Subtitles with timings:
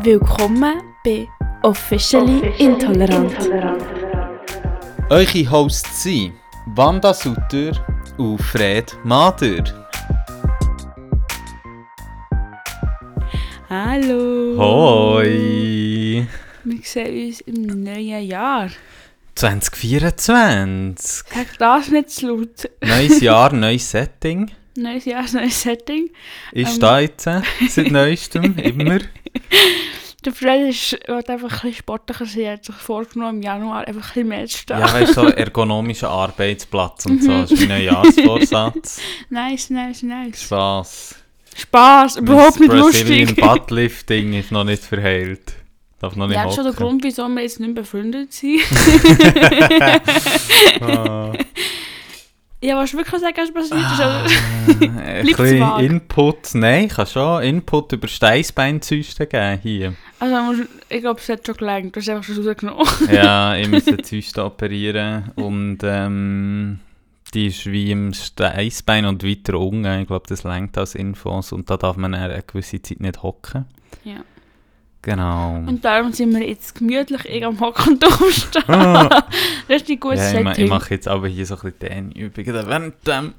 [0.00, 1.28] Willkommen bei
[1.64, 3.34] Officially Intolerant.
[5.10, 6.34] Eure Hosts sind
[6.66, 7.72] Wanda Sutter
[8.16, 9.64] und Fred Mader.
[13.68, 14.56] Hallo!
[14.56, 16.26] Hoi!
[16.62, 18.70] Wir sehen uns im neuen Jahr.
[19.34, 21.24] 2024.
[21.28, 22.70] Sag das nicht zu laut.
[22.84, 24.52] Neues Jahr, neues Setting.
[24.78, 26.10] Neues Jahr, neues Setting.
[26.52, 26.80] Ist Ähm.
[26.80, 28.98] da jetzt äh, seit neuestem, immer.
[30.24, 32.40] Der Fred ist, will einfach ein bisschen sportlicher sein.
[32.42, 34.78] Er hat sich vorgenommen, im Januar einfach ein bisschen mehr zu stehen.
[34.80, 37.22] Ja, weißt du, so ergonomischer Arbeitsplatz und Mhm.
[37.22, 37.32] so.
[37.42, 39.00] Das ist mein Neujahrsvorsatz.
[39.30, 40.42] Nice, nice, nice.
[40.42, 41.14] Spaß.
[41.56, 43.36] Spaß, überhaupt nicht lustig.
[43.36, 45.54] Buttlifting ist noch nicht verheilt.
[46.00, 46.74] Darf noch nicht Ja, das ist schon der.
[46.74, 48.60] Grund, wieso wir jetzt nicht mehr befreundet sind.
[50.80, 51.32] Ah.
[52.60, 54.80] Ja, was du wirklich sagen, was passiert ist?
[54.80, 55.04] oder?
[55.04, 55.78] Äh, Ein bisschen?
[55.80, 59.94] Input, nein, ich kann schon Input über Steißbeinzysten geben hier.
[60.18, 61.94] Also, ich glaube, es hat schon gelangt.
[61.94, 62.86] Du hast einfach schon rausgenommen.
[63.12, 66.80] ja, ich muss eine Zyste operieren und ähm,
[67.34, 70.00] die ist wie im Steißbein und weiter unten.
[70.00, 73.66] Ich glaube, das lenkt als Infos und da darf man eine gewisse Zeit nicht hocken.
[74.04, 74.16] Ja.
[75.08, 75.54] Genau.
[75.54, 78.62] Und darum sind wir jetzt gemütlich eh am Hocken und aufstehen.
[78.68, 79.24] Ah.
[79.70, 80.64] Richtig gutes ja, ich, Setting.
[80.64, 82.66] ich mache jetzt aber hier so ein bisschen Dehnübungen.
[82.66, 83.32] Während dem,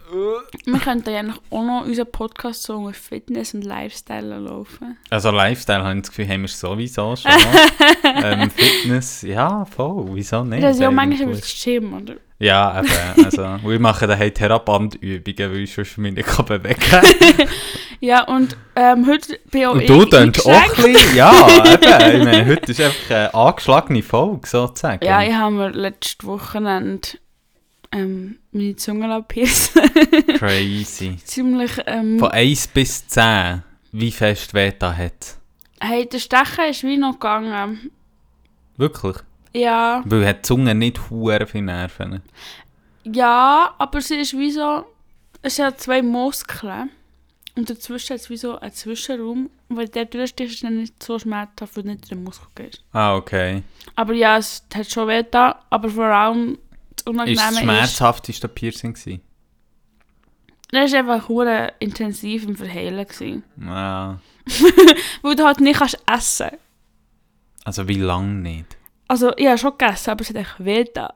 [0.66, 4.98] Wir könnten ja auch noch unseren Podcast so über Fitness und Lifestyle laufen.
[5.12, 7.32] also Lifestyle habe ich das Gefühl, haben wir sowieso schon.
[8.04, 10.64] ähm, Fitness, ja, voll, wieso nicht?
[10.64, 12.16] das ist ja manchmal über das Gym, oder?
[12.40, 13.26] Ja, eben.
[13.26, 17.06] Also, wir machen daheim Therabandübungen, weil ich sonst mich nicht kann bewegen kann.
[18.02, 22.18] Ja, und ähm, heute bin auch Und du ich auch ein bisschen, ja, eben.
[22.18, 25.04] Ich meine, heute ist einfach eine angeschlagene Folge, sozusagen.
[25.06, 27.10] Ja, ich habe mir letztes Wochenende
[27.92, 29.82] ähm, meine Zunge piercen
[30.38, 31.18] Crazy.
[31.26, 35.38] Ziemlich, ähm, Von 1 bis 10, wie fest da hat.
[35.82, 37.92] hey, der Stechen ist wie noch gegangen.
[38.78, 39.18] Wirklich?
[39.54, 42.22] Ja, Weil hat die Zunge nicht hure viele Nerven.
[43.04, 44.86] ja, aber sie ist wie so,
[45.42, 46.90] es hat zwei Muskeln.
[47.56, 49.50] Und dazwischen hat es wie so einen Zwischenraum.
[49.70, 52.84] Wenn der durchstichst, ist dann nicht so schmerzhaft, weil du nicht in den Muskel gehst.
[52.94, 53.64] Ah, okay.
[53.96, 56.58] Aber ja, es hat schon weh da, aber vor allem
[56.96, 59.22] das Ist Unangenehme das ist, schmerzhafteste Piercing gewesen?
[60.72, 63.06] das war einfach hure intensiv im Verheilen.
[63.06, 63.44] Gewesen.
[63.60, 64.20] Ja.
[65.22, 66.52] Weil du halt nicht kannst essen
[67.66, 68.78] Also wie lange nicht?
[69.10, 71.08] Also, ich habe schon gegessen, aber es hat echt weh da.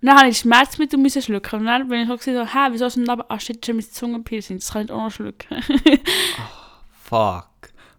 [0.00, 1.60] Und dann habe ich Schmerzmittel müssen schlucken.
[1.60, 3.84] Und dann bin ich so, so hä, wieso ist denn aber, ah shit, schon mein
[3.90, 5.60] Zungenpiercing, das kann ich auch noch schlucken.
[7.02, 7.48] Fuck.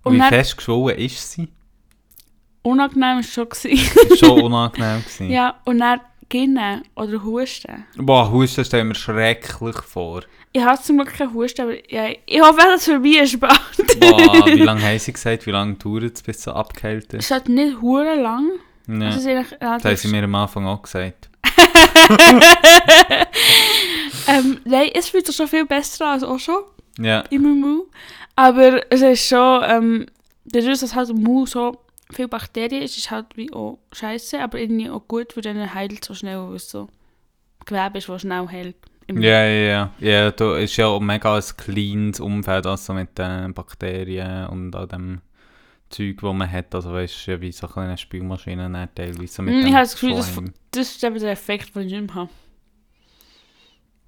[0.04, 1.50] Und Und wie fest geschwollen ist sie?
[2.62, 3.48] Unangenehm war es schon.
[4.18, 5.30] Schon unangenehm gewesen.
[5.30, 7.86] ja, und dann Ginnen oder Husten.
[7.98, 10.22] Boah, Husten stellen wir schrecklich vor.
[10.52, 14.00] Ich habe zum Glück keinen Husten, aber ja, ich hoffe, dass es vorbei ist bald.
[14.00, 15.46] Boah, wie lange haben sie gesagt?
[15.46, 17.26] Wie lange dauert es, bis es so abgeheilt ist?
[17.26, 18.48] Es hat nicht hure lang.
[18.88, 21.30] Es ist eigentlich Das haben sie mir am Anfang auch gesagt.
[24.28, 26.64] ähm, nein, es fühlt sich schon viel besser an als auch schon
[27.00, 27.24] Ja.
[27.32, 27.84] meinem Mund.
[28.36, 30.06] Aber es ist schon, ähm,
[30.46, 31.78] dadurch, dass halt im Mund so
[32.12, 36.02] viel Bakterien ist, ist halt wie auch scheiße, aber irgendwie auch gut, weil dann heilt
[36.02, 36.88] es so schnell, weil es so
[37.66, 38.76] Gewebe ist, das schnell heilt.
[39.14, 39.94] Ja, ja, ja.
[40.00, 44.88] Ja, da ist ja auch mega ein cleanes Umfeld, also mit den Bakterien und all
[44.88, 45.22] dem
[45.90, 46.76] Zeug, das man hat.
[46.76, 49.82] Also weißt du, ja, wie so eine kleine Spülmaschine dann teilweise mit Mm, ich habe
[49.84, 50.42] das Gefühl, das-.
[50.72, 52.30] Das ist eben der Effekt, den ich nicht habe.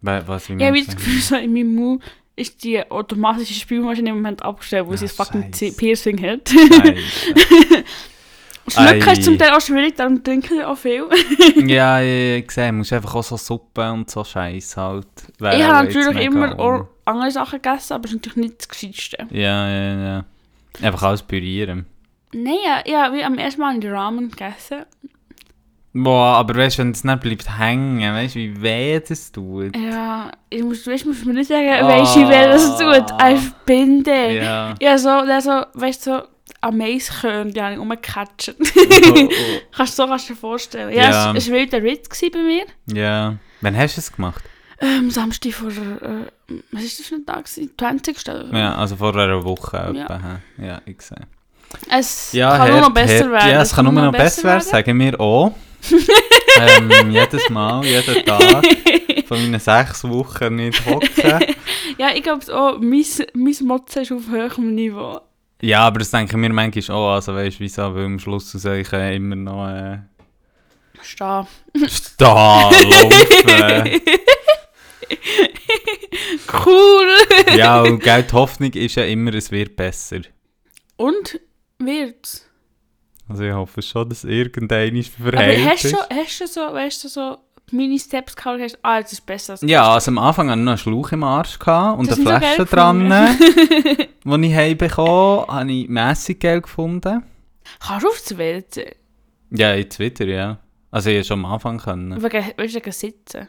[0.01, 0.95] Wa- Was, wie Ich habe das du?
[0.95, 2.03] Gefühl, so in meinem Mund
[2.35, 5.51] ist die automatische Spülmaschine im Moment abgestellt, wo Ah, sie das fucking.
[5.75, 6.51] Piercing hat.
[8.75, 8.97] Ei.
[9.11, 11.05] ist zum Teil auch schwierig, darum trinke ich auch viel.
[11.67, 15.07] ja, ja, ich sehe, du musst einfach auch so Suppe und so Scheiß halt.
[15.39, 18.69] wäre ich habe natürlich immer auch andere Sachen gegessen, aber es ist natürlich nicht das
[18.69, 19.17] Gescheiteste.
[19.31, 20.25] Ja, ja, ja.
[20.81, 21.85] Einfach alles pürieren.
[22.33, 24.85] Nein, ja, ich habe am ersten Mal in den Ramen gegessen.
[25.93, 29.75] Boah, aber weißt du, wenn es nicht bleibt hängen, weißt du, wie weh das tut?
[29.75, 33.11] Ja, ich muss, weißt, musst mir nicht sagen, weisst du, wer das tut?
[33.21, 34.33] Als Binde.
[34.35, 34.73] Ja.
[34.79, 35.09] Ja, so,
[35.41, 36.21] so, weißt du, so
[36.61, 38.55] am Maiskörn, die habe ich rumgecatcht.
[39.13, 39.29] Oh, oh.
[39.75, 40.93] kannst du so kannst du dir vorstellen.
[40.95, 41.33] Ja, Ja.
[41.35, 42.65] es war wilder Ritt bei mir.
[42.87, 43.35] Ja.
[43.61, 44.43] Wann hast du es gemacht?
[44.79, 47.45] Ähm, Samstag vor, äh, was ist das für ein Tag?
[47.45, 47.71] gewesen?
[47.77, 48.29] 20.
[48.29, 48.55] oder so.
[48.55, 50.03] Ja, also vor einer Woche Ja.
[50.03, 50.39] etwa.
[50.57, 51.17] Ja, ich sehe.
[51.89, 53.49] Es Ja, kann nur noch besser werden.
[53.51, 55.53] Ja, es kann nur noch besser werden, sagen wir auch.
[56.59, 58.65] Ähm, jedes Mal, jeden Tag.
[59.27, 61.39] Von meinen sechs Wochen nicht hocken.
[61.97, 65.19] Ja, ich glaube auch, mein, mein Motzen ist auf hohem Niveau.
[65.61, 67.13] Ja, aber das denken wir manchmal auch.
[67.13, 67.93] Also weißt du, wieso?
[67.93, 69.99] Weil am Schluss aus euch äh, immer noch äh,
[71.01, 71.45] Stehen.
[72.19, 74.01] laufen.
[76.65, 77.07] Cool!
[77.55, 80.21] ja, und die Hoffnung ist ja immer, es wird besser.
[80.95, 81.39] Und
[81.79, 82.47] wird's.
[83.31, 86.07] Also ich hoffe schon, dass irgendeiner Aber verheilt hast du, ist.
[86.11, 87.37] hast du so, weißt du, so
[87.71, 90.65] Mini-Steps gehabt und hast, ah, jetzt ist besser als Ja, also am Anfang hatte ich
[90.65, 93.09] noch einen Schlauch im Arsch gehabt und Das eine so Flasche dran,
[94.41, 95.09] die ich heimbekommen
[95.47, 97.23] habe, habe ich mässig geil gefunden.
[97.79, 98.95] Kannst du aufs WC?
[99.51, 100.57] Ja, jetzt wieder, ja.
[100.91, 102.21] Also ich hätte schon am Anfang können.
[102.21, 103.47] Weißt du, Sitzen.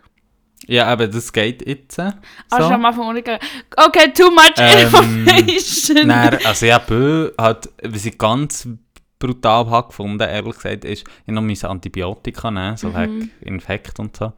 [0.69, 1.99] Ja, aber das geht jetzt.
[1.99, 2.13] äh,
[2.51, 2.75] Also So.
[2.75, 3.41] am Anfang gegangen.
[3.77, 6.09] Okay, too much Ähm, information.
[6.09, 8.69] Dann, also ja, Bö hat, was ich ganz
[9.23, 13.31] brutal habe gefunden, ehrlich gesagt, ist, ich noch meine Antibiotika nehmen, so Mhm.
[13.41, 14.33] Infekt und so.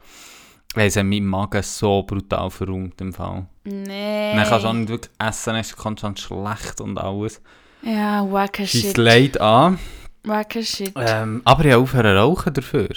[0.75, 3.45] Weil es hat meinen Magen so brutal verräumt im Fall.
[3.63, 4.33] Nee.
[4.35, 7.41] Dann kannst du auch nicht wirklich essen, es kommt schon schlecht und alles.
[7.81, 8.97] Ja, wacker Shit.
[8.97, 9.79] leid an.
[10.23, 10.93] Wacker Shit.
[10.95, 12.89] Ähm, aber ich habe aufhören zu rauchen dafür.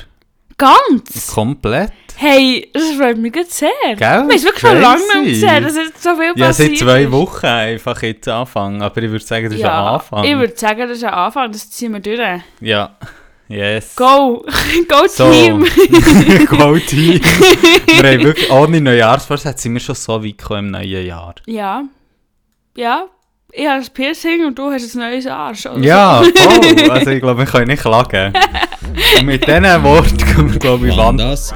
[0.59, 1.33] Ganz?
[1.33, 1.93] Komplett.
[2.17, 3.71] Hey, das freut mich jetzt sehr.
[3.97, 4.25] Gell?
[4.29, 7.13] Wir es wirklich schon lange nicht gesehen, dass jetzt so viel Ja, passiert seit zwei.
[7.13, 8.83] Wochen einfach jetzt anfangen.
[8.83, 10.25] Aber ich würde sagen, das ist ja, ein Anfang.
[10.25, 12.43] Ich würde sagen, das ist ein Anfang, das ziehen wir durch.
[12.61, 12.97] Ja.
[13.47, 13.95] Yes.
[13.95, 14.45] Go!
[14.89, 15.31] Go So.
[15.31, 15.65] Team!
[16.47, 17.21] Go Team.
[17.23, 21.35] wir haben wirklich ohne Neujahrsvorsätze sind wir schon so weit gekommen im neuen Jahr.
[21.47, 21.85] ja.
[22.77, 23.05] Ja.
[23.51, 25.65] Ich habe ein Piercing und du hast ein neues Arsch.
[25.65, 26.91] oder Ja, voll.
[26.91, 28.35] Also ich glaube, wir können nicht klagen.
[29.19, 31.21] Und mit diesen Worten kommen wir, glaube ich, wand.
[31.21, 31.53] das.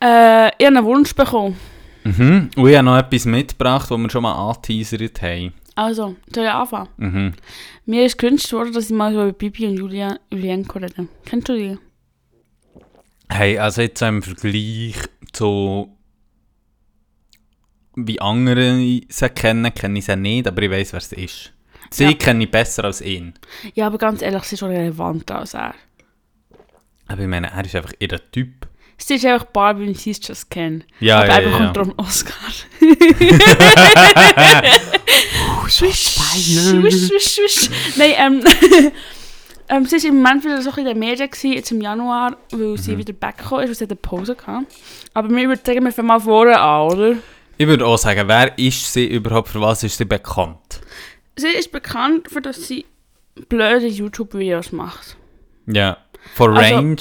[0.00, 1.56] Äh, ich habe einen Wunsch bekommen.
[2.04, 2.50] Mhm.
[2.56, 5.52] Und ich habe noch etwas mitgebracht, das wir schon mal angeteasert haben.
[5.74, 6.88] Also, soll ich anfangen?
[6.96, 7.32] Mhm.
[7.86, 11.08] Mir ist gewünscht worden, dass ich mal so über Bibi und Julia, Julienko rede.
[11.24, 11.78] Kennst du die?
[13.28, 14.96] Hey, also jetzt so im Vergleich
[15.32, 15.94] zu
[18.06, 21.52] wie andere sie kennen, kenne ich sie nicht, aber ich weiß, wer es ist.
[21.90, 22.12] Sie Ja.
[22.14, 23.34] kenne ich besser als ihn.
[23.74, 25.74] Ja, aber ganz ehrlich, sie ist schon relevanter als er.
[27.06, 28.66] Aber ich meine, er ist einfach ihr Typ.
[28.98, 30.84] Sie ist einfach Barbie und sie ist Just Ken.
[31.00, 31.48] Ja, aber ja, er ja.
[31.50, 32.34] bekommt darum Oscar.
[35.68, 37.70] Swish, Swish, swish, swish.
[37.96, 38.44] Nein, ähm,
[39.68, 42.78] ähm, sie war im Moment wieder so in den Medien, gewesen, jetzt im Januar, weil
[42.78, 44.66] sie wieder backgekommen ist, weil sie eine Pause hatte.
[45.14, 47.14] Aber wir würden sagen, wir fangen mal vorne an, oder?
[47.58, 50.77] Ich würde auch sagen, wer ist sie überhaupt, für was ist sie bekannt?
[51.38, 52.84] Sie ist bekannt, dafür, dass sie
[53.48, 55.16] blöde YouTube-Videos macht.
[55.66, 55.98] Ja.
[56.34, 56.96] Von Also- Range.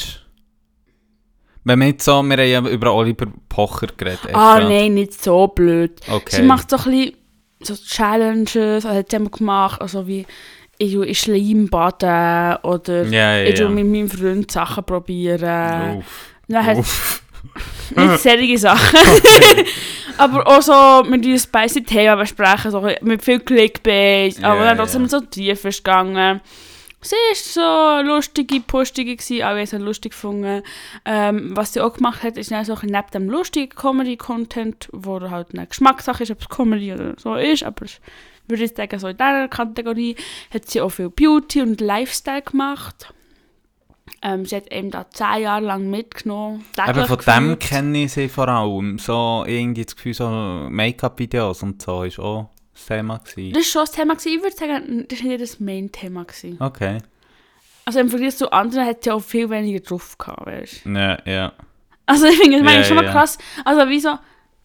[1.63, 4.19] Wenn wir jetzt so, wir haben ja über Oliver Pocher geredet.
[4.34, 4.69] Ah, extra.
[4.69, 6.00] nein, nicht so blöd.
[6.10, 6.38] Okay.
[6.38, 7.13] Sie macht so ein bisschen
[7.60, 10.25] so Challenges, also hat sie gemacht, also wie
[10.78, 13.69] ich tue in Schleim baden oder Ja, ja, ich tue ja.
[13.72, 15.98] mit meinem Freund Sachen probieren.
[15.98, 16.30] Uff.
[16.48, 17.24] Dann Uff.
[17.96, 19.00] Nicht solche Sachen.
[20.18, 24.78] aber auch so mit diesem spicy Thema besprechen, so mit viel Clickbait, aber Ja, dann
[24.78, 25.10] trotzdem ja.
[25.10, 26.42] so tief ist gegangen.
[27.00, 30.64] Sie war so lustige, postige, gewesen, alle haben lustig gefunden.
[31.06, 35.22] Ähm, was sie auch gemacht hat, ist dann so ein neben dem lustigen Comedy-Content, wo
[35.22, 38.00] halt eine Geschmackssache ist, ob es Comedy oder so ist, aber ich
[38.48, 40.16] würde ich sagen, so in dieser Kategorie
[40.54, 43.14] hat sie auch viel Beauty und Lifestyle gemacht.
[44.21, 46.65] Ähm, sie hat eben da zehn Jahre lang mitgenommen.
[46.77, 47.59] Aber täglich von dem gefühlt.
[47.59, 48.98] kenne ich sie vor allem.
[49.00, 50.27] So irgendwie das Gefühl, so
[50.69, 53.54] Make-up-Videos und so ist auch das Thema gewesen.
[53.54, 54.13] Das war schon das Thema.
[54.15, 54.36] gewesen.
[54.38, 56.24] Ich würde sagen, das war nicht das Main-Thema.
[56.25, 56.57] gewesen.
[56.59, 56.98] Okay.
[57.86, 60.89] Also im Vergleich zu anderen hat sie auch viel weniger drauf gehabt, weißt du?
[60.89, 61.53] Ja, ja.
[62.05, 63.12] Also ich finde das Ja, ich schon mal ja.
[63.12, 63.38] krass.
[63.65, 64.10] Also wie so,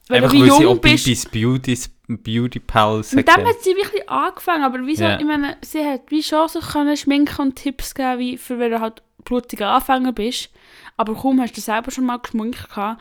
[0.09, 1.79] wenn Einfach du wie sie jung auch bist, Bibis Beauty,
[2.09, 5.19] Beauty Palace mit dem hat sie wirklich angefangen, aber wie so, Ja.
[5.19, 8.73] ich meine, sie hat wie schon so können schminken und Tipps geben, wie für wenn
[8.73, 10.51] du halt blutiger Anfänger bist.
[10.97, 13.01] Aber kaum hast du selber schon mal geschminkt gehabt.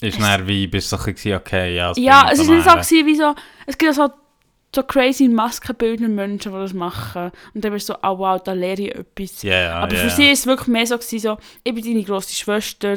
[0.00, 2.70] Ist dann wie, bist du so ein bisschen, okay, ja, Ja, es ist nicht so
[2.70, 3.34] gewesen, wie so,
[3.66, 4.10] es gibt so,
[4.74, 7.30] so crazy maskenbildende Menschen, die das machen.
[7.54, 9.42] Und dann bist du so, oh wow, da lehre ich etwas.
[9.42, 10.00] Ja, Aber ja.
[10.00, 12.96] für sie ist es wirklich mehr so, gewesen, so ich bin deine grosse Schwester,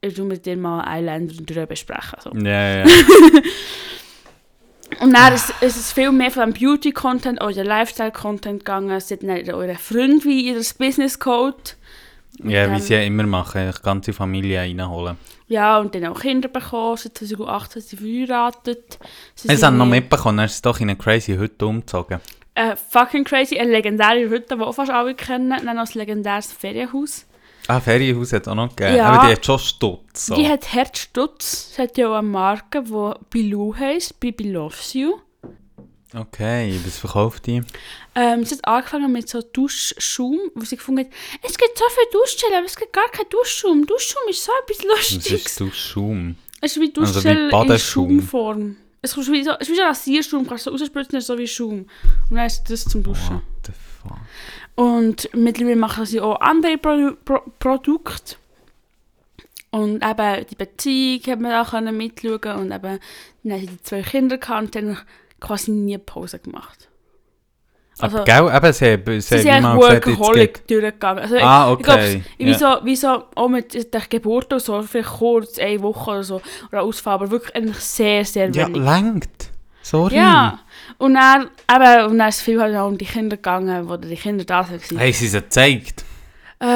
[0.00, 2.18] ich tu mit dir mal Eyeliner drüber besprechen.
[2.20, 2.30] So.
[2.32, 2.84] Ja, ja.
[5.00, 8.90] Und dann ist, ist es viel mehr von Beauty-Content oder Lifestyle-Content gegangen.
[8.90, 11.56] Es hat dann eure Freunde wie ihr Business-Code.
[12.42, 15.16] Ja, wie Ähm, sie ja immer machen, die ganze Familie reinholen.
[15.46, 16.96] Ja, und dann auch Kinder bekommen.
[16.96, 18.98] Seit 2018 sind sie verheiratet.
[19.34, 22.20] Sie Ich sind habe noch mitbekommen, er ist doch in eine crazy Hütte umgezogen.
[22.54, 25.50] Äh, fucking crazy, eine legendäre Hütte, die auch fast alle kennen.
[25.50, 27.26] Dann ein legendäres Ferienhaus.
[27.66, 28.96] Ah, Ferienhaus hat es auch noch gegeben.
[28.96, 29.06] Ja.
[29.06, 30.26] Aber die hat schon Stutz.
[30.26, 30.34] So.
[30.34, 31.74] Die hat Herzstutz.
[31.74, 34.20] Sie hat ja auch eine Marke, die Bilou heisst.
[34.20, 35.14] Bibi Loves You.
[36.14, 37.62] Okay, was verkauft die?
[38.14, 42.04] Ähm, sie hat angefangen mit so Duschschaum, wo sie gefunden hat, es gibt so viel
[42.12, 43.84] Duschgel, aber es gibt gar keinen Duschschaum.
[43.84, 45.46] Duschschaum ist so etwas Was Lustiges.
[45.46, 46.36] ist du Schaum?
[46.60, 48.20] Es ist wie Also wie Duschgel in Badeschaum.
[48.20, 48.76] Schaumform.
[49.02, 51.36] Es ist wie so, es ist wie so Rasierschaum, kannst du so rausspritzen, ist so
[51.36, 51.86] wie Schaum.
[52.30, 53.34] Und dann ist das zum Duschen.
[53.34, 54.18] What the fuck?
[54.76, 58.36] Und mittlerweile machen sie auch andere Pro Pro Produkte.
[59.70, 63.00] Und eben die Beziehung hat man auch mitschauen und eben
[63.42, 64.98] dann haben sie die zwei Kinder gehabt und dann
[65.46, 66.88] quasi nie Pause gemacht.
[67.98, 71.22] Aber Also, gell, eben, sie, haben- sie, sie haben eigentlich gesagt, Workaholic durchgegangen.
[71.22, 72.22] Also, Ah, ich, ich glaube, okay.
[72.38, 72.58] wie, Ja.
[72.58, 76.42] so, wie so, auch mit der Geburt und so, vielleicht kurz, eine Woche oder so,
[76.72, 78.82] oder Ausfall, aber wirklich eigentlich sehr, sehr Ja, wenig.
[78.82, 79.50] längt.
[79.82, 80.16] Sorry.
[80.16, 80.58] Ja,
[80.98, 83.96] und dann, eben, und dann ist es viel halt auch um die Kinder gegangen, wo
[83.96, 84.80] die Kinder da waren.
[85.00, 86.04] Haben sie es gezeigt?
[86.58, 86.66] Äh,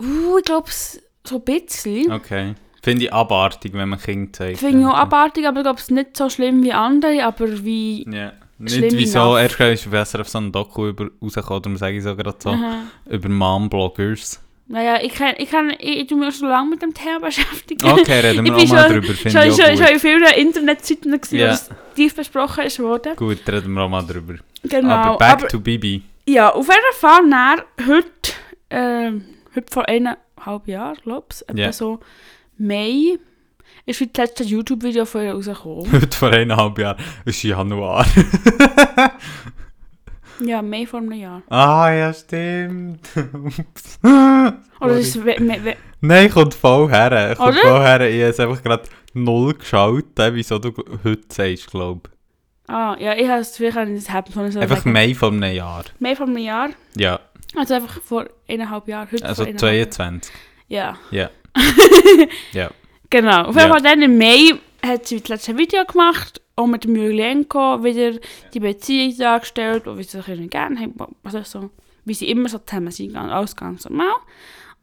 [0.00, 2.10] uh, ich glaube, so ein bisschen.
[2.12, 2.54] Okay.
[2.84, 4.58] Finde ich abartig, wenn man Kinder zeigt.
[4.58, 7.64] Finde ich auch abartig, aber ich glaube, es ist nicht so schlimm wie andere, aber
[7.64, 8.06] wie...
[8.10, 8.32] Ja.
[8.66, 12.04] Schlimm Nicht wieso, erst ist besser auf so einen Doku über, rausgekommen, darum sage ich
[12.04, 12.82] so gerade so, Aha.
[13.10, 14.40] über Mom-Bloggers.
[14.68, 17.84] Naja, ich kann, ich kann, ich, ich tu mich schon lange mit dem Thema beschäftigen.
[17.84, 19.78] Okay, reden wir Ich auch bin mal schon- drüber, Schon, finde ich schon, auch schon
[19.86, 19.90] gut.
[19.90, 23.16] in vielen Internetseiten, wo das tief besprochen ist worden.
[23.16, 24.34] Gut, reden wir auch mal drüber.
[24.62, 24.88] Genau.
[24.90, 26.02] Aber back aber- to Bibi.
[26.26, 28.32] Ja, auf jeden Fall nach heute,
[28.70, 29.24] ähm,
[29.54, 31.72] heute vor eineinhalb Jahren, glaube ich, Ja.
[31.72, 31.98] so
[32.56, 33.18] Mai,
[33.86, 35.92] ist wie das letzte YouTube-Video von ihr rausgekommen.
[35.92, 37.02] Heute vor eineinhalb Jahren.
[37.24, 38.06] Ist Januar.
[40.40, 41.42] ja, Mai vor einem Jahr.
[41.48, 43.00] ah, ja, stimmt.
[43.58, 43.98] Ups.
[44.80, 45.24] Oder ist es
[46.00, 47.34] Nein, kommt voll her.
[47.36, 48.00] Kommt voll her.
[48.08, 48.84] Ich habe es einfach gerade
[49.14, 52.10] null geschaut, wieso du heute sagst, glaube
[52.66, 54.50] Ah, ja, ich habe es vielleicht nicht haben sollen.
[54.50, 54.56] ich.
[54.56, 55.84] Einfach Mai von einem Jahr.
[55.98, 56.70] Mai vor einem Jahr.
[56.96, 57.20] Ja,
[57.56, 59.08] Also einfach vor eineinhalb Jahren.
[59.12, 60.32] Heute also vor eineinhalb 22.
[60.68, 60.98] Jahren.
[61.10, 61.30] Ja.
[62.52, 62.70] Ja.
[63.10, 63.42] Genau.
[63.42, 63.68] Auf jeden.
[63.70, 68.18] Fall dann im Mai hat sie das letzte Video gemacht, auch mit dem Julienko wieder
[68.52, 71.70] die Beziehung dargestellt, und wie sie sich gerne haben, also so,
[72.04, 74.16] wie sie immer so zusammen sind, alles ganz normal.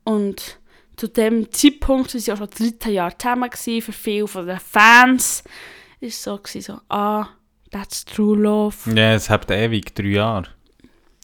[0.05, 0.59] Und
[0.95, 4.59] zu dem Zeitpunkt waren sie auch schon 13 Jahre zusammen gewesen, für viele von den
[4.59, 5.43] Fans.
[5.99, 7.27] Ist so gewesen, so, ah,
[7.69, 8.77] that's true love.
[8.95, 10.47] Ja, es habt ewig, drei Jahre.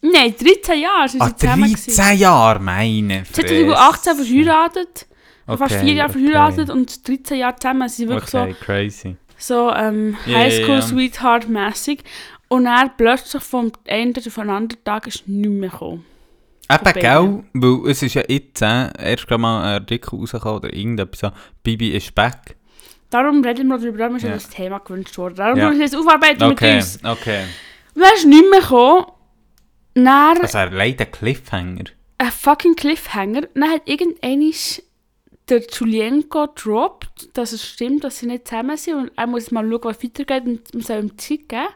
[0.02, 1.96] Nein, 13 Jahre sind Ah, sie zusammen gewesen.
[1.96, 5.08] 13 Jahre, meine Sie hat 2018 verheiratet,
[5.48, 6.20] Okay, fast vier Jahre okay.
[6.20, 7.90] verheiratet und 13 Jahre zusammen.
[7.90, 9.16] Sie sind wirklich Okay, crazy.
[9.38, 10.82] so, so ähm, Ja, ja, Highschool ja.
[10.82, 12.04] Sweetheart mäßig.
[12.50, 16.06] Und dann plötzlich vom einen auf den anderen Tag ist nichts mehr gekommen.
[16.70, 17.44] Eben, gell?
[17.54, 21.32] Weil es ist ja jetzt äh, erst gerade mal ein Artikel rausgekommen oder irgendetwas so,
[21.64, 22.56] Bibi ist back.
[23.10, 24.32] Darum reden wir darüber, darum ist ja.
[24.32, 25.36] Das Thema gewünscht worden.
[25.36, 25.72] Darum Ja.
[25.72, 27.00] ich das aufarbeiten Okay, mit uns.
[27.06, 27.44] okay.
[27.96, 29.06] Und dann ist nichts mehr gekommen.
[29.94, 31.86] Dann Also er leider ein Cliffhanger.
[32.18, 33.42] ein fucking Cliffhanger.
[33.56, 34.52] Dann hat irgendeiner
[35.50, 39.68] der Julienko gedroppt, dass es stimmt, dass sie nicht zusammen sind und er muss mal
[39.68, 41.68] schauen, was weitergeht und man soll ihm Zeit geben.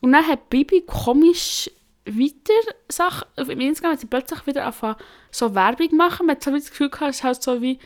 [0.00, 1.70] Und dann hat Bibi komisch
[2.06, 4.96] weiter Sachen, auf dem Instagram hat sie plötzlich wieder angefangen,
[5.30, 6.26] so Werbung machen.
[6.26, 7.78] Man hat so das Gefühl gehabt, es ist halt so wie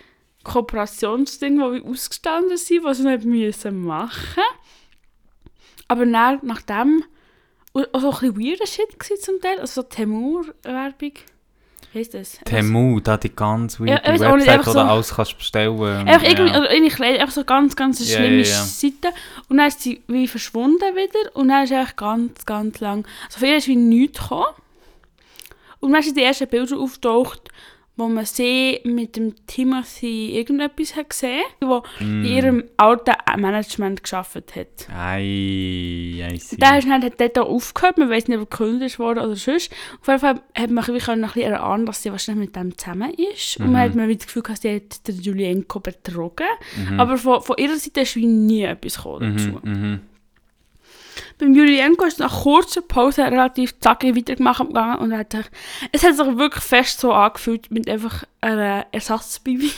[0.43, 4.43] Kooperationsding, wo wir ausgestanden sind, was wir nicht müssen machen.
[5.87, 7.05] Aber dann, nachdem,
[7.75, 11.13] auch so ein bisschen weirder Shit zum Teil, also so Temur-Werbung.
[11.95, 12.39] Heisst das?
[12.45, 15.81] Temu, da die ganz weird Ja, nicht, Website, einfach wo du so- alles kannst bestellen
[16.07, 16.59] Einfach irgendwie, ja.
[16.61, 18.63] oder irgendwie Kleider, einfach so ganz, ganz Ja, schlimme ja, ja.
[18.65, 19.09] Seite.
[19.49, 21.35] Und dann ist sie wie verschwunden wieder.
[21.35, 23.07] Und dann ist einfach ganz, ganz lang.
[23.27, 24.45] Also für ihr ist wie nichts gekommen.
[25.81, 27.41] Und dann sind die ersten Bilder auftaucht,
[27.99, 32.25] wo man sie mit dem Timothy irgendetwas hat gesehen, wo Mm.
[32.25, 34.89] in ihrem alten Management geschafft hat.
[34.97, 36.57] Ei, ei, see.
[36.57, 39.71] Der ist dann, hat dort aufgehört, man weiß nicht, ob er gekündigt wurde oder sonst.
[40.01, 42.57] Auf jeden Fall hat man wie können noch ein bisschen erahnen, dass sie wahrscheinlich mit
[42.57, 43.57] dem zusammen ist.
[43.59, 44.01] Und man Mhm.
[44.01, 46.47] hat wieder das Gefühl, gehabt, sie hat den Julienko betrogen.
[46.91, 47.01] Mhm.
[47.01, 49.61] Aber von, von ihrer Seite ist wie nie etwas gekommen dazu.
[49.63, 50.01] Mhm, mhm.
[51.39, 55.47] Beim Julienko ist nach kurzer Pause relativ zackig weitergemacht gegangen und hat sich,
[55.93, 59.71] es hat sich wirklich fest so angefühlt mit einfach einer Ersatzbaby.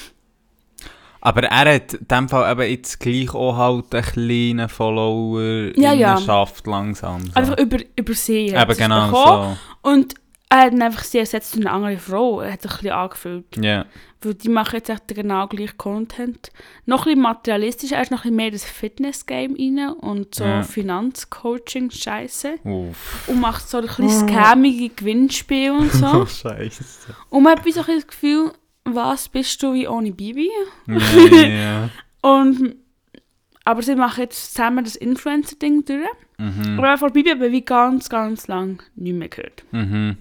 [1.21, 5.93] Aber er hat in dem Fall eben jetzt gleich auch halt einen kleinen Follower Ja,
[5.93, 6.19] ja.
[6.19, 7.27] schafft langsam.
[7.27, 7.33] So.
[7.35, 8.59] Einfach über, übersehen.
[8.59, 9.57] eben genau so.
[9.83, 10.15] Und
[10.49, 12.41] er hat einfach sie ersetzt durch eine andere Frau.
[12.41, 13.57] Er hat sich ein bisschen angefühlt.
[13.57, 13.85] Ja.
[14.23, 16.51] Weil die machen jetzt echt genau gleich Content.
[16.85, 20.45] Noch ein bisschen materialistisch, er ist noch ein bisschen mehr das Fitness-Game rein und so
[20.45, 20.63] Ja.
[20.63, 22.59] Finanzcoaching-Scheiße.
[22.65, 26.07] Und macht so ein bisschen scammige Gewinnspiele und so.
[26.23, 26.85] Oh, Scheiße.
[27.31, 28.53] und man hat so ein bisschen das Gefühl,
[28.85, 30.51] was bist du wie ohne Bibi?
[30.87, 31.89] Ja.
[32.23, 32.77] Und,
[33.65, 36.07] aber sie machen jetzt zusammen das Influencer-Ding durch.
[36.39, 36.79] Mhm.
[36.79, 39.65] Aber von Bibi wir wie ganz, ganz lang nicht mehr gehört.
[39.71, 40.19] Mhm.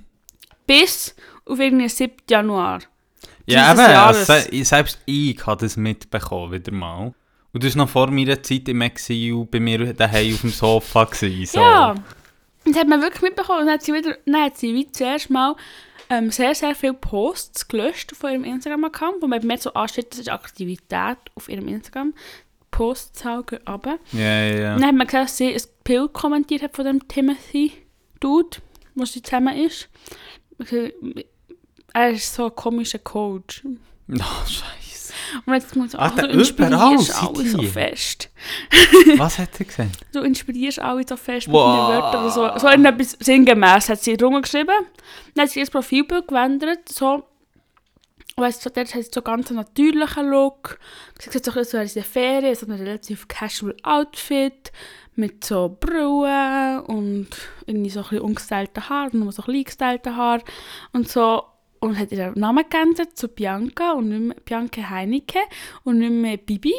[0.68, 1.16] Bis
[1.46, 2.14] auf irgendwie den 7.
[2.30, 2.80] Januar.
[3.52, 4.28] Ja, eben, Jahres.
[4.28, 7.14] se- selbst ich habe das mitbekommen, wieder mal.
[7.52, 11.06] Und das war noch vor meiner Zeit im Exil bei mir daheim auf dem Sofa.
[11.06, 11.60] Gewesen, so.
[11.60, 11.96] Ja,
[12.66, 13.62] das hat man wirklich mitbekommen.
[13.62, 15.56] Und dann hat sie, wieder, dann hat sie wie zuerst mal
[16.12, 20.20] ähm, sehr, sehr viele Posts gelöscht von ihrem Instagram-Account, wo man mehr so ansteht, das
[20.20, 22.14] ist Aktivität auf ihrem Instagram.
[22.72, 23.98] Postzahl geht runter.
[24.12, 24.74] Ja, ja, ja.
[24.76, 28.58] Dann hat man gesehen, dass sie ein Bild kommentiert hat von dem Timothy-Dude,
[28.94, 29.90] wo sie zusammen ist.
[31.94, 33.64] Er ist so ein komischer Coach.
[34.12, 34.16] Oh,
[34.48, 35.14] Scheiße.
[35.46, 38.30] Und jetzt muss Ah, auch so da überall inspirierst alle so fest.
[39.18, 39.98] Was hat er gesagt?
[40.14, 41.90] Du inspirierst alle so fest mit Wow.
[41.90, 42.60] deinen Wörtern so.
[42.60, 44.86] So irgendetwas sinngemäß hat sie drunter geschrieben.
[45.36, 47.24] Dann hat sie ihr Profilbild gewendet, so.
[48.38, 50.80] Weißt du, dort hat sie so ganz einen natürlichen Look.
[51.20, 54.72] Sie sieht so ein bisschen so in der Ferien, so ein relativ casual Outfit
[55.16, 57.28] mit so Brauen und
[57.66, 60.42] irgendwie so ein bisschen ungestylten Haaren, nur so klein gestylten Haaren
[60.94, 61.44] und so.
[61.80, 65.40] Und hat ihren Namen geändert zu Bianca und nicht mehr Bianca Heineke
[65.84, 66.74] und nicht mehr Bibi.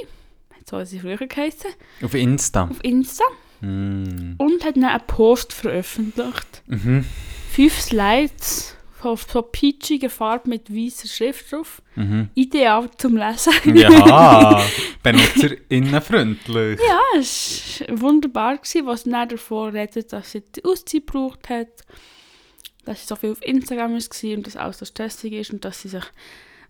[0.69, 1.71] So hat sie früher geheißen.
[2.03, 2.69] Auf Insta.
[2.71, 3.25] Auf Insta.
[3.61, 4.35] Mm.
[4.39, 6.63] Und hat dann einen Post veröffentlicht.
[6.67, 7.05] Mhm.
[7.51, 11.83] Fünf Slides auf so peachiger Farbe mit weißer Schrift drauf.
[11.97, 12.29] Mhm.
[12.35, 13.53] Ideal zum Lesen.
[13.75, 14.63] Ja,
[15.03, 16.79] benutzerinnenfreundlich.
[16.87, 21.85] Ja, es war wunderbar, gewesen, was sie davor redet, dass sie die Auszeit gebraucht hat,
[22.91, 25.81] dass sie so viel auf Instagram war und dass alles so stressig ist und dass
[25.81, 26.03] sie sich...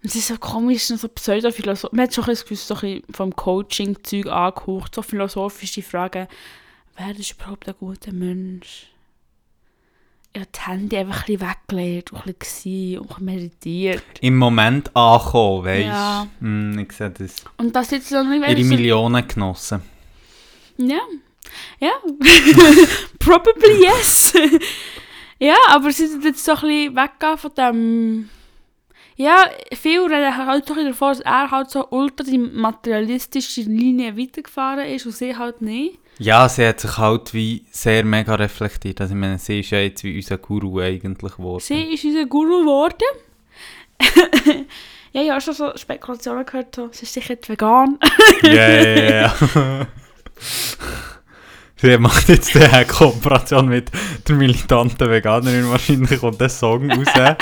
[0.02, 1.92] Und ist so komisch, so pseudophilosophisch.
[1.92, 6.26] Man hat schon ein bisschen so ein bisschen vom Coaching-Zeug angehaucht, so philosophische Fragen.
[6.96, 8.88] Wer ist überhaupt ein guter Mensch?
[10.32, 14.02] Ich habe die Hände einfach ein bisschen weggelegt und ein bisschen gewesen und meditiert.
[14.20, 15.88] Im Moment ankommen, weißt du?
[15.88, 16.28] Ja.
[16.40, 17.36] Mm, ich sehe das.
[17.56, 19.82] Und das jetzt so nicht Ihre so, Millionen genossen.
[20.76, 21.00] Ja.
[21.78, 21.92] Ja.
[23.18, 24.34] Probably yes.
[25.40, 28.28] ja, aber sie sind jetzt so ein bisschen weggegangen von dem...
[29.16, 29.44] Ja,
[29.74, 35.04] viele reden halt so davon, dass er halt so ultra die materialistische Linie weitergefahren ist
[35.04, 35.98] und sie halt nicht.
[36.18, 39.00] Ja, sie hat sich halt wie sehr mega reflektiert.
[39.00, 41.60] Also ich meine, sie ist ja jetzt wie unser Guru eigentlich geworden.
[41.60, 42.96] Sie ist unser Guru geworden.
[45.12, 47.98] ja, ich habe schon so Spekulationen gehört, so, sie ist sicher vegan.
[48.42, 49.34] Ja, ja, ja.
[51.80, 53.90] Sie macht jetzt eine Kooperation mit
[54.28, 55.70] der militanten Veganerin.
[55.70, 57.06] Wahrscheinlich kommt der Song raus.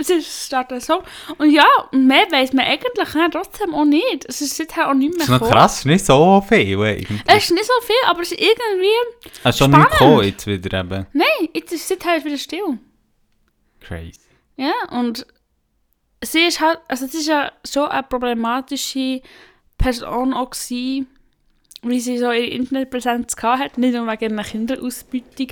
[0.00, 1.02] sie, startet einen Song.
[1.38, 4.26] Und ja, mehr weiss man eigentlich ja, trotzdem auch nicht.
[4.28, 5.50] Es ist seither auch nicht mehr ist gekommen.
[5.50, 7.22] krass, ist nicht so viel eigentlich.
[7.26, 9.40] Es ist nicht so viel, aber es ist irgendwie...
[9.44, 11.06] Hast du schon nicht gekommen jetzt wieder eben?
[11.14, 12.78] Nein, jetzt ist seither wieder still.
[13.80, 14.20] Crazy.
[14.56, 15.26] Ja, und
[16.22, 19.22] sie ist halt, also sie ist ja schon eine problematische
[19.78, 21.08] Person auch gewesen,
[21.84, 25.48] wie sie so ihre Internetpräsenz hat, nicht nur wegen einer Kinderausbeutung,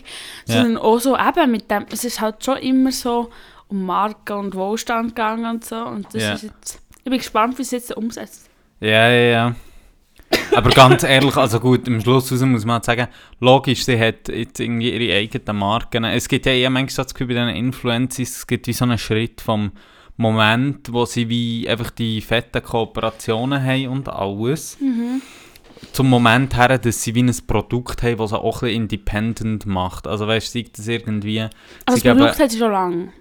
[0.46, 0.62] Ja.
[0.62, 3.30] sondern auch so eben mit dem, es ist halt schon immer so
[3.68, 6.32] um Marken und Wohlstand gegangen und so und das Ja.
[6.34, 8.48] ist jetzt, ich bin gespannt, wie sie es jetzt umsetzt.
[8.80, 9.54] Ja, ja, ja.
[10.54, 13.08] Aber ganz ehrlich, also gut, am Schluss raus muss man halt sagen,
[13.40, 16.04] logisch, sie hat jetzt irgendwie ihre eigenen Marken.
[16.04, 18.98] Es gibt ja eher manchmal das Gefühl bei diesen Influencers, es gibt wie so einen
[18.98, 19.72] Schritt vom
[20.16, 24.78] Moment, wo sie wie einfach die fetten Kooperationen haben und alles,
[25.92, 29.66] zum Moment her, dass sie wie ein Produkt haben, das sie auch ein bisschen independent
[29.66, 30.06] macht.
[30.06, 31.40] Also weißt du, das irgendwie...
[31.86, 33.12] Also das Produkt hat sie schon lange.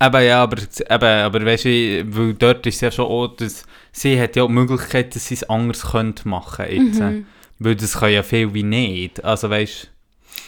[0.00, 4.20] Eben, ja, aber, eben, aber weißt du, weil dort ist ja schon auch, dass sie
[4.20, 7.00] hat ja die Möglichkeit, dass sie es anders könnte machen jetzt.
[7.00, 7.26] Mhm.
[7.58, 9.24] Weil das kann ja viel wie nicht.
[9.24, 9.90] Also weißt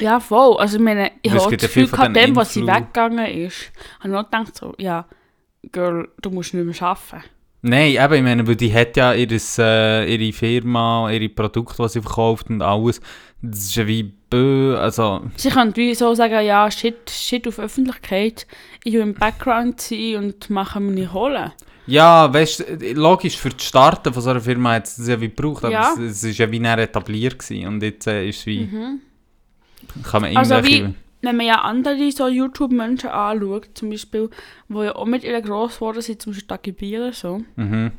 [0.01, 0.59] Ja, voll.
[0.59, 4.15] Also ich meine, ich habe das Gefühl gehabt, dem, was sie weggegangen ist, habe ich
[4.15, 5.07] noch gedacht so, ja,
[5.73, 7.25] Girl, du musst nicht mehr arbeiten.
[7.69, 11.89] Nein, eben, ich meine, weil die hat ja ihres, äh, ihre Firma, ihre Produkte, die
[11.89, 13.01] sie verkauft und alles.
[13.43, 15.23] Das ist ja wie bö, also...
[15.37, 18.47] Sie können wie so sagen, ja, shit, shit auf Öffentlichkeit,
[18.85, 21.53] ich will im Background sein und mache nicht holen.
[21.87, 25.29] Ja, weißt logisch, für das Starten von so einer Firma hat es das ja wie
[25.29, 25.93] gebraucht, aber Ja.
[25.95, 28.69] es, es ist ja wie näher etabliert gewesen und jetzt äh, ist es wie...
[30.11, 30.95] Kann man Also irgendwelche...
[31.21, 34.31] Wenn man ja andere so YouTube-Menschen anschaut, zum Beispiel,
[34.69, 37.93] die ja auch mit ihr gross geworden sind, zum Beispiel Dagi so, Mhm.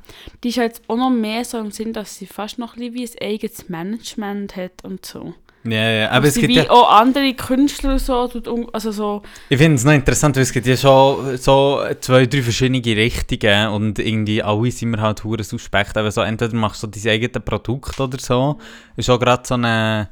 [0.44, 2.94] die ist ja jetzt auch noch mehr so im Sinn, dass sie fast noch ein
[2.94, 5.34] wie ein eigenes Management hat und so.
[5.66, 6.70] Ja, ja, aber es gibt wie ja...
[6.70, 8.30] auch andere Künstler so,
[8.72, 12.42] also so, Ich finde es noch interessant, weil es gibt ja schon so zwei, drei
[12.42, 15.98] verschiedene Richtungen und irgendwie alle sind wir halt hure suspekt.
[15.98, 18.58] Aber so, entweder machst du dein eigenes Produkt oder so.
[18.96, 20.10] Ist auch gerade so eine,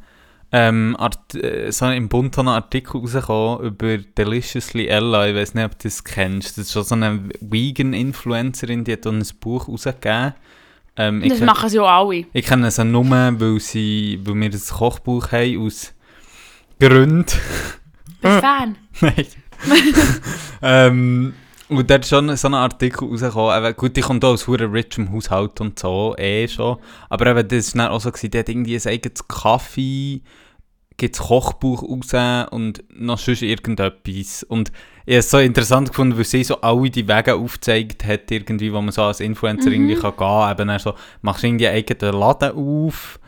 [0.52, 5.28] ähm, Art, äh, so im Bund so ein Artikel rausgekommen über Deliciously Ella.
[5.28, 6.58] Ich weiß nicht, ob du das kennst.
[6.58, 10.34] Das ist schon so eine Vegan-Influencerin, die hat ein Buch rausgegeben.
[10.96, 12.26] Ähm, das machen sie auch alle.
[12.34, 15.94] ich kenne sie nur, weil, sie, weil wir ein Kochbuch haben aus
[16.80, 17.26] Gründen.
[17.26, 18.78] Bist du Fan?
[19.02, 19.26] Nein.
[20.62, 21.34] ähm,
[21.70, 23.66] und da ist schon so ein Artikel rausgekommen.
[23.66, 26.78] Eben, gut, die kommt auch aus hure richem Haushalt und so, eh schon.
[27.10, 30.22] Aber eben, das war dann auch so, gewesen, die hat irgendwie ein eigenes Kaffee,
[30.98, 34.44] gibt das Kochbuch raus und noch sonst irgendetwas.
[34.44, 34.72] Und
[35.06, 38.72] ich habe es so interessant gefunden, weil sie so alle die Wege aufgezeigt hat, irgendwie,
[38.72, 40.52] wo man so als Influencer irgendwie kann gehen.
[40.52, 43.20] Eben dann so, machst du irgendwie einen eigenen Laden auf,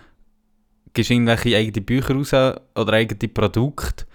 [0.94, 2.34] gibst irgendwelche eigene Bücher raus
[2.76, 4.06] oder eigene Produkte.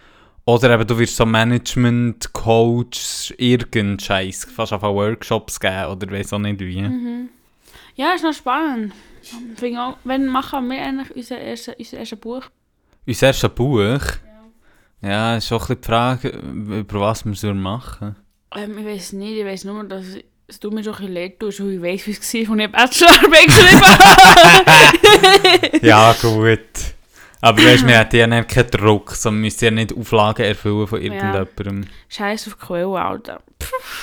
[0.47, 6.33] Oder eben, du wirst so Management, Coach, irgendein Scheiß, fast auf Workshops geben oder weiss
[6.33, 6.83] auch nicht wie.
[6.83, 7.31] Mhm.
[7.97, 8.93] Ja, ist noch spannend.
[9.79, 12.43] Auch, wenn machen wir eigentlich unser erstes, unser erstes Buch?
[13.07, 14.03] Unser erstes Buch?
[15.01, 18.17] Ja, ist auch ein bisschen die Frage, über was wir sollen machen
[18.55, 20.05] Ähm, ich weiß nicht, ich weiß nur, dass
[20.47, 23.01] es tut mir schon ein bisschen leid tut, weil ich weiss, wie es war, als
[23.01, 23.81] ich Bachelorarbeit geschrieben
[25.73, 25.87] habe.
[25.87, 26.94] Ja, gut.
[27.45, 30.99] Aber weißt wir hätten ja nicht keinen Druck, sondern müssen ja nicht Auflagen erfüllen von
[31.03, 31.13] Ja.
[31.13, 31.85] irgendjemandem.
[32.09, 33.41] Scheiß auf Quelle, Alter.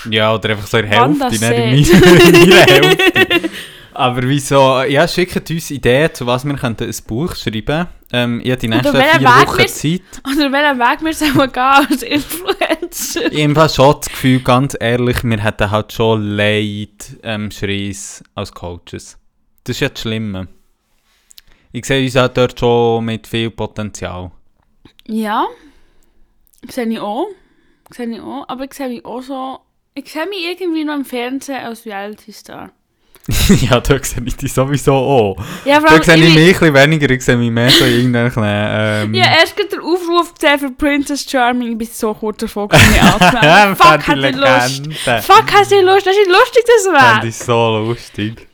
[0.10, 3.50] Ja, oder einfach so in der Hälfte, nicht in meiner, in meiner Hälfte.
[3.94, 4.84] Aber wieso?
[4.84, 8.68] Ja, schickt uns Ideen, zu was wir könnten ein Buch schreiben Ähm, ich habe die
[8.70, 10.02] nächsten vier Weg Wochen wir- Zeit.
[10.26, 13.32] Oder welchen Weg wir sollen gehen als Influencer?
[13.32, 18.54] Ich habe schon das Gefühl, ganz ehrlich, wir hätten halt schon Leid ähm, Schreis als
[18.54, 19.18] Coaches.
[19.66, 20.48] Das ist ja das Schlimme.
[21.72, 24.32] Ich sehe uns halt dort schon mit viel Potenzial.
[25.08, 25.46] Ja,
[26.70, 27.28] sehe ich auch.
[27.92, 28.46] Sehe ich auch.
[28.48, 29.60] Aber ich sehe mich auch so...
[29.94, 32.72] Ich sehe mich irgendwie noch im Fernsehen als Reality-Star.
[33.62, 35.36] ja, da sehe ich dich sowieso auch.
[35.66, 38.14] Ja, vor Da sehe ich ich- mich ein weniger, ich sehe mich mehr so in
[38.14, 38.44] irgendwelchen...
[38.46, 41.74] Ähm, Ja, erst gerade der Aufruf gesehen für Princess Charming.
[41.74, 43.76] Ich bin so kurz davor, gekommen.
[43.76, 44.94] Fuck, hat sie Lust.
[45.26, 46.08] Fuck, hat sie Lust.
[46.08, 47.28] Das ist lustig, das Das wäre.
[47.28, 48.48] ist so lustig.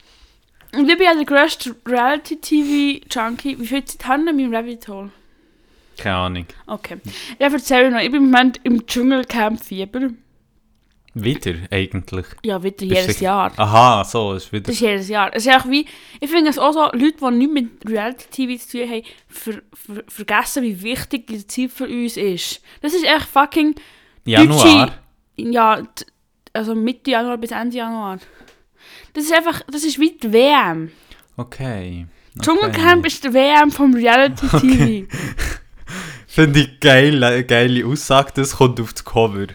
[0.77, 3.59] Und ich bin ja der grösste Reality-TV-Junkie.
[3.59, 5.09] Wie viel Zeit haben wir in meinem Rabbit Hole?
[5.97, 6.45] Keine Ahnung.
[6.67, 6.97] Okay.
[7.39, 7.99] Ja, erzähl noch.
[7.99, 10.09] Ich bin im Moment im Dschungelcamp Fieber.
[11.15, 12.25] Wieder, eigentlich.
[12.45, 13.51] Ja, wieder jedes sicher- Jahr.
[13.57, 14.65] Aha, so, ist wieder...
[14.65, 15.31] Das ist jedes Jahr.
[15.33, 15.87] Es ist auch wie,
[16.19, 20.03] ich finde es auch so, Leute, die nichts mit Reality-TV zu tun haben, ver, ver,
[20.07, 22.61] vergessen, wie wichtig die Zeit für uns ist.
[22.81, 23.73] Das ist echt fucking
[24.25, 24.91] Januar.
[25.37, 25.87] ja, d-
[26.53, 28.19] also Mitte Januar bis Ende Januar.
[29.13, 30.91] Das ist einfach, das ist wie die WM.
[31.37, 32.07] Okay.
[32.41, 35.07] Dschungelcamp ist die WM vom Reality-TV.
[36.27, 39.47] Finde ich geil, eine geile Aussage, das kommt auf das Cover.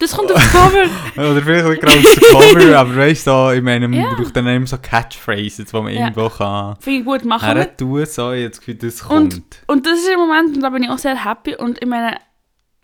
[0.00, 0.84] Das kommt auf das Cover.
[1.16, 4.14] Oder vielleicht nicht gerade auf das Cover, aber weißt du, so, ich meine, man Ja.
[4.14, 6.00] braucht dann immer so Catchphrases, die man Ja.
[6.00, 7.76] irgendwo kann Finde ich gut, machen wir.
[7.76, 9.34] tun, so, das Gefühl, das kommt.
[9.34, 11.56] Und, und das ist im Moment, und da bin ich auch sehr happy.
[11.56, 12.16] Und ich meine,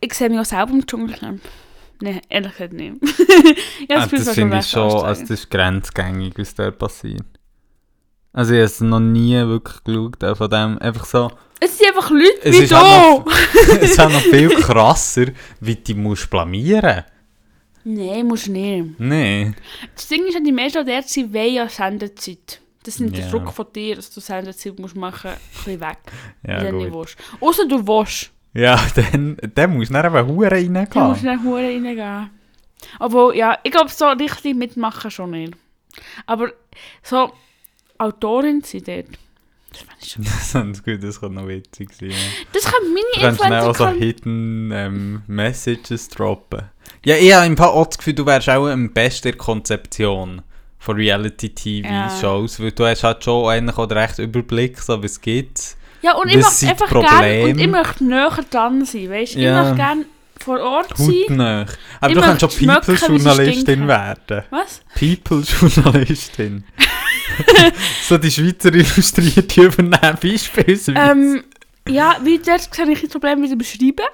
[0.01, 1.41] ich sehe mich auch selber im Dschungelcamp.
[2.03, 2.95] Nein, ehrlich gesagt nicht.
[3.03, 7.25] ich Ah, habe Gefühl, das finde ich schon, also das ist grenzgängig, was da passiert.
[8.33, 12.11] Also ich habe es noch nie wirklich geschaut, von dem, einfach so, Es sind einfach
[12.11, 12.77] Leute Es wie ist du.
[12.77, 13.27] auch
[13.81, 15.27] es ist auch noch viel krasser,
[15.61, 17.05] wie du musst blamieren.
[17.83, 19.01] Nein, musst du nicht.
[19.01, 19.53] Nee.
[19.95, 22.61] Das Ding ist, ja, die meisten dort sind wollen ja Sendezeit.
[22.83, 23.25] Das nimmt Ja.
[23.25, 25.99] den Druck von dir, dass du Sendezeit musst machen musst, ein bisschen weg.
[26.47, 26.99] Ja, wenn du nicht gut.
[27.01, 27.17] willst.
[27.41, 28.31] Außer du willst.
[28.53, 30.89] Ja, dann, dann musst du dann eben Huren reingehen.
[30.93, 32.31] Dann musst du den Huren reingehen.
[32.99, 35.55] Obwohl, ja, ich glaube, so richtig mitmachen schon nicht.
[36.27, 36.51] Aber
[37.03, 37.33] so
[37.99, 39.07] Autorin sind dort.
[39.71, 40.71] Das fand ich schon.
[40.73, 42.11] Ist gut, das kann noch witzig sein.
[42.11, 42.17] Ja.
[42.53, 44.05] Das kann Du meine kannst dann auch so Influencer...
[44.05, 46.63] Hidden ähm, Messages droppen.
[47.05, 49.39] Ja, ich habe im Fall auch das Gefühl, du wärst auch am besten in der
[49.39, 50.43] Konzeption
[50.79, 55.77] von Reality-TV-Shows, weil du hast halt schon eigentlich auch den rechten Überblick, so was gibt.
[56.03, 57.45] Ja, und ich möchte einfach gerne...
[57.45, 59.39] Und ich möchte näher dran sein, weißt du?
[59.41, 59.61] Ja.
[59.61, 60.05] Ich möchte gerne
[60.39, 61.09] vor Ort sein.
[61.09, 61.67] Hautnah.
[62.01, 64.43] Aber Ich du kannst schon People-Journalistin werden.
[64.51, 64.81] Was?
[64.99, 66.65] People-Journalistin.
[68.09, 70.95] so die Schweizer Illustrierte übernehmen beispielsweise.
[70.97, 71.45] Ähm,
[71.89, 74.07] ja, wie dort sehe ich das Problem mit dem Schreiben.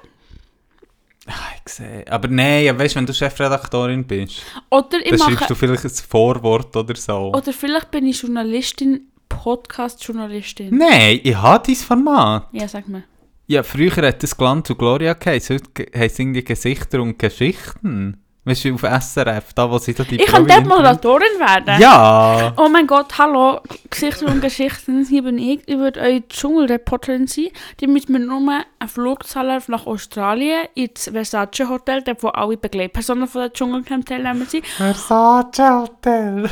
[1.27, 1.33] Ah,
[1.65, 2.05] ich sehe.
[2.09, 5.47] Aber nein, ja, weißt wenn du Chefredaktorin bist, Oder dann schreibst mache...
[5.47, 7.33] du vielleicht ein Vorwort oder so.
[7.33, 10.77] Oder vielleicht bin ich Journalistin, Podcast-Journalistin.
[10.77, 12.47] Nein, ich habe dein Format.
[12.51, 13.03] Ja, sag mal.
[13.47, 15.57] Ja, früher hat das Glanz und Gloria geheißen.
[15.57, 18.21] Heute heisst es irgendwie Gesichter und Geschichten.
[18.47, 21.81] Weißt du, auf SRF, da wo sie da die Ich kann dort Moderatorin werden.
[21.81, 22.53] Ja!
[22.55, 25.59] Oh mein Gott, hallo, Gesichter und Geschichten, hier bin ich.
[25.65, 27.47] Ich würde eure Dschungelreporterin sein.
[27.81, 32.55] Die müssen mir nur einen Flug zahlen nach Australien, ins Versace Hotel, dort wo alle
[32.55, 34.65] Begleitpersonen von der Dschungelcamp-Teilnehmer sind.
[34.65, 36.49] Versace Hotel.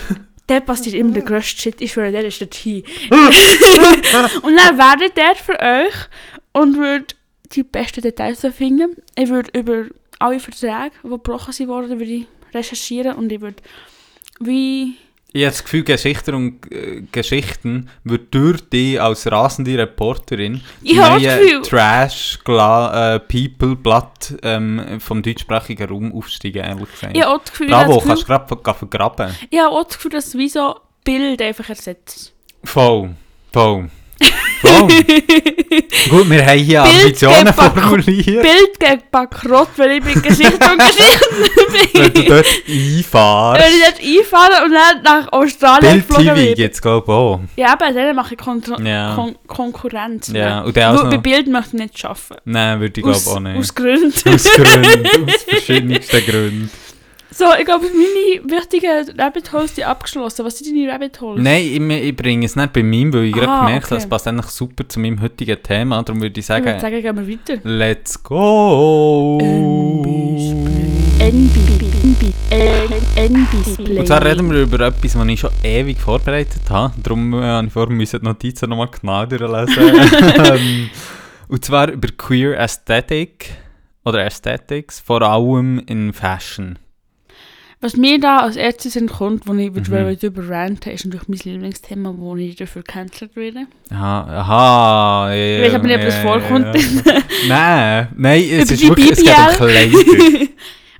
[0.48, 1.82] Der passiert immer der grösste Shit.
[1.82, 2.84] Ich schwöre, der ist der Tee.
[3.10, 5.96] und dann wäre der für euch
[6.54, 7.16] und würde
[7.52, 8.96] die besten Details finden.
[9.16, 9.86] Ich würde über
[10.20, 13.62] alle Verträge, die gebrochen sind worden, würde ich recherchieren und ich würde
[14.40, 14.96] wie...
[15.36, 20.96] Ich habe das Gefühl, Geschichten und äh, Geschichten wird durch dich als rasende Reporterin Ich
[20.96, 21.62] Gefühl.
[21.62, 27.18] Trash Gla äh, People Blatt ähm, vom deutschsprachigen Raum aufsteigen, ehrlich gesagt.
[27.18, 29.36] Ich habe auch das Gefühl, Bravo, kannst du gerade ver vergraben.
[29.50, 32.34] Ich habe auch das Gefühl, dass es wie so Bild einfach ersetzt.
[32.64, 33.10] Voll,
[33.52, 33.90] voll.
[34.62, 34.88] Voll.
[36.10, 38.26] Gut, wir haben hier Bild Ambitionen formuliert.
[38.42, 41.36] Bild gegen Bankrott, weil ich bin Gesichter und Geschichten
[41.94, 42.30] Wenn du bin.
[42.30, 47.06] dort Wenn ich dort einfahre und dann nach Australien Bild geflogen TV gibt es, glaube
[47.06, 47.40] ich, auch.
[47.58, 49.14] Ja, aber dann mache ich Kontro Ja.
[49.16, 50.30] Kon Konkurrenz.
[50.34, 50.66] Ja, ne?
[50.68, 52.36] und der noch- Bei Bild möchte ich nicht arbeiten.
[52.46, 53.58] Nein, würde ich glaube auch nicht.
[53.58, 54.14] aus Gründen.
[54.34, 56.70] Aus Gründen, aus verschiedensten Gründen.
[57.38, 60.46] So, ich glaube, meine wichtigen Rabbit Holes sind abgeschlossen.
[60.46, 61.44] Was sind deine Rabbit Holes?
[61.44, 63.96] Nein, ich, ich bringe es nicht bei meinem, weil ich Ah, gerade gemerkt okay.
[63.96, 66.02] habe, es passt eigentlich super zu meinem heutigen Thema.
[66.02, 67.60] Darum würde ich ich würde sagen, sagen, gehen wir weiter.
[67.66, 69.38] let's go!
[73.98, 76.94] Und zwar reden wir über etwas, was ich schon ewig vorbereitet habe.
[77.04, 79.76] Darum äh, habe ich müssen die Notizen nochmal genau durchlesen.
[80.56, 80.90] Ähm,
[81.50, 83.50] Und zwar über Queer Aesthetic
[84.06, 86.80] oder Aesthetics, vor allem in Fashion.
[87.86, 89.84] Was mir da als erstes in den kommt, wo ich Mhm.
[90.20, 93.68] darüber ranten ist natürlich mein Lieblingsthema, wo ich dafür gecancelt werde.
[93.92, 95.32] Aha, aha.
[95.36, 96.66] Ja, Ich weiß aber nicht, ob das vorkommt.
[97.48, 99.92] nein, nein, es ist wirklich, es geht um BBL.
[99.92, 100.48] Kleider.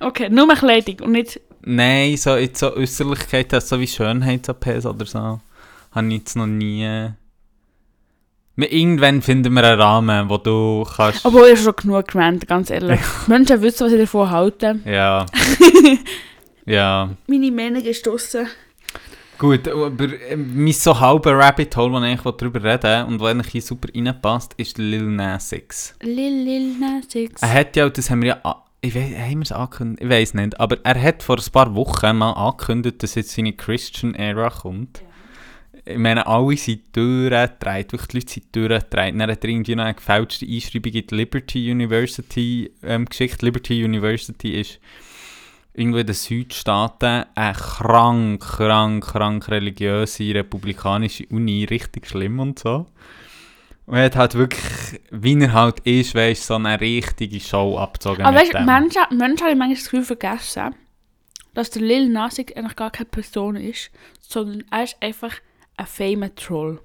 [0.00, 1.40] okay, nur mehr Kleidung und nicht...
[1.62, 5.40] Nein, so, jetzt so Äußerlichkeit, so wie Schönheits-APs oder so,
[5.90, 7.08] habe ich jetzt noch nie...
[8.58, 11.24] Irgendwann finden wir einen Rahmen, wo du kannst...
[11.24, 13.00] Obwohl ich schon genug gerannt, ganz ehrlich.
[13.26, 14.78] Menschen wissen, was ich davon halte.
[14.84, 15.26] Ja.
[16.66, 17.10] Ja.
[17.26, 18.48] Meine ist draussen.
[19.38, 23.64] Gut, aber äh, mein so halber Rabbit Hole, wo ich darüber reden und wo eigentlich
[23.64, 25.94] super reinpasst, ist Lil Nas X.
[26.00, 27.42] Lil Lil Nas X.
[27.42, 30.02] Er hat ja, das haben wir ja, ich weiß, haben wir es angekündigt?
[30.02, 33.52] Ich weiß nicht, aber er hat vor ein paar Wochen mal angekündigt, dass jetzt seine
[33.52, 35.02] Christian Era kommt.
[35.84, 39.20] Ich meine, alle sind durchgedreht, wirklich die Leute sind durchgedreht.
[39.20, 43.42] Dann hat er irgendwie noch eine gefälschte Einschreibung in die Liberty University ähm, geschickt.
[43.42, 44.80] Liberty University ist
[45.76, 52.86] irgendwo in den Südstaaten eine krank, krank, krank religiöse republikanische Uni, richtig schlimm und so.
[53.84, 58.24] Und er hat halt wirklich, wie er halt ist, weißt so eine richtige Show abgezogen
[58.24, 58.60] Aber weißt du.
[58.62, 60.74] Menschen, Menschen haben manchmal das Gefühl vergessen,
[61.54, 65.34] dass der Lil Nas eigentlich gar keine Person ist, sondern er ist einfach
[65.76, 66.80] ein famer Troll.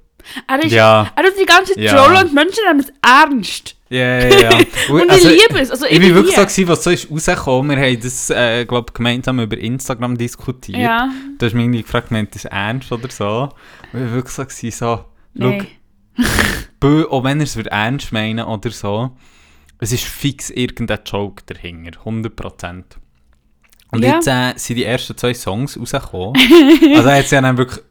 [0.47, 1.95] Er ist, Ja, er tut die ganze Zeit Ja.
[1.95, 3.77] Troll und Menschen nehmen es ernst.
[3.91, 4.39] Ja, ja.
[4.39, 4.49] ja.
[4.89, 5.69] Und also, ich liebe es.
[5.71, 6.45] Also Ich bin wirklich so, hier.
[6.45, 7.77] gewesen, was so ist rausgekommen.
[7.77, 10.77] Wir haben das, äh, glaube gemeinsam über Instagram diskutiert.
[10.80, 13.49] Ja, Du hast mich irgendwie gefragt, meint das ernst oder so?
[13.93, 15.67] Und ich war wirklich so, gewesen, so nein.
[16.80, 19.12] bö, auch wenn er es ernst meinen oder so,
[19.80, 22.84] es ist fix irgendein Joke dahinter, 100%.
[23.91, 24.13] Und Ja.
[24.15, 26.36] jetzt äh, sind die ersten zwei Songs rausgekommen.
[26.95, 27.84] also sich ja dann wirklich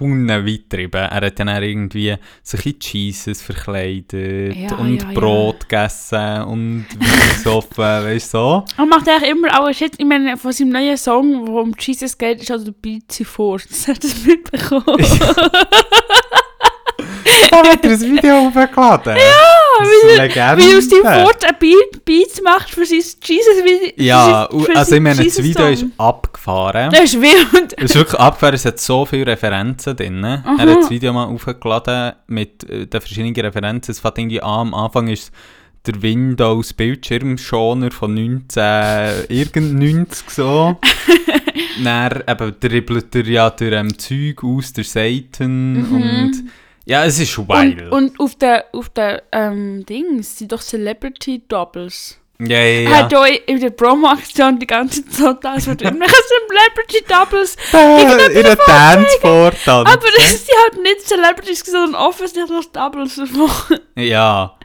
[0.00, 1.00] Hunde weit getrieben.
[1.00, 5.18] Er hat ja dann irgendwie sich in Jesus verkleidet Ja, und ja, ja.
[5.18, 8.64] Brot gegessen und Wein gesoffen, weißt du so.
[8.76, 9.94] Er macht eigentlich immer auch Shit.
[9.98, 13.58] Ich meine, von seinem neuen Song, wo um Jesus geht, ist also der Beat vor.
[13.68, 15.04] Das hat er mitbekommen.
[17.72, 19.16] Hat er ein Video hochgeladen.
[19.16, 20.62] Ja, wie-.
[20.62, 23.92] Wie aus dem Fort ein Beat, Beat macht für sein Jesus-Video.
[23.96, 26.90] Ja, also ich meine, das Video ist abgefahren.
[26.90, 27.74] Das ist wild.
[27.76, 30.24] Es ist wirklich abgefahren, es hat so viele Referenzen drin.
[30.24, 33.92] Er hat das Video mal aufgeladen mit äh, den verschiedenen Referenzen.
[33.92, 35.32] Es fängt irgendwie an, am Anfang ist
[35.86, 40.78] der Windows Bildschirmschoner von 19 irgend so.
[41.84, 46.44] Dann eben dribbelt er ja durch ähm, Zeug aus der Seiten und
[46.84, 47.92] ja, es ist Und, wild.
[47.92, 52.18] und auf der, auf der ähm, Dings sind doch Celebrity Doubles.
[52.40, 52.96] ja, ja, ja.
[52.96, 56.14] hat ja in der Promo-Aktion die ganze Zeit als wird irgendwelche
[56.48, 57.56] Celebrity Doubles.
[58.36, 59.88] In der Tanzvortanz.
[59.90, 63.78] Aber das sind halt nicht Celebrities, sondern offensichtlich Doubles davon.
[63.96, 64.56] Ja.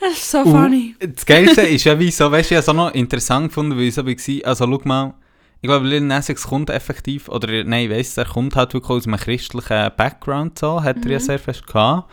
[0.00, 0.96] Das ist so Und funny.
[0.98, 3.76] Das Geilste ist ja, wie so, weißt du, ich habe es auch noch interessant gefunden,
[3.76, 5.14] weil ich so war, also schau mal,
[5.62, 8.90] ich glaube, Lil Nas X kommt effektiv, oder nein, ich weiss, er kommt halt wirklich
[8.90, 12.10] aus einem christlichen Background, so, hat er ja sehr fest gehabt.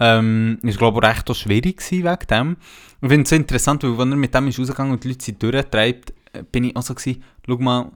[0.00, 2.56] Ähm, ist, glaube ich, auch recht auch schwierig gewesen wegen dem.
[3.00, 5.24] Ich finde es so interessant, weil wenn er mit dem ist rausgegangen und die Leute
[5.24, 7.92] sind durchgetreibt, äh, bin ich auch so gewesen, schau mal,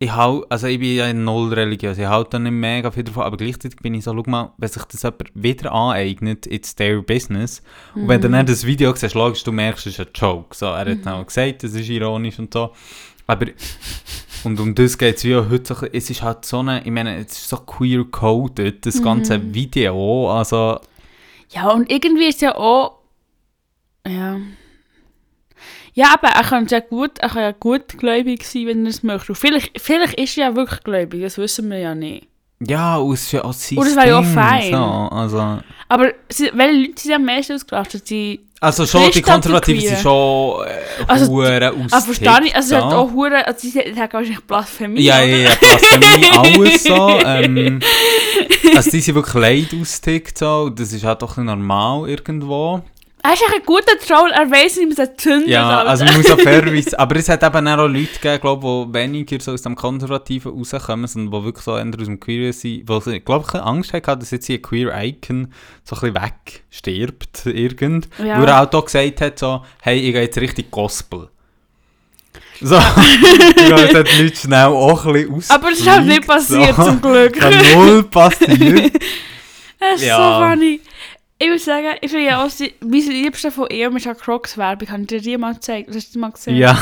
[0.00, 3.24] ich hau, also ich bin ja null religiös, ich halte da nicht mega viel davon,
[3.24, 7.02] aber gleichzeitig bin ich so, schau mal, wenn sich das jemand wieder aneignet, it's their
[7.02, 7.62] business.
[7.94, 10.56] Und wenn du dann das Video siehst, logisch, du merkst, es ist ein Joke.
[10.56, 12.72] So, er hat auch gesagt, es ist ironisch und so.
[13.28, 13.46] Aber,
[14.44, 16.90] und um das geht es wie auch heute so, es ist halt so eine, ich
[16.90, 20.80] meine, es ist so queer-coded, das ganze Video, also,
[21.50, 22.98] Ja, und irgendwie ist ja auch.
[24.06, 24.38] Ja.
[25.94, 29.32] Ja, aber er kann ja gut, er kann ja gutgläubig sein, wenn er es möchte.
[29.32, 32.28] Und vielleicht, vielleicht ist er ja wirklich gläubig, das wissen wir ja nicht.
[32.60, 34.70] ja, und es ist ja auch sein Und das wäre ja auch fein.
[34.72, 38.08] So, also, Aber sie, welche Leute sind am meisten ausgerastet?
[38.10, 42.76] Die, also schon, die Konservativen sind schon äh, Also, hure ah, verstehe ich, also sie
[42.76, 47.20] hat auch Hure, also sie hat wahrscheinlich Blasphemie, Ja, ja, ja, Blasphemie, alles so.
[47.24, 47.80] Ähm,
[48.74, 52.82] also die sind wirklich leid ausgetickt so, das ist halt doch normal irgendwo.
[53.20, 56.30] Er ist ein guter Troll, er weiss nicht, wie man zünden Ja, also man muss
[56.30, 59.74] auch fairerweise, aber es hat eben auch Leute gegeben, glaube die weniger so aus dem
[59.74, 63.60] Konservativen rauskommen, sondern die wirklich so eher aus dem Queer sind, die, ich glaube, ich
[63.60, 65.52] Angst hatten, dass jetzt hier ein Queer-Icon
[65.84, 68.08] so ein bisschen wegstirbt, irgend.
[68.24, 68.40] Ja.
[68.40, 71.28] Wo er auch da gesagt hat, so, hey, ich gehe jetzt richtig Gospel.
[72.60, 72.76] So,
[73.56, 75.50] ich glaube, es hat die Leute schnell auch ein bisschen aus.
[75.50, 76.84] Aber es ist halt nicht passiert, so.
[76.84, 77.32] zum Glück.
[77.38, 78.92] Kann null passiert.
[79.80, 80.16] Das ist Ja.
[80.16, 80.80] so funny.
[81.40, 84.90] Ich muss sagen, ich finde ja auch, mein Liebster von ihr ist ja Crocs-Werbung.
[84.90, 85.88] Habe ich dir die mal gezeigt?
[85.94, 86.56] Hast du die mal gesehen?
[86.56, 86.76] ja.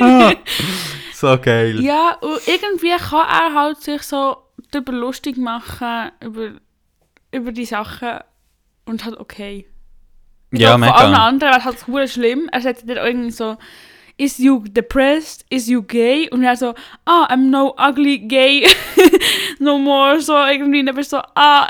[0.00, 0.32] ja.
[1.14, 1.80] so geil.
[1.80, 4.38] Ja, und irgendwie kann er halt sich so
[4.72, 6.50] darüber lustig machen, über,
[7.30, 8.18] über die Sachen
[8.86, 9.66] und halt okay.
[10.50, 11.24] Ich Ja, glaub, Von allen mega.
[11.24, 12.48] anderen wäre es halt schlimm.
[12.50, 13.56] Er sagt dann irgendwie so,
[14.16, 15.44] is you depressed?
[15.48, 16.28] Is you gay?
[16.30, 18.66] Und er so, ah, I'm no ugly gay.
[19.60, 20.20] no more.
[20.20, 20.80] So irgendwie.
[20.80, 21.68] Und dann bist du so, ah.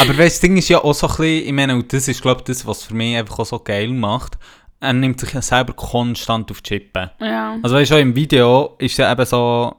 [0.00, 2.22] Aber weißt, das Ding ist ja auch so ein bisschen, ich meine, und das ist,
[2.22, 4.38] glaube ich, das, was für mich einfach auch so geil macht.
[4.78, 7.10] Er nimmt sich ja selber konstant auf die Chippe.
[7.20, 7.56] ja.
[7.62, 9.74] Also weißt du, im Video ist ja eben so,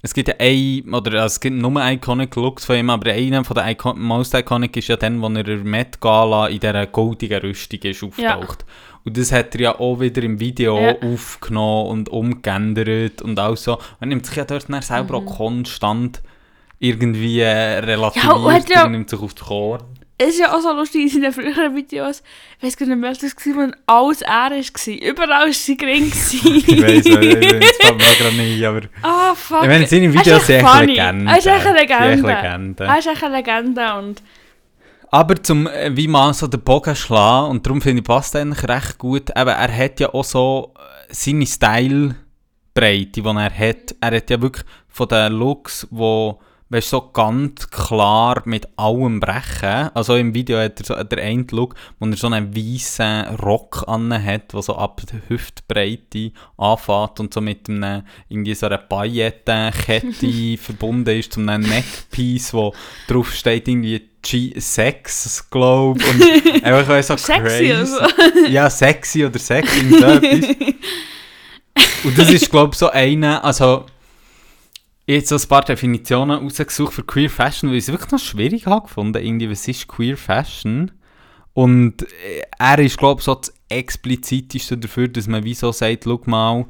[0.00, 3.44] es gibt ja ein, oder also es gibt nur Iconic Looks von ihm, aber einer
[3.44, 6.86] von den Icon most Iconic ist ja dann, wo er in Met Gala in dieser
[6.86, 8.64] goldigen Rüstung ist auftaucht.
[9.04, 10.94] Und das hat er ja auch wieder im Video Ja.
[11.02, 13.78] aufgenommen und umgeändert und auch so.
[14.00, 16.22] Er nimmt sich ja dort dann selber auch konstant
[16.78, 18.68] irgendwie äh, relativiert.
[18.68, 19.82] Ja, ja- nimmt sich auf die Korn.
[20.20, 22.24] Es ist ja auch so lustig in seinen früheren Videos.
[22.58, 25.10] Ich weiß gar nicht mehr, das war, wo alles er war.
[25.10, 26.06] Überall war sie gering.
[26.12, 28.80] Ich weiss, äh, das fällt mir gerade nicht, aber...
[29.02, 29.62] Ah, fuck.
[29.62, 30.86] Ich meine, seine Videos sind echt funny.
[30.94, 31.28] Legenden.
[31.28, 32.84] Er ist echt eine Legende.
[32.84, 34.22] Er ist echt eine Legende und...
[35.10, 38.68] Aber zum, äh, wie man so den Bogen schlagen, und darum finde ich, passt eigentlich
[38.68, 43.94] recht gut, eben, er hat ja auch so äh, seine Style-Breite, die er hat.
[44.00, 49.90] Er hat ja wirklich von den Looks, wo, weißt, so ganz klar mit allem brechen.
[49.94, 53.84] Also im Video hat er so der eine Look, wo er so einen weißen Rock
[53.86, 58.78] an hat, der so ab der Hüftbreite anfängt und so mit einem, irgendwie so einer
[58.78, 62.74] Pailletten-Kette verbunden ist, zum einem Neckpiece, wo
[63.06, 67.72] drauf steht irgendwie G-Sex, glaube und einfach weil so Sexy crazy.
[67.72, 67.98] also.
[68.48, 70.56] Ja, sexy oder sexy, so etwas.
[72.04, 73.86] Und das ist, glaube ich, so eine, also
[75.10, 78.18] ich habe so ein paar Definitionen rausgesucht für Queer Fashion, weil ich es wirklich noch
[78.18, 80.90] schwierig habe gefunden, irgendwie, was ist Queer Fashion?
[81.54, 86.04] Und äh, er ist, glaube ich, so das expliziteste dafür, dass man wie so sagt,
[86.04, 86.66] schau mal,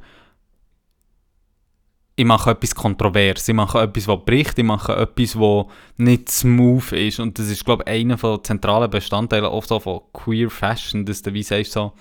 [2.15, 6.93] ich mache etwas kontrovers, ich mache etwas, das bricht, ich mache etwas, das nicht smooth
[6.93, 7.19] ist.
[7.19, 11.23] Und das ist, glaube ich, einer der zentralen Bestandteile auch so von Queer Fashion, dass
[11.23, 11.93] du wie sagst, so,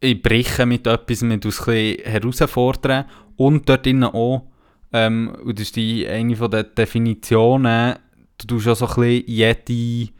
[0.00, 3.04] ich breche mit etwas, mit bisschen herausfordern
[3.36, 4.46] und dort drinnen auch,
[4.92, 7.96] ähm, und das ist die, eine von den Definitionen,
[8.38, 10.12] du tust auch so ein bisschen jede,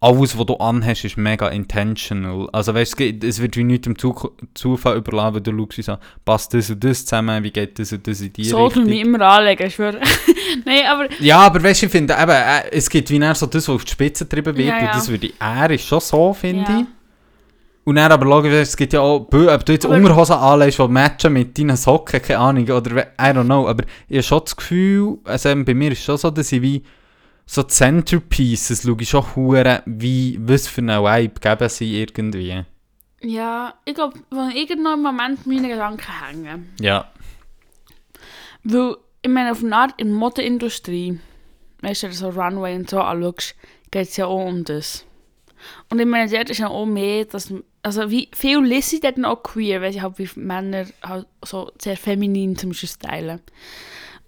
[0.00, 2.48] alles, was du anhast, ist mega intentional.
[2.52, 5.96] Also weißt du, es wird wie nichts dem Zu Zufall überlassen, weil du schaust, so,
[6.26, 8.86] passt das und das zusammen, wie geht das und das in die So tun Richtung.
[8.88, 10.00] wir immer anlegen, ich schwöre.
[10.66, 11.08] Nein, aber...
[11.20, 13.84] Ja, aber weißt du, ich finde eben, äh, es gibt wie so das, was auf
[13.84, 14.92] die Spitze getrieben wird, Ja, und ja.
[14.92, 16.80] das würde ich, er ist schon so, finde Ja.
[16.80, 16.86] ich.
[17.84, 20.88] Und dann aber logisch, es gibt ja auch, ob du jetzt Aber- Unterhosen anlegst, die
[20.88, 24.56] matchen mit deinen Socken, keine Ahnung, oder I don't know, aber ich habe schon das
[24.56, 26.82] Gefühl, also eben bei mir ist es schon so, dass ich wie
[27.46, 32.64] so Centerpieces schaue ich schon hure, wie, was für einen Vibe geben sie irgendwie.
[33.20, 36.74] Ja, ich glaube, wenn irgendeinem Moment meine Gedanken hängen.
[36.80, 37.06] Ja.
[38.62, 41.18] Weil, ich meine, auf eine Art in der Modeindustrie,
[41.82, 43.54] weißt du, so Runway und so anschaust,
[43.90, 45.04] geht es ja auch um das.
[45.90, 47.52] Und ich meine, dort ist ja auch mehr, dass,
[47.84, 51.70] also wie viel lese ich dort auch queer, weil sie halt wie Männer halt so
[51.80, 53.40] sehr feminin zum Beispiel stylen.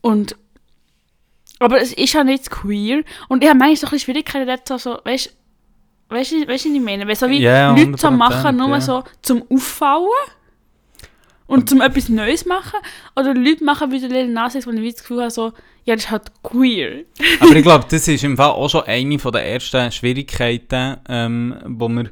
[0.03, 0.37] Und,
[1.59, 3.03] aber es ist ja nicht queer.
[3.29, 5.35] Und ich habe manchmal so ein bisschen Schwierigkeiten dort so, weißt
[6.09, 7.09] du, weißt du, was ich meine?
[7.09, 8.81] Weil so wie Ja, Leute so 100%, machen, nur ja.
[8.81, 10.07] so zum Auffallen
[11.47, 12.79] und zum etwas Neues machen.
[13.19, 15.95] Oder Leute machen wie der Lil Nas X, wo ich das Gefühl habe, so, ja,
[15.95, 17.05] das ist halt queer.
[17.41, 21.57] Aber ich glaube, das ist im Fall auch schon eine von der ersten Schwierigkeiten, ähm,
[21.65, 22.11] wo wir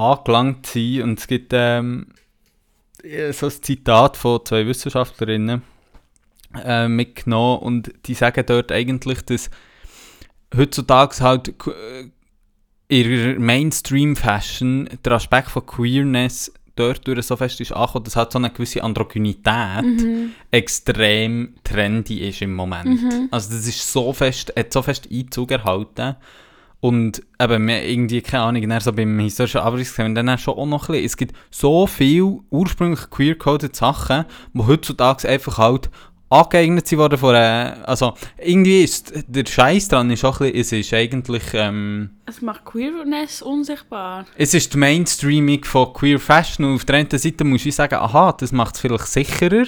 [0.00, 1.02] angelangt sind.
[1.02, 2.08] Und es gibt ähm,
[3.32, 5.62] so ein Zitat von zwei Wissenschaftlerinnen
[6.64, 9.50] äh, mitgenommen und die sagen dort eigentlich, dass
[10.56, 12.10] heutzutage halt äh,
[12.88, 18.32] in ihrer Mainstream-Fashion der Aspekt von Queerness dort durch so fest ist angekommen, dass halt
[18.32, 20.32] so eine gewisse Androgynität Mhm.
[20.50, 23.00] extrem trendy ist im Moment.
[23.30, 26.16] Also das ist so fest, hat so fest Einzug erhalten.
[26.80, 30.88] Und eben, wir irgendwie, keine Ahnung, dann so beim historischen Abrissexamen, dann schon auch noch
[30.88, 34.24] ein bisschen, es gibt so viele ursprünglich queer-coded Sachen,
[34.54, 35.90] die heutzutage einfach halt
[36.30, 40.80] angeeignet sind worden von einer, also irgendwie ist der Scheiß dran ist auch ein bisschen,
[40.80, 44.24] es ist eigentlich, ähm, Es macht Queerness unsichtbar.
[44.36, 47.96] es ist die Mainstreaming von Queer Fashion und auf der einen Seite muss ich sagen,
[47.96, 49.66] aha, das macht es vielleicht sicherer.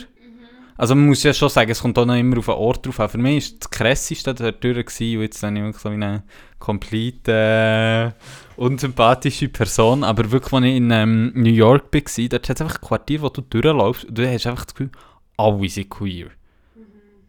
[0.77, 3.01] Also man muss ja schon sagen, es kommt auch noch immer auf den Ort drauf
[3.01, 3.09] an.
[3.09, 6.23] Für mich war das krasseste dort gewesen, und jetzt bin ich wirklich so wie eine
[6.59, 8.11] komplett äh,
[8.57, 12.81] unsympathische Person, aber wirklich, als ich in ähm, New York war, dort hat es einfach
[12.81, 14.91] ein Quartier, wo du durchläufst und du hast einfach das Gefühl,
[15.37, 16.29] alle sind queer.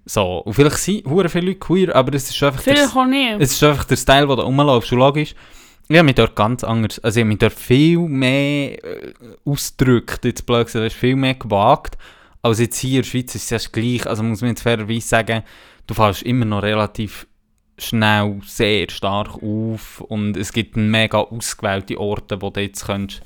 [0.06, 2.62] So, und vielleicht sind hure viele Leute queer, aber es ist einfach...
[2.62, 3.36] Vielleicht nicht.
[3.40, 4.92] Es ist einfach der Style, wo du rumläufst.
[4.92, 5.34] Und logisch,
[5.88, 7.00] ich habe mich dort ganz anders...
[7.00, 9.14] Also ich habe mich dort viel mehr äh,
[9.46, 11.98] ausgedrückt, jetzt blöd gesagt, viel mehr gewagt.
[12.44, 14.06] Als jetzt hier in der Schweiz ist es gleich.
[14.06, 15.44] Also muss man jetzt fairerweise sagen,
[15.88, 17.26] du fällst immer noch relativ
[17.78, 23.24] schnell sehr stark auf und es gibt mega ausgewählte Orte, wo du jetzt könntest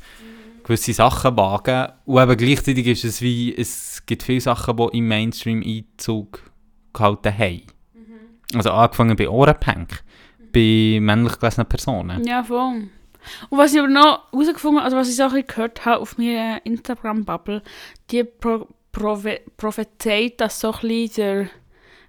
[0.63, 5.07] gewisse Sachen wagen und eben gleichzeitig ist es wie, es gibt viele Sachen, die im
[5.07, 6.51] Mainstream Einzug
[6.93, 7.61] gehalten haben.
[8.53, 10.03] Also angefangen bei Ohrenpunk,
[10.53, 12.24] bei männlich gelesenen Personen.
[12.26, 12.89] Ja, voll.
[13.49, 17.61] Und was ich aber noch herausgefunden also was ich bisschen gehört habe auf meiner Instagram-Bubble,
[18.11, 21.49] die pro prove prophezeit, dass so ein bisschen der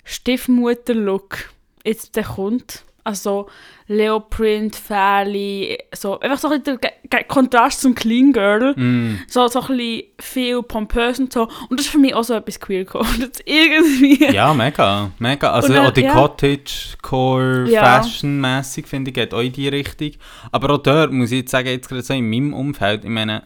[0.05, 1.51] Stiefmutter-Look
[1.85, 2.85] jetzt der kommt.
[3.05, 3.49] Also
[3.87, 6.79] Leoprint, Fähli, so einfach so ein bisschen
[7.11, 8.75] der Kontrast zum Clean Girl.
[8.77, 9.21] Mm.
[9.29, 11.49] So, so ein bisschen viel pompös und so.
[11.71, 13.41] Und das ist für mich auch so etwas queer coded.
[13.47, 14.31] Irgendwie.
[14.31, 15.51] Ja, mega, mega.
[15.53, 16.13] Also dann- auch die ja.
[16.13, 18.03] Cottagecore, Ja.
[18.03, 20.11] Fashion-mässig finde ich, geht auch in die Richtung.
[20.53, 23.45] Aber auch dort muss ich jetzt sagen, jetzt gerade so in meinem Umfeld, ich meine,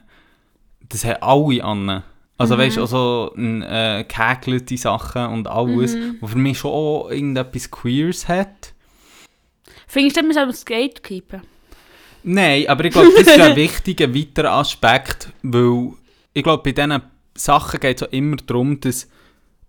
[0.88, 2.02] das haben alle an.
[2.38, 7.70] Also weißt du, also äh, gehäkelte Sachen und alles, wo für mich schon auch irgendetwas
[7.70, 8.74] Queers hat.
[9.86, 11.42] Findest du, man soll das Gatekeepen?
[12.24, 15.92] Nein, aber ich glaube, das ist ein wichtiger weiterer Aspekt, weil
[16.32, 17.02] ich glaube, bei diesen
[17.34, 19.08] Sachen geht es auch immer darum, dass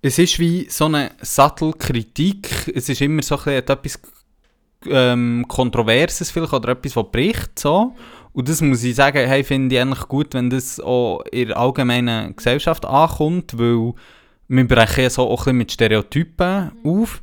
[0.02, 4.00] es ist wie so eine subtle Kritik, es ist immer so ein bisschen etwas
[4.86, 7.96] ähm, Kontroverses vielleicht oder etwas, was bricht, so.
[8.34, 11.58] Und das muss ich sagen, hey, finde ich eigentlich gut, wenn das auch in der
[11.58, 13.94] allgemeinen Gesellschaft ankommt, weil
[14.48, 17.22] wir brechen ja so auch ein bisschen mit Stereotypen auf.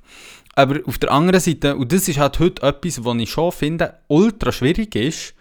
[0.55, 3.95] Aber auf der anderen Seite, und das ist halt heute etwas, was ich schon finde,
[4.09, 5.35] ultra schwierig ist,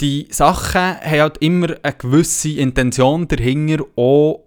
[0.00, 4.44] die Sachen haben halt immer eine gewisse Intention dahinter, auch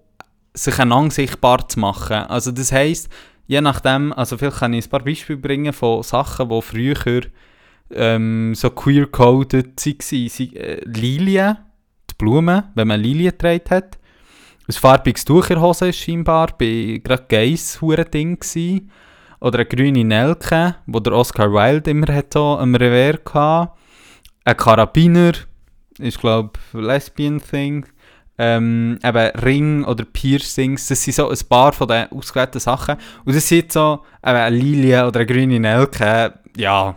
[0.54, 2.16] sich einander sichtbar zu machen.
[2.16, 3.10] Also das heisst,
[3.46, 7.22] je nachdem, also vielleicht kann ich ein paar Beispiele bringen von Sachen, die früher
[7.94, 10.56] ähm, so queer-coded waren.
[10.56, 11.58] Äh, Lilien,
[12.10, 13.98] die Blumen, wenn man Lilien getragen hat.
[14.68, 18.88] Ein farbiges Tuch in der Hose ist scheinbar bei gerade hure Ding gsi.
[19.40, 23.72] Oder eine grüne Nelke, wo der Oscar Wilde immer hat so am Revers hatte.
[24.44, 25.34] Ein Karabiner
[26.00, 27.86] ist glaube Lesbian Thing.
[28.40, 32.98] Ähm, eben Ring oder Piercings, das sind so ein paar von den ausgewählten Sachen.
[33.26, 36.96] Und das sind so, eben eine Lilie oder eine grüne Nelke, ja.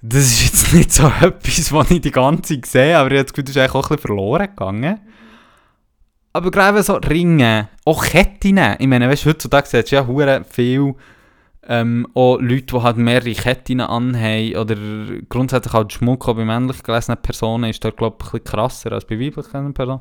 [0.00, 3.24] Das ist jetzt nicht so etwas, was ich die ganze Zeit sehe, aber ich habe
[3.24, 5.00] das Gefühl, das ist eigentlich auch ein bisschen verloren gegangen.
[6.32, 10.44] Aber gerade so Ringe, auch Ketten, ich meine, weißt du, heutzutage siehst du ja hure
[10.48, 10.94] viel
[11.66, 14.76] ähm, auch Leute, die halt mehrere Ketten anhaben oder
[15.28, 18.92] grundsätzlich halt Schmuck auch bei männlich gelesenen Personen ist da glaube ich ein bisschen krasser
[18.92, 20.00] als bei weiblich gelesenen Personen.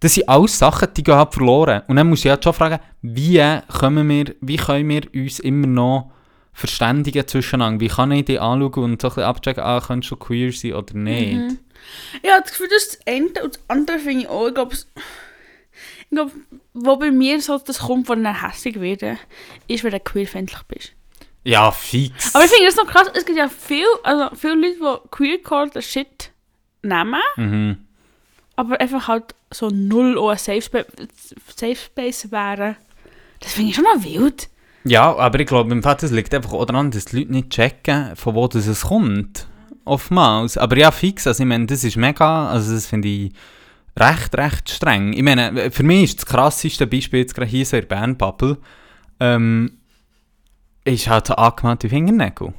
[0.00, 1.82] Das sind alles Sachen, die gehen halt verloren.
[1.88, 3.42] Und dann muss ich halt schon fragen, wie
[3.78, 6.12] können wir, wie können wir uns immer noch
[6.54, 7.80] verständigen zwischeneinander?
[7.80, 10.72] Wie kann ich die anschauen und so ein bisschen abchecken, ah, könntest du queer sein
[10.72, 11.34] oder nicht?
[11.34, 11.58] Mhm.
[12.26, 14.48] Habe das Gefühl, das ist das eine und das andere finde ich auch.
[14.48, 16.32] Ich glaube, ich glaube,
[16.72, 19.18] wo bei mir so das kommt, von dann hässlich werden,
[19.66, 20.92] ist, wenn du queerfeindlich bist.
[21.42, 22.34] Ja, fix.
[22.34, 25.82] Aber ich finde das noch krass, es gibt ja viel, also viele Leute, die queercore
[25.82, 26.30] Shit
[26.82, 27.78] nehmen, mhm.
[28.56, 30.86] aber einfach halt so null ein Safe,
[31.54, 32.76] Safe Space wären.
[33.40, 34.48] Das finde ich schon noch wild.
[34.86, 37.50] Ja, aber ich glaube, im Fall, das liegt einfach auch daran, dass die Leute nicht
[37.50, 39.48] checken, von wo das es kommt.
[39.86, 40.58] Oftmals.
[40.58, 41.26] Aber ja, fix.
[41.26, 42.48] Also, ich meine, das ist mega.
[42.48, 43.32] Also, das finde ich
[43.98, 45.14] recht, recht streng.
[45.14, 48.58] Ich meine, für mich ist das krasseste Beispiel jetzt gerade hier so in der Bernbubble,
[49.20, 49.78] ähm,
[50.84, 52.52] ist halt angemalte Fingernägel.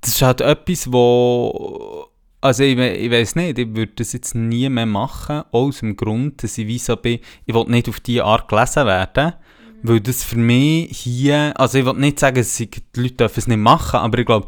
[0.00, 2.06] Das ist halt etwas, wo.
[2.40, 6.42] Also, ich, ich weiß nicht, ich würde das jetzt nie mehr machen, aus dem Grund,
[6.42, 9.34] dass ich wie so bin, ich will nicht auf diese Art gelesen werden.
[9.82, 13.46] Weil das für mich hier, also ich will nicht sagen, dass die Leute dürfen es
[13.46, 14.46] nicht machen, aber ich glaube,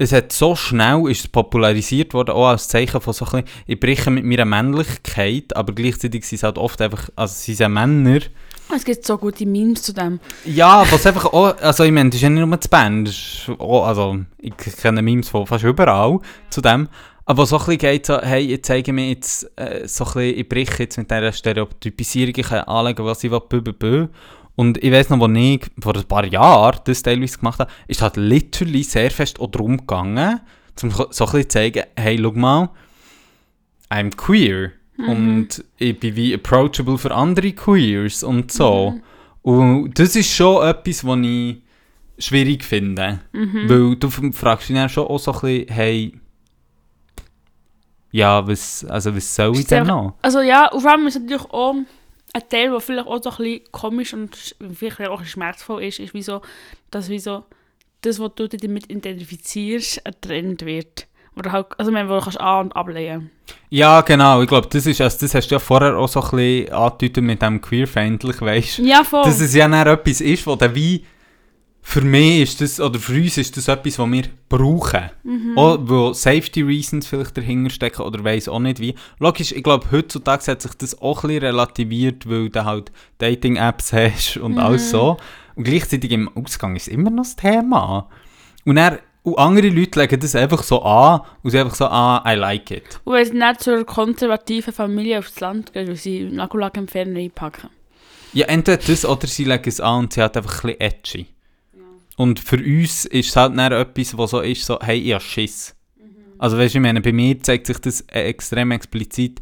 [0.00, 3.64] es hat so schnell ist es popularisiert worden, auch als Zeichen von so ein bisschen,
[3.66, 7.72] ich breche mit meiner Männlichkeit, aber gleichzeitig sind es halt oft einfach, also sie sind
[7.72, 8.20] Männer.
[8.74, 10.18] Es gibt so gute Memes zu dem.
[10.46, 13.86] Ja, was einfach auch, also ich meine, das ist ja nicht nur das Band, auch,
[13.86, 16.88] also ich kenne Memes von fast überall zu dem,
[17.26, 20.38] aber so ein bisschen geht so, hey, ich zeige mir jetzt äh, so ein bisschen,
[20.38, 24.08] ich breche jetzt mit dieser Stereotypisierung, ich kann anlegen, was ich will, bö, bö, bö.
[24.60, 28.02] Und ich weiss noch, als ich vor ein paar Jahren das teilweise gemacht habe, ist
[28.02, 30.40] halt literally sehr fest auch darum gegangen,
[30.82, 32.68] um so ein bisschen zu zeigen, hey, schau mal,
[33.88, 34.72] I'm queer.
[34.98, 38.90] Und ich bin wie approachable für andere Queers und so.
[38.90, 39.02] Mhm.
[39.40, 41.62] Und das ist schon etwas, was ich
[42.18, 43.20] schwierig finde.
[43.32, 43.66] Mhm.
[43.66, 46.20] Weil du fragst dich dann schon auch so ein bisschen, hey,
[48.10, 50.16] ja, was, also was soll ich denn noch?
[50.20, 51.76] Also ja, und vor allem ist natürlich auch
[52.32, 56.14] ein Teil, der vielleicht auch so ein bisschen komisch und vielleicht auch schmerzvoll ist, ist
[56.14, 56.42] wie so,
[56.90, 57.44] dass wie so
[58.02, 61.06] das, was du dich damit identifizierst, ein Trend wird.
[61.36, 63.30] Oder halt, also man, du kannst an- und ablehnen.
[63.68, 66.30] Ja, genau, ich glaube, das ist, also das hast du ja vorher auch so ein
[66.30, 69.24] bisschen angedeutet mit dem queerfeindlich, weißt Ja, voll.
[69.24, 71.04] dass es ja dann etwas ist, wo der wie
[71.82, 75.10] für mich ist das, oder für uns ist das etwas, was wir brauchen.
[75.24, 75.56] Mhm.
[75.58, 78.94] Auch, wo Safety Reasons vielleicht dahinter stecken oder weiss auch nicht wie.
[79.18, 83.92] Logisch, ich glaube, heutzutage hat sich das auch ein bisschen relativiert, weil du halt Dating-Apps
[83.92, 84.58] hast und Mhm.
[84.58, 85.16] alles so.
[85.56, 88.08] Und gleichzeitig im Ausgang ist es immer noch das Thema.
[88.64, 92.22] Und, dann, und andere Leute legen das einfach so an und sind einfach so, ah,
[92.26, 93.00] I like it.
[93.04, 97.16] Und wenn sie nicht zur konservativen Familie aufs Land gehen, weil sie Nagellack im Fernsehen
[97.24, 97.70] einpacken.
[98.32, 101.26] Ja, entweder das oder sie legen es an und sie hat einfach ein bisschen edgy.
[102.20, 105.22] Und für uns ist es halt dann etwas, was so ist, so, hey, ich hab
[105.22, 105.74] Schiss.
[106.38, 109.40] Also weißt du, ich meine, bei mir zeigt sich das äh, extrem explizit.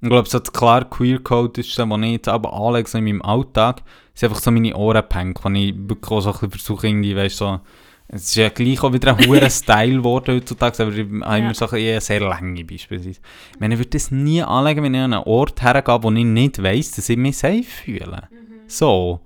[0.00, 3.20] Ich glaube, so das klar Queer-Code ist, den ich jetzt aber anlege so in meinem
[3.20, 3.82] Alltag,
[4.14, 7.38] sind einfach so meine Ohrenpänke, wo ich wirklich auch so ein bisschen versuche, irgendwie, weißt
[7.38, 7.60] du, so,
[8.08, 11.52] es ist ja gleich auch wieder ein hoher Style geworden heutzutage, aber ich habe immer
[11.52, 13.10] so ein bisschen eher sehr lange beispielsweise.
[13.10, 16.24] Ich meine, ich würde das nie anlegen, wenn ich an einen Ort hergehe, wo ich
[16.24, 18.30] nicht weiss, dass ich mich safe fühle.
[18.68, 19.20] So.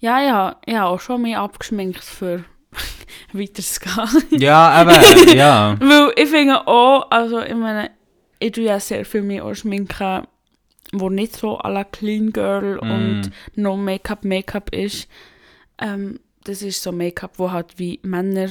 [0.00, 2.44] Ja, ja, habe auch schon mehr abgeschminkt für
[3.32, 4.40] weiterzugehen.
[4.40, 5.76] Ja, eben, ja.
[5.80, 7.90] Weil ich finde auch, also ich meine,
[8.38, 10.26] ich tue ja sehr viel mehr auch schminken,
[10.92, 13.22] wo nicht so à la Clean Girl und
[13.56, 13.60] Mm.
[13.60, 15.08] no Make-up Make-up ist.
[15.78, 18.50] Ähm, das ist so Make-up, wo halt wie Männer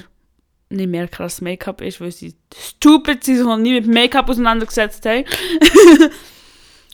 [0.70, 5.06] nicht merken, dass es Make-up ist, weil sie stupid sind und nie mit Make-up auseinandergesetzt
[5.06, 5.24] haben.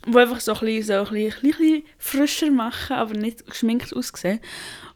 [0.07, 3.95] wo einfach so ein bisschen, so ein bisschen, ein bisschen frischer machen, aber nicht geschminkt
[3.95, 4.39] aussehen.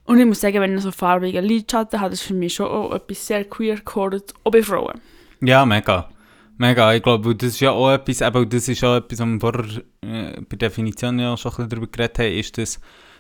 [0.06, 2.68] Und ich muss sagen, wenn ich so farbige Lidschatten habe, das ist für mich schon
[2.68, 5.02] auch etwas sehr queer-coded, auch bei Frauen.
[5.42, 6.10] Ja, mega.
[6.58, 9.40] Mega, ich glaube, das ist ja auch etwas, eben, das ist auch etwas, was wir
[9.40, 9.66] vorher
[10.02, 12.80] äh, bei Definition ja schon ein bisschen darüber geredet haben, ist das,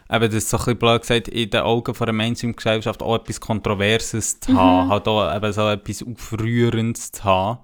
[0.09, 3.39] eben, das so ein bisschen blöd gesagt, in den Augen von der Mainstream-Gesellschaft auch etwas
[3.39, 7.59] Kontroverses zu haben, halt auch eben so etwas Aufrührendes zu haben.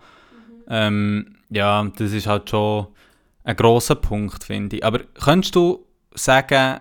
[0.69, 2.87] Ähm, ja, das ist halt schon
[3.43, 4.85] ein grosser Punkt, finde ich.
[4.85, 5.85] Aber könntest du
[6.15, 6.79] sagen,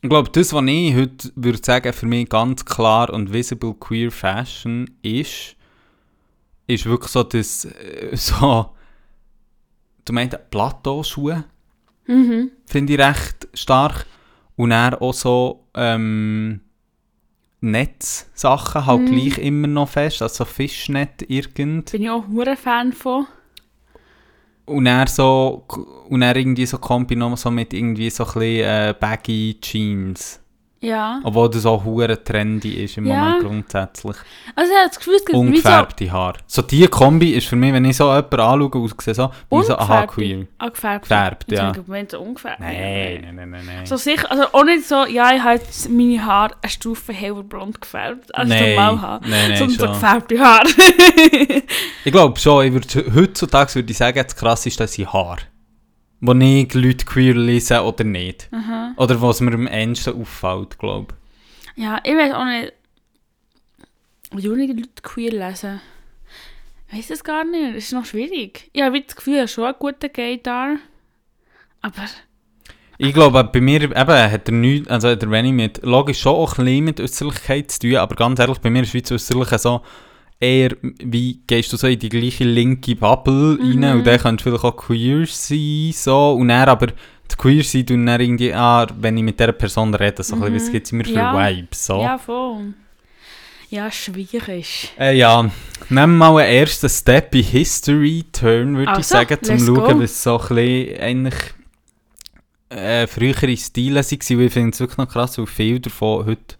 [0.00, 4.10] ich glaube, das, was ich heute würde sagen, für mich ganz klar und visible queer
[4.10, 5.54] Fashion ist,
[6.66, 8.70] ist wirklich so das, äh, so,
[10.04, 11.44] du meinst Plateauschuhe,
[12.06, 12.50] Mhm.
[12.66, 14.06] finde ich recht stark.
[14.56, 16.60] Und dann auch so, ähm,
[17.60, 19.06] Netzsachen halt Mhm.
[19.06, 21.92] gleich immer noch fest, also Fischnet irgend.
[21.92, 23.26] Bin ich auch ein Fan von.
[24.64, 25.64] Und dann so,
[26.08, 30.41] und dann irgendwie so Kombi noch so mit irgendwie so ein bisschen äh, baggy Jeans.
[30.82, 31.20] Ja.
[31.22, 33.24] Obwohl das auch hure trendy ist im Ja.
[33.24, 34.16] Moment grundsätzlich.
[34.56, 36.38] Also ich habe das Gefühl, es gibt wie so Ungefärbte Haare.
[36.46, 39.64] So die Kombi ist für mich, wenn ich so jemanden anschaue und sehe, so, ich
[39.64, 40.46] so, aha, queer.
[40.58, 41.02] Ah, gefärbt.
[41.02, 41.70] Gefärbt, ja.
[41.70, 42.58] ich gemeint, so ungefärbt.
[42.58, 43.86] Nein, nein, nein, nein, nein.
[43.86, 47.44] So sicher, also auch nicht so, ja, ich habe jetzt meine Haare eine Stufe heller
[47.44, 49.28] blond gefärbt, als ich nein, normal habe.
[49.28, 50.68] nein, nein, Sondern so gefärbte Haare.
[52.04, 55.38] Ich glaube schon, ich würd, heutzutage würde ich sagen, das krasseste sind Haare.
[56.24, 58.48] Wo nicht Leute queer lesen oder nicht.
[58.52, 58.94] Aha.
[58.96, 61.14] Oder was mir am ehesten auffällt, glaube
[61.74, 62.72] Ja, ich weiß auch nicht,
[64.30, 65.80] wie junge Leute queer lesen.
[66.88, 68.70] Ich weiß es gar nicht, das ist noch schwierig.
[68.72, 70.76] Ich habe das Gefühl, ich habe schon einen guten Gay da.
[71.80, 72.04] Aber,
[72.98, 76.36] Ich glaube, bei mir eben, hat er nichts, also hat er wenig mit, logisch schon
[76.36, 79.58] auch ein bisschen mit Äußerlichkeit zu tun, aber ganz ehrlich, bei mir ist das Äußerliche
[79.58, 79.80] so,
[80.42, 83.84] eher, wie gehst du so in die gleiche linke Bubble Mhm.
[83.84, 87.62] rein und dann könntest du vielleicht auch queer sein, so, und dann aber die queer
[87.64, 90.56] sein und dann irgendwie, ah, wenn ich mit dieser Person rede, so ein bisschen, Mhm.
[90.60, 91.32] was gibt es mir für Ja.
[91.50, 92.00] Vibes, so.
[92.02, 92.74] ja, voll.
[93.70, 94.90] Ja, schwierig.
[94.98, 95.42] Äh, ja,
[95.88, 99.76] nehmen wir mal einen ersten Step in History-Turn, würde ich Also, sagen, zum let's schauen,
[99.96, 100.00] go.
[100.02, 101.34] was so ein bisschen eigentlich
[102.68, 104.04] äh, frühere Stile waren,
[104.38, 106.56] weil ich finde es wirklich noch krass, weil viel davon heute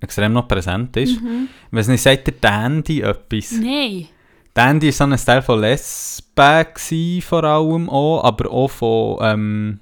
[0.00, 1.20] extrem noch präsent ist.
[1.20, 1.48] Mhm.
[1.70, 3.52] Ich weiss nicht, sagt der Dandy etwas?
[3.52, 4.08] Nein.
[4.54, 9.80] Dandy war so ein Style von Lesben gewesen, vor allem auch, aber auch von, ähm,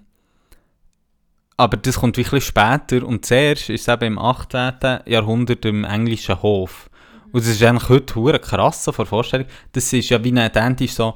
[1.56, 5.00] aber das kommt wirklich später und zuerst ist es eben im 18.
[5.06, 6.88] Jahrhundert im englischen Hof.
[7.32, 9.46] Und das ist eigentlich heute hure krass so Vorstellung.
[9.72, 11.14] Das ist ja wie ein Dandy so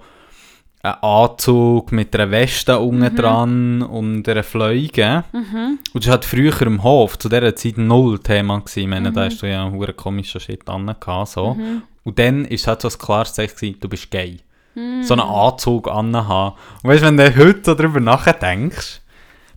[0.84, 3.16] ein Anzug mit einer Weste unten Mhm.
[3.16, 5.24] dran und einer Fleuge.
[5.32, 5.78] Mhm.
[5.92, 8.58] Und das war halt früher im Hof zu dieser Zeit null Thema.
[8.58, 8.80] Gewesen.
[8.80, 9.14] Ich meine, Mhm.
[9.14, 11.54] da hast du ja einen komischen Shit dran gehabt, so.
[11.54, 11.82] Mhm.
[12.04, 14.38] Und dann war es halt so ein klares Zeichen, du bist gay.
[14.74, 15.02] Mm.
[15.02, 16.56] so einen Anzug anhaben.
[16.82, 19.02] Und weißt du, wenn du heute so darüber nachdenkst,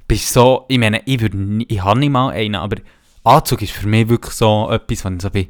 [0.09, 2.75] bist du so, ich meine, ich, würde ich habe nicht mal einen, aber
[3.23, 5.47] Anzug ist für mich wirklich so etwas, wenn ich so bin,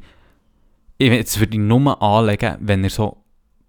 [1.00, 3.18] ich, jetzt würde ich nur anlegen, wenn er so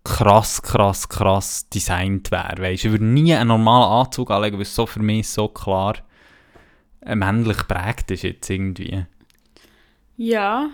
[0.07, 4.75] krass, krass, krass designt wäre, weißt Ich würde nie einen normalen Anzug anlegen, weil es
[4.75, 5.97] so für mich so klar
[7.01, 9.05] äh, männlich prägt ist jetzt irgendwie.
[10.17, 10.69] Ja.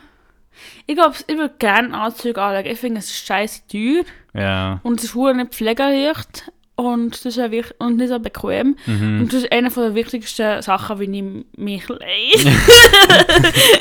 [0.86, 2.68] Ich glaube, ich würde gerne Anzüge anlegen.
[2.70, 4.04] Ich finde es ist scheiße teuer
[4.34, 4.80] Ja.
[4.82, 6.52] und es ist nicht pflegeleicht
[6.84, 8.76] und, das ist auch wich- und nicht so bequem.
[8.86, 9.20] Mhm.
[9.20, 11.24] Und das ist eine der wichtigsten Sachen, wie ich
[11.56, 12.50] mich leise.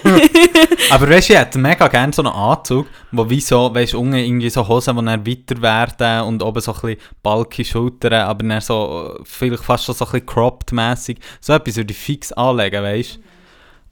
[0.92, 4.00] Aber weißt du, ich hätte mega gerne so einen Anzug, wo wie so, weißt du,
[4.00, 8.14] unten irgendwie so Hosen, die dann weiter werden und oben so ein bisschen balky Schultern,
[8.14, 11.18] aber dann so, äh, vielleicht fast schon so ein bisschen cropped-mässig.
[11.40, 13.20] So etwas würde ich fix anlegen, weißt du.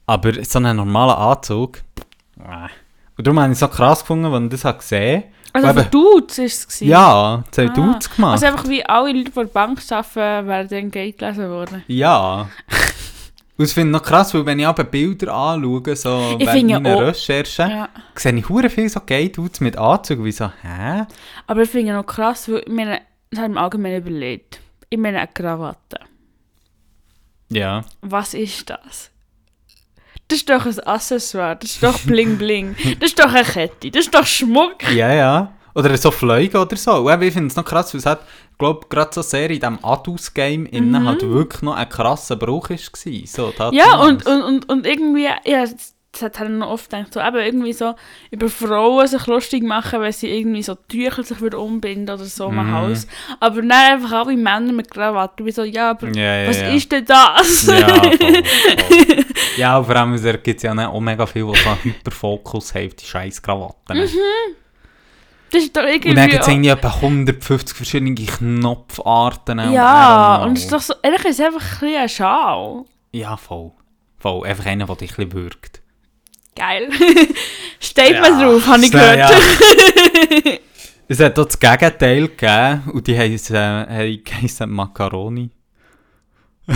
[0.06, 1.78] Aber so einen normalen Anzug,
[2.38, 2.68] äh.
[3.16, 5.82] Und darum habe ich es so krass gefunden, als ich das habe gesehen Also Aber-
[5.84, 6.80] für Dudes war es.
[6.80, 7.74] Ja, das haben Ah.
[7.92, 8.32] Dudes gemacht.
[8.32, 11.82] Also einfach wie alle Leute, die der Bank arbeiten, werden dann Geld gelesen worden.
[11.88, 12.48] Ja.
[13.56, 16.96] Und ich finde noch krass, weil wenn ich aber Bilder anschaue, so Ich während meiner
[16.96, 17.88] auch- Recherche, Ja.
[18.14, 21.04] sehe ich hure viel so Gay-Dudes mit Anzügen, wie so, hä?
[21.46, 24.60] Aber ich finde noch krass, weil ich meine, das habe ich mir allgemein überlegt.
[24.88, 25.98] Ich meine eine Krawatte.
[27.50, 27.84] Ja.
[28.00, 29.10] Was ist das?
[30.30, 33.90] Das ist doch ein Accessoire, das ist doch Bling Bling, das ist doch eine Kette,
[33.90, 34.88] das ist doch Schmuck.
[34.94, 35.52] Ja, ja.
[35.74, 36.92] Oder so Fliegen oder so.
[36.92, 38.20] Und ich finde es noch krass, weil es hat,
[38.58, 42.78] glaube gerade so sehr in diesem Adus-Game innen halt wirklich noch ein krasser Bruch war.
[43.26, 43.72] So, Mhm.
[43.72, 45.64] Ja, und, und, und, und irgendwie, ja,
[46.12, 47.94] das hat halt noch oft gedacht, so eben irgendwie so
[48.32, 52.46] über Frauen sich lustig machen, weil sie irgendwie so Tücher sich würden umbinden oder so
[52.46, 52.72] am Mhm.
[52.72, 53.06] Haus.
[53.38, 56.68] Aber dann einfach alle Männer mit Krawatte, wie so, ja, aber Ja, ja, was ja.
[56.70, 57.66] ist denn das?
[57.66, 59.24] Ja, voll, voll.
[59.56, 63.04] ja, und vor allem gibt es ja auch mega viele, die so Hyperfokus haben die
[63.04, 63.98] scheiß Krawatten.
[63.98, 64.08] Mhm.
[65.52, 66.10] Das ist doch irgendwie...
[66.10, 69.58] Und dann gibt es irgendwie etwa 150 verschiedene Knopfarten.
[69.58, 72.08] und I ja, don't und es ist doch so, ehrlich ist einfach ein bisschen ein
[72.08, 72.84] Schal.
[73.12, 73.72] Ja, voll.
[74.18, 74.46] Voll.
[74.46, 75.82] Einfach einer, der dich ein bisschen wirkt.
[76.60, 76.90] Geil.
[77.80, 79.18] Steht Ja, man drauf, habe ich gehört.
[79.18, 79.30] ja.
[81.08, 85.50] Es hat auch das Gegenteil gegeben und die heissen, äh, heissen Macaroni.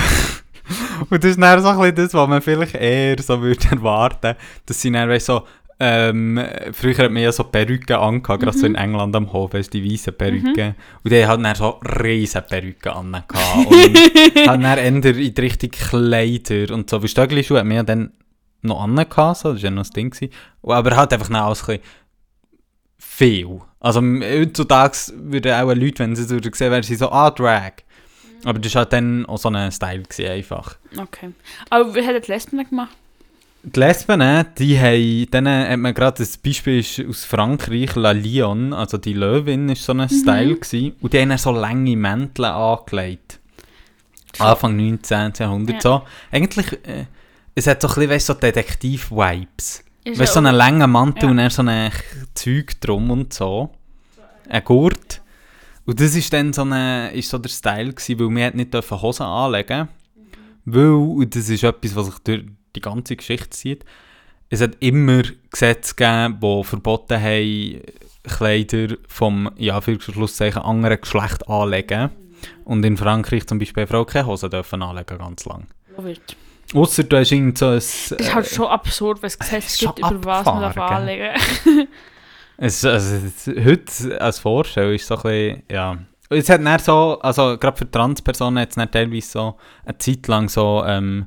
[1.11, 4.35] und das ist dann so ein bisschen das, was man vielleicht eher so würde erwarten.
[4.67, 5.43] Dass sie dann weißt, so,
[5.79, 6.41] ähm,
[6.73, 9.89] früher hat man ja so Perücken angehabt, gerade so in England am Hof, weißt, die
[9.93, 10.75] weißen Perücken.
[11.05, 13.31] Und die hat dann so riesen Perücken angehabt.
[13.71, 17.01] und hat dann eher in die Richtung Kleider und so.
[17.03, 18.13] Wie Stöckelschuhe hat man ja dann
[18.65, 20.11] noch angehabt, so, das war ja noch das Ding.
[20.11, 20.33] Gewesen.
[20.63, 21.83] Aber halt einfach dann alles ein bisschen
[22.99, 23.61] viel.
[23.81, 27.73] Also heutzutage würden auch Leute, wenn sie es würden sehen, wären sie so, ah, Drag.
[28.45, 30.77] Aber das war halt dann auch so ein Style gewesen, einfach.
[30.97, 31.31] Okay.
[31.71, 32.95] Aber wie hat die Lesben gemacht?
[33.63, 38.11] Die Lesben, äh, die haben, denen hat man gerade, das Beispiel ist aus Frankreich, La
[38.11, 40.95] Lion, also die Löwin, ist so ein Style gewesen.
[41.01, 43.41] Und die haben dann so lange Mäntel angelegt.
[44.39, 45.33] Anfang 19.
[45.39, 45.81] Jahrhundert Ja.
[45.81, 46.03] so.
[46.31, 47.07] Eigentlich, äh,
[47.55, 49.85] es hat so ein bisschen, weißt, so Detektiv-Vibes.
[50.07, 51.31] Weißt du, so ja einen langen Mantel Ja.
[51.31, 51.91] und dann so ein
[52.35, 53.71] Zeug drum und so.
[54.49, 55.23] Ein Gurt.
[55.87, 59.01] Und das ist dann so, eine, ist so der Style gewesen, weil wir nicht dürfen
[59.01, 59.89] Hosen anlegen
[60.65, 62.45] Weil, und das ist etwas, was sich durch
[62.75, 63.85] die ganze Geschichte zieht,
[64.51, 67.81] es hat immer Gesetze gegeben, die verboten haben,
[68.25, 72.11] Kleider vom, ja, für Schlusszeichen, anderen Geschlecht anlegen.
[72.65, 75.67] Und in Frankreich zum Beispiel Frauen keine Hosen dürfen anlegen, ganz lang.
[75.97, 76.44] so
[76.75, 77.75] Ausser du hast irgend so ein...
[77.75, 81.31] Das ist halt schon absurd, wenn es schon gibt, über was man darf anlegen
[82.57, 83.17] Es, also,
[83.65, 85.99] heute als Vorstellung ist so ein bisschen, ja.
[86.31, 90.49] Es hat dann so, also gerade für Transpersonen hat es teilweise so eine Zeit lang
[90.49, 91.27] so ähm,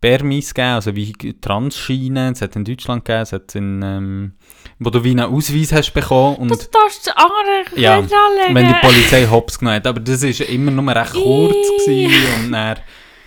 [0.00, 4.32] Permis gegeben, also wie Transschienen, es hat in Deutschland gegeben, es hat in, ähm,
[4.78, 8.54] wo du wie einen Ausweis hast bekommen und Das darfst du andere Ja, anlegen.
[8.54, 12.52] wenn die Polizei Hops genommen hat, aber das ist immer nur recht kurz gewesen und
[12.52, 12.78] dann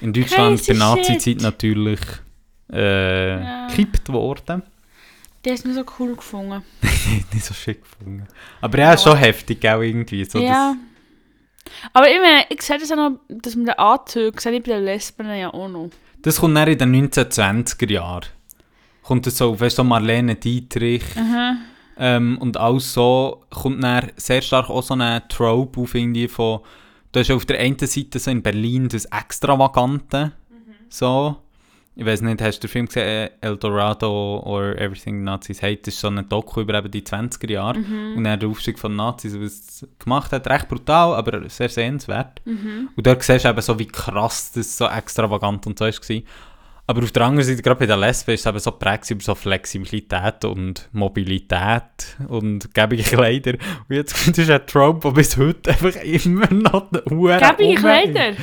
[0.01, 1.99] in Deutschland Crazy bei Nazi-Zeit natürlich
[2.71, 3.67] äh, Ja.
[3.67, 4.63] gekippt worden.
[5.43, 6.61] Der ist nicht so cool gefunden.
[7.33, 8.27] nicht so schick gefunden.
[8.61, 10.23] Aber ja, schon heftig auch irgendwie.
[10.25, 10.75] So ja.
[11.93, 14.73] Aber ich meine, ich sehe das auch noch, dass mit den Anzügen, sehe ich bei
[14.73, 15.89] den Lesben ja auch noch.
[16.21, 18.25] Das, kommt dann in den 1920er Jahren.
[19.01, 21.57] Kommt das so, weißt du, so Marlene Dietrich Aha.
[21.97, 26.59] ähm, und alles so, kommt dann sehr stark auch so eine Trope auf irgendwie von,
[27.11, 30.31] du hast auf der einen Seite so in Berlin das Extravagante,
[30.89, 31.37] so,
[31.95, 35.77] ich weiß nicht, hast du den Film gesehen, äh, El Dorado or Everything Nazis Hate,
[35.83, 38.17] das ist so ein Doku über eben die 20er Jahre Mhm.
[38.17, 39.51] und dann der Aufstieg von Nazis, was
[39.81, 42.41] es gemacht hat, recht brutal, aber sehr sehenswert.
[42.45, 42.89] Mhm.
[42.95, 46.21] Und dort siehst du eben so, wie krass das so extravagant und so war.
[46.91, 49.23] Aber auf der anderen Seite, gerade bei der Lesbe, ist es eben so geprägt über
[49.23, 53.53] so Flexibilität und Mobilität und gebige Kleider.
[53.87, 58.33] Und jetzt ist ein Trope, der bis heute einfach immer noch eine Uhr Gebige Kleider?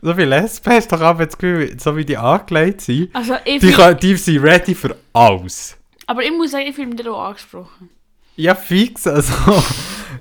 [0.00, 3.34] So wie Lesben hast du doch aber das Gefühl, so wie die angelegt sind, Also,
[3.46, 5.76] die, kann, die sind ready für alles.
[6.06, 7.90] aber ich muss sagen, ich fühle mich auch angesprochen.
[8.36, 9.34] Ja, fix, also.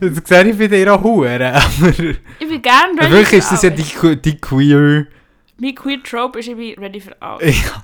[0.01, 1.89] Das sehe ich bei dir auch Huren, aber...
[2.39, 3.85] Ich bin gerne ready Wirklich ist das ja die,
[4.17, 5.05] die queer...
[5.61, 7.55] Mein queer Trope ist, bin ready für alles.
[7.63, 7.83] Ja.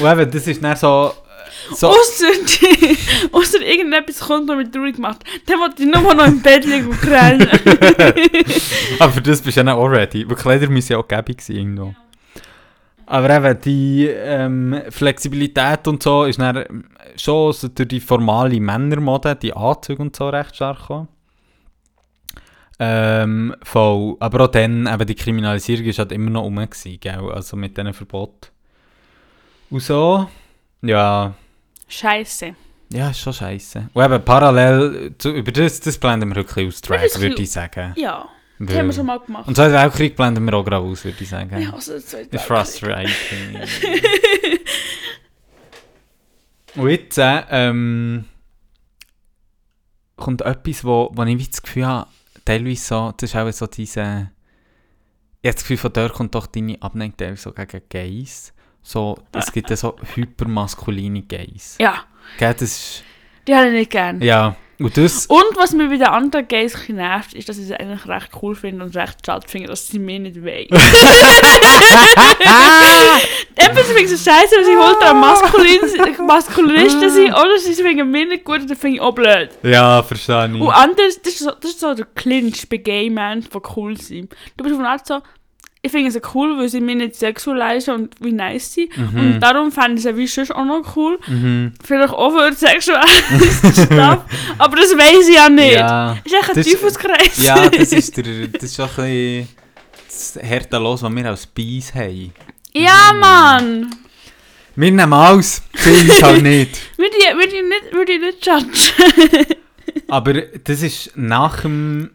[0.12, 1.12] Und eben, das ist dann so...
[1.72, 2.98] so Ausser, die,
[3.32, 5.22] ausser irgendetwas kommt, was mich traurig macht.
[5.46, 7.42] Dann wollte ich nur noch im Bett liegen und krallen.
[8.98, 10.28] aber für das bist du ja auch ready.
[10.28, 11.94] Weil Kleider müssen ja auch gäbig sein irgendwo.
[13.06, 19.36] Aber eben, die ähm, Flexibilität und so ist dann schon so durch die formale Männermode,
[19.36, 21.08] die Anzüge und so recht stark gekommen.
[22.78, 24.16] Ähm, voll.
[24.20, 27.30] Aber auch dann, eben die Kriminalisierung ist halt immer noch rum gewesen, gell?
[27.32, 28.48] Also mit diesen Verboten.
[29.70, 30.28] Und so,
[30.82, 31.34] ja,
[31.88, 32.54] Scheiße.
[32.92, 33.90] ja, ist schon scheiße.
[33.92, 37.50] Und eben parallel, zu, über das, das blenden wir wirklich aus, Drag, Das würde ich
[37.50, 37.92] sagen.
[37.96, 39.46] Ja, das Weil- haben wir schon mal gemacht.
[39.48, 41.60] Und Zweiten Weltkrieg blenden wir auch gerade aus, würde ich sagen.
[41.60, 43.08] Ja, also das zweite Ist Weltkrieg.
[43.58, 43.60] frustrating.
[46.76, 48.24] Und jetzt äh, ähm,
[50.16, 52.10] kommt etwas, wo, wo ich das Gefühl habe,
[52.44, 54.30] teilweise so, das ist auch so diese...
[55.42, 58.54] Ich habe das Gefühl, von dort kommt doch deine Abneigung teilweise so gegen Gays.
[58.82, 61.76] So, es gibt ja so hypermaskuline Gays.
[61.78, 62.04] Ja,
[62.38, 63.04] Gell, das ist...
[63.46, 64.20] die habe ich nicht gern.
[64.22, 65.26] Ja, und das...
[65.26, 68.54] Und was mir bei den anderen Gays nervt, ist, dass ich sie eigentlich recht cool
[68.54, 70.68] finde und recht schade finde, dass sie mir nicht wollen.
[73.56, 75.80] Etwas finde ich so scheiße, sie holt an Maskulin,
[76.26, 79.50] Maskulinisten sind, oder sie finden mir nicht gut und dann finde ich auch blöd.
[79.62, 80.60] Ja, verstehe ich.
[80.60, 83.96] Und anders, das ist so, das ist so der Clinch bei Gay Men, die cool
[83.96, 84.34] sind.
[84.56, 85.20] Du bist von Art so,
[85.84, 88.96] ich finde sie cool, weil sie mich nicht sexualisieren und wie nice sind.
[88.96, 91.18] Und darum fände ich sie wie auch noch cool.
[91.26, 91.74] Mhm.
[91.84, 93.92] Vielleicht auch für sexualisieren
[94.58, 95.74] aber das weiß ich ja nicht.
[95.74, 96.16] Ja.
[96.24, 97.44] Ist echt ein Teufelskreis.
[97.44, 99.48] Ja, das ist, der, das ist schon ein bisschen
[100.06, 102.32] das Härte los, was wir als Beis haben.
[102.72, 103.94] ja, Mann!
[104.76, 106.80] Wir nehmen aus, sie halt nicht.
[106.96, 109.46] Würde ich, würde ich nicht, würde ich nicht judgen.
[110.08, 112.10] Aber das ist nach dem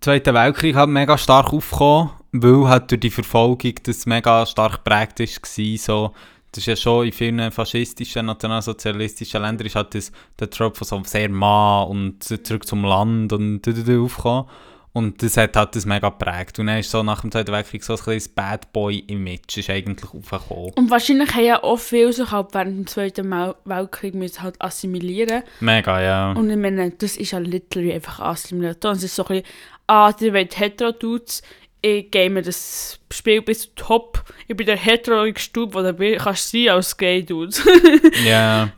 [0.00, 5.18] Zweiten Weltkrieg halt mega stark aufgekommen, weil halt durch die Verfolgung das mega stark geprägt
[5.20, 5.78] war.
[5.78, 6.14] So,
[6.52, 10.86] das ist ja schon in vielen faschistischen, nationalsozialistischen Ländern ist halt das, der Trope von
[10.86, 14.46] so sehr Mann und zurück zum Land und aufgekommen.
[14.92, 16.58] Und das hat halt das mega geprägt.
[16.58, 20.12] Und dann ist so nach dem Zweiten Weltkrieg so ein kleines Bad Boy-Image ist eigentlich
[20.12, 20.72] aufgekommen.
[20.74, 23.30] Und wahrscheinlich haben ja auch viele sich halt während dem Zweiten
[23.64, 25.44] Weltkrieg müssen halt assimilieren.
[25.60, 26.32] Mega, ja.
[26.32, 28.96] Und ich meine, das ist ja literally einfach Assimilation.
[28.96, 29.46] Es ist so ein bisschen,
[29.86, 31.42] ah, ihr wollt hetero-Dudes,
[31.82, 34.24] ich mir das Spiel bis top.
[34.48, 37.54] Ich bin der heterogste Dude, der du kannst sein als Gay-Dude.
[38.26, 38.70] Ja.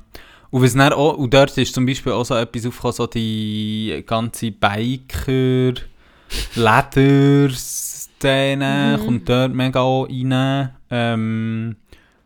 [0.51, 4.03] Und, was dann auch, und dort ist zum Beispiel auch so etwas aufgekommen, so die
[4.07, 5.73] ganze Biker,
[6.55, 9.05] Lederszene Mhm.
[9.05, 10.71] kommt dort mega auch rein.
[10.91, 11.77] Ähm,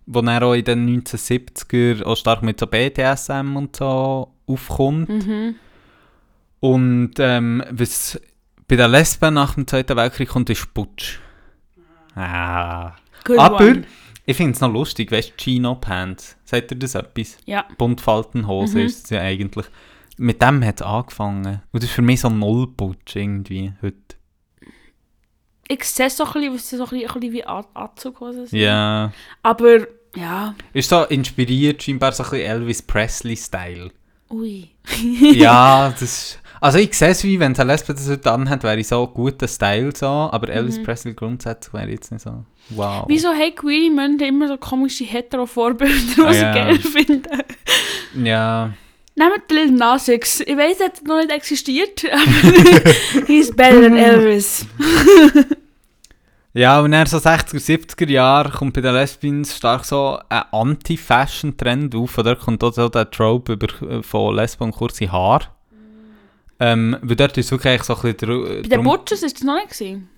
[0.06, 5.08] wo dann auch in den 1970er auch stark mit so BDSM und so aufkommt.
[5.08, 5.54] mhm.
[6.60, 8.20] Und ähm, was
[8.68, 11.18] bei den Lesben nach dem Zweiten Weltkrieg kommt, ist Putsch.
[12.14, 12.92] Ah.
[13.24, 13.82] Good Aber one.
[14.24, 16.36] ich finde es noch lustig, weißt du, Chino Pants.
[16.44, 17.36] Sagt ihr das etwas?
[17.44, 17.64] Ja.
[17.78, 18.84] Buntfaltenhose Mhm.
[18.86, 19.66] ist es ja eigentlich.
[20.16, 21.62] Mit dem hat es angefangen.
[21.72, 23.96] Und das ist für mich so ein Nullputsch irgendwie heute.
[25.68, 28.58] Ich sehe es so ein bisschen, so ein bisschen, wie An- Anzughosen sind.
[28.58, 29.12] Ja.
[29.42, 29.80] Aber,
[30.14, 33.90] ja, Ist so inspiriert, scheinbar so ein bisschen Elvis Presley-Style.
[34.30, 34.70] ui.
[35.34, 36.40] ja, das ist...
[36.60, 39.48] Also ich sehe es wie, wenn Lesbe das heute anhat, wäre ich so ein guter
[39.48, 42.44] Style so, aber Elvis Presley grundsätzlich wäre jetzt nicht so...
[42.70, 43.04] Wow.
[43.08, 46.52] Wieso haben queere Männer immer so komische hetero-Vorbilder, die Ah, sie ja.
[46.54, 47.42] geil finden?
[48.24, 48.72] Ja.
[49.14, 50.40] Nehmt Lil Nas X.
[50.40, 54.66] Ich weiss, er hat noch nicht existiert, aber he's better than Elvis.
[56.52, 61.94] Ja, und dann so 60er, 70er Jahre kommt bei den Lesbians stark so ein Anti-Fashion-Trend
[61.94, 62.16] auf.
[62.16, 65.48] Und dort kommt auch so der Trope über, äh, von Lesben und kurze Haare.
[66.58, 68.16] Ähm, weil dort ist wirklich so ein bisschen...
[68.18, 69.70] dr- Bei den Butchers war das noch nicht.
[69.70, 70.08] Gewesen.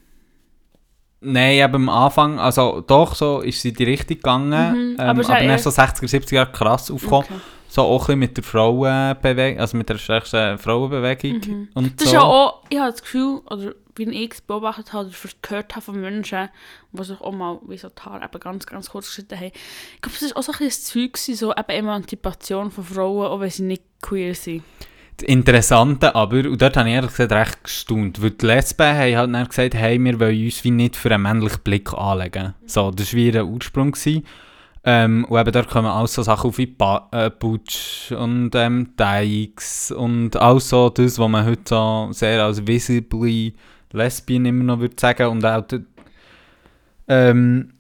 [1.21, 4.51] Nein, eben am Anfang, also doch, so ist sie in die Richtung gegangen.
[4.73, 7.25] Mhm, ähm, aber aber es eher- so 60er, 70er Jahre krass aufgekommen.
[7.29, 7.41] Okay.
[7.71, 11.69] So auch ein bisschen mit der Frauenbewegung, also mit der stärksten Frauenbewegung Mhm.
[11.75, 12.17] und Das ist so.
[12.17, 15.85] ja auch, ich habe das Gefühl, oder wie ich es beobachtet habe, oder gehört habe
[15.85, 16.49] von Menschen,
[16.93, 19.51] die sich auch mal wie so die Haare eben ganz, ganz kurz geschnitten haben.
[19.97, 23.27] Ich glaube, das war auch so ein bisschen das Zeug, so eben Emanzipation von Frauen,
[23.27, 24.63] auch wenn sie nicht queer sind.
[25.23, 29.35] Interessante aber, und dort habe ich ehrlich gesagt recht gestaunt, weil die Lesben haben halt
[29.35, 32.55] dann gesagt, hey, wir wollen uns wie nicht für einen männlichen Blick anlegen.
[32.67, 33.97] So, das war wie der Ursprung.
[34.85, 38.95] Ähm, und eben dort kommen auch so Sachen auf wie ba äh, Butch und ähm,
[38.97, 43.55] Dykes und auch so das, was man heute so sehr als visibly
[43.93, 45.85] Lesbian immer noch würde sagen und auch die,
[47.09, 47.73] ähm,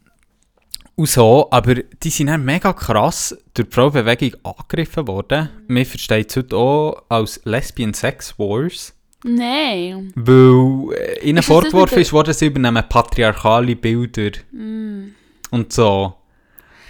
[0.99, 5.49] und so, aber die sind dann mega krass durch die Frauenbewegung angegriffen worden.
[5.68, 8.94] Man versteht es heute auch als Lesbian Sex Wars.
[9.24, 10.12] Nein.
[10.16, 15.11] Weil äh, ihnen Ist vorgeworfen ist worden, sie übernehmen patriarchale Bilder Mm.
[15.51, 16.14] und so.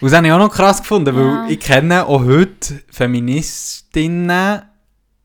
[0.00, 1.46] Und das habe ich auch noch krass gefunden, weil Ja.
[1.48, 4.62] ich kenne auch heute Feministinnen,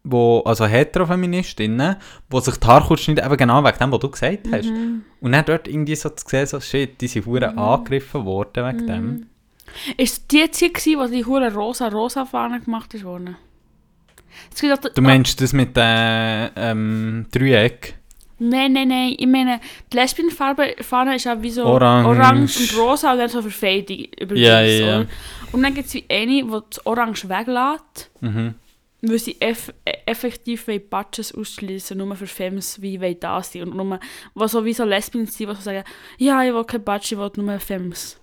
[0.04, 1.96] wo, also Heterofeministinnen,
[2.32, 4.66] die sich die Haare kurz schneiden, eben genau wegen dem, was du gesagt hast.
[4.66, 5.04] Mhm.
[5.22, 8.88] Und dann dort irgendwie so zu sehen, so shit, die sind hure angegriffen worden wegen
[8.88, 9.06] dem.
[9.06, 9.26] Mhm.
[9.98, 13.38] Ist die Zeit, gewesen, wo die hure rosa-rosa Fahne gemacht ist worden?
[14.54, 14.62] Es
[14.94, 17.96] Du meinst das mit dem ähm, Dreieck?
[18.40, 19.16] Nein, nein, nein.
[19.18, 19.60] Ich meine,
[19.92, 22.08] die Lesbienfarbe Fahne ist ja wie so Orange.
[22.08, 25.08] orange und rosa und dann so Verfehdung über Ja, ja, oder?
[25.52, 28.56] Und dann gibt es wie eine, die das Orange weglässt, Mhm.
[29.04, 33.64] Weil sie eff äh, effektiv Batches ausschließen, nur für Femmes wie wollen da sein.
[33.64, 34.00] Und nur,
[34.34, 35.84] was so wie so Lesbians sind, die so sagen,
[36.18, 38.18] ja, ich will kein Batch, ich will nur Femmes.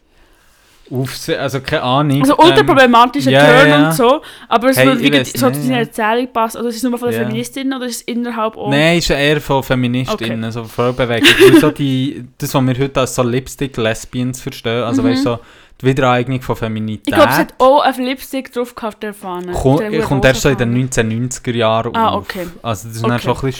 [0.91, 2.21] Auf, also keine Ahnung.
[2.21, 3.87] Also ultra ähm, problematischer ja, Turn ja.
[3.87, 5.79] und so, aber es Hey, würde wie so zu deiner.
[5.79, 6.59] Erzählung passen.
[6.59, 7.27] Oder ist es nur von der Ja.
[7.27, 8.71] Feministin oder ist es innerhalb auch?
[8.71, 11.29] Nein, ist eher von Feministinnen, so von Frauenbewegung.
[11.61, 15.09] So die, das, was wir heute als so Lipstick-Lesbians verstehen, also Mhm.
[15.09, 15.39] weißt du, so
[15.81, 19.53] die Wiedereignung von Feminität, Ich glaube, es hat auch ein Lipstick drauf gehabt, der Fahne.
[19.53, 22.25] kommt, Der kommt erst so in den rosa 1990er Jahren Ah, auf.
[22.25, 22.47] okay.
[22.63, 23.23] Also das ist dann Okay.
[23.23, 23.53] schon ein bisschen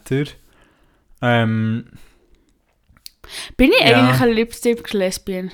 [0.00, 0.30] später.
[1.22, 1.86] Ähm.
[3.56, 3.98] Bin ich Ja.
[4.06, 5.50] eigentlich ein Lipstick-Lesbian?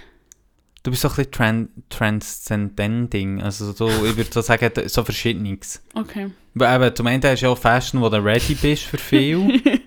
[0.85, 5.81] du bist so ein bisschen tran transcendending, also so, ich würde so sagen, so verschiedenes.
[5.95, 6.33] Okay.
[6.55, 9.61] Weil eben, zum einen hast du ja auch Fashion, wo du ready bist für viel.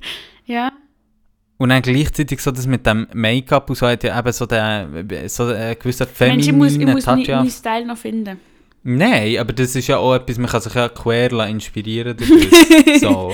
[1.58, 5.30] Und dann gleichzeitig so das mit dem Make-up und so hat ja eben so den,
[5.30, 7.28] so einen gewissen Mensch, ich muss, ich femininen muss Touch.
[7.28, 8.39] meinen Style noch finden.
[8.84, 12.99] Nein, aber das ist ja auch etwas, man kann sich ja quer inspirieren dadurch.
[12.99, 13.34] so.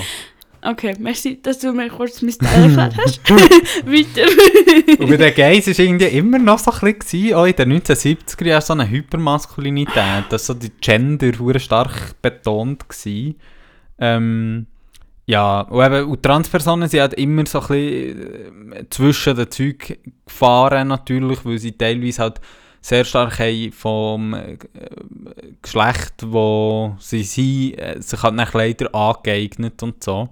[0.64, 3.28] Okay, merci, dass du mir kurz mein Style erklärt hast.
[3.84, 5.02] Weiter.
[5.02, 8.46] Und bei den Gays war irgendwie immer noch so ein bisschen, auch in den 1970er
[8.46, 13.34] Jahren, so eine Hypermaskulinität, dass so die Gender stark betont war.
[13.98, 14.66] Ähm,
[15.32, 21.42] ja, und, Transpersonen sind halt immer so ein bisschen äh, zwischen den Zeug gefahren natürlich,
[21.46, 22.40] weil sie teilweise halt
[22.82, 24.58] sehr stark haben vom äh,
[25.62, 30.28] Geschlecht, wo sie sind, äh, sich halt nach leider angeeignet und so.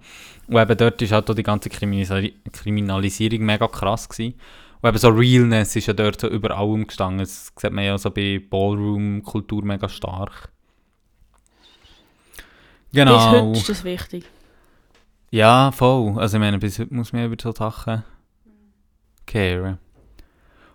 [0.48, 4.34] Und eben dort ist halt auch die ganze Kriminalisi Kriminalisierung mega krass gewesen.
[4.82, 7.20] Und eben so Realness ist ja dort so über allem gestanden.
[7.20, 10.51] Das sieht man ja so bei Ballroom-Kultur mega stark.
[12.92, 13.30] Bis Genau.
[13.30, 14.24] heute ist das wichtig.
[15.31, 16.18] Ja, voll.
[16.18, 18.03] Also ich meine, bis heute muss man über so Sachen
[19.26, 19.78] kehren.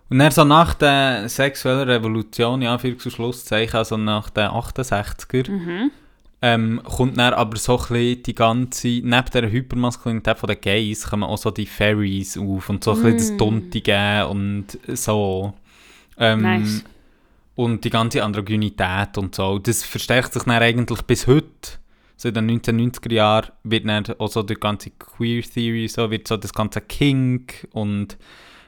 [0.09, 5.91] Und dann so nach der sexuellen Revolution, ja, für Schlusszeichen, also nach den 68er, Mhm.
[6.41, 11.09] ähm, kommt dann aber so ein bisschen die ganze, neben der Hypermaskulinität von den Gays,
[11.09, 13.37] kommen auch so die Fairies auf und so ein bisschen das Mm.
[13.39, 15.53] Duntige und so.
[16.17, 16.83] Ähm, Nice.
[17.55, 19.57] Und die ganze Androgynität und so.
[19.59, 21.79] Das verstärkt sich dann eigentlich bis heute.
[22.17, 26.27] So in den 1990er Jahren wird dann auch so die ganze Queer Theory, so wird
[26.27, 28.17] so das ganze Kink und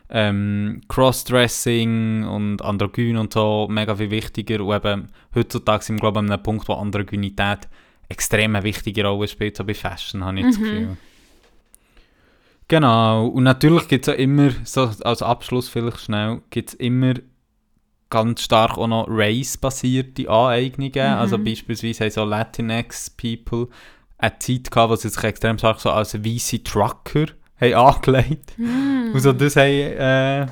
[0.09, 4.63] ähm, Crossdressing und Androgyn und so mega viel wichtiger.
[4.63, 7.67] Und eben heutzutage sind wir, glaube ich, an einem Punkt, wo Androgynität
[8.09, 10.63] extrem eine wichtige Rolle spielt, so bei Fashion, habe ich das Mhm.
[10.63, 10.97] Gefühl.
[12.69, 17.13] Genau, und natürlich gibt es ja immer, so als Abschluss vielleicht schnell, gibt es immer
[18.09, 20.91] ganz stark auch noch race-basierte Aneignungen.
[20.93, 21.19] Mhm.
[21.19, 23.67] Also beispielsweise haben so Latinx-People
[24.17, 27.27] eine Zeit gehabt, wo sie sich extrem stark so als weiße Trucker
[27.59, 28.57] haben angelegt.
[28.57, 29.13] Mm.
[29.13, 30.47] Und so das haben, äh,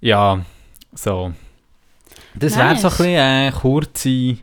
[0.00, 0.44] ja,
[0.92, 1.32] so.
[2.34, 2.98] Das wäre so ein Nice.
[2.98, 4.36] bisschen äh, kurze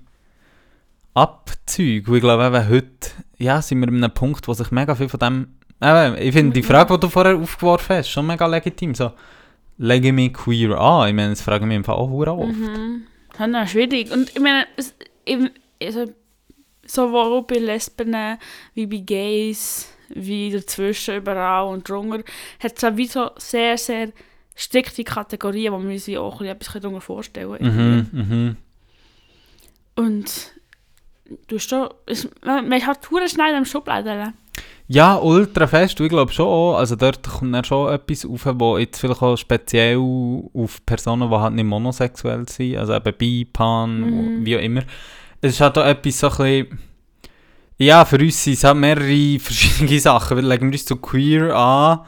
[1.14, 2.12] Abzüge.
[2.12, 5.10] Und ich glaube eben heute, ja, sind wir an einem Punkt, wo sich mega viel
[5.10, 5.48] von dem,
[5.82, 8.96] eben, ich finde die Frage, die du vorher aufgeworfen hast, schon mega legitim.
[8.96, 9.12] So,
[9.78, 11.10] lege ich mich queer an?
[11.10, 12.58] Ich meine, das frage ich mich einfach auch oft.
[12.58, 13.04] Mhm.
[13.38, 14.12] Das ist schwierig.
[14.12, 14.96] Und ich meine, es,
[15.26, 15.50] eben,
[15.82, 16.06] also,
[16.86, 18.16] sowohl bei Lesben
[18.74, 22.24] wie bei Gays, wie dazwischen, überall und drunter,
[22.60, 24.12] hat es auch wie so sehr, sehr
[24.56, 28.10] strikte Kategorien, wo wir uns wie auch bisschen darunter vorstellen können.
[28.12, 28.58] Mhm, mhm.
[29.96, 30.52] Und
[31.48, 34.34] du hast schon, es, man, man hat hure schnell einem Schubladen.
[34.88, 36.00] Ja, ultra fest.
[36.00, 36.76] Und Ich glaube schon auch.
[36.78, 41.36] Also dort kommt dann schon etwas auf, wo jetzt vielleicht auch speziell auf Personen, die
[41.36, 44.00] halt nicht monosexuell sind, also eben bi, pan,
[44.40, 44.46] Mhm.
[44.46, 44.82] wie auch immer.
[45.42, 46.80] Es ist halt auch etwas so ein bisschen,
[47.78, 50.38] Ja, für uns sind es halt mehrere verschiedene Sachen.
[50.38, 52.00] Wir legen wir uns zu queer an.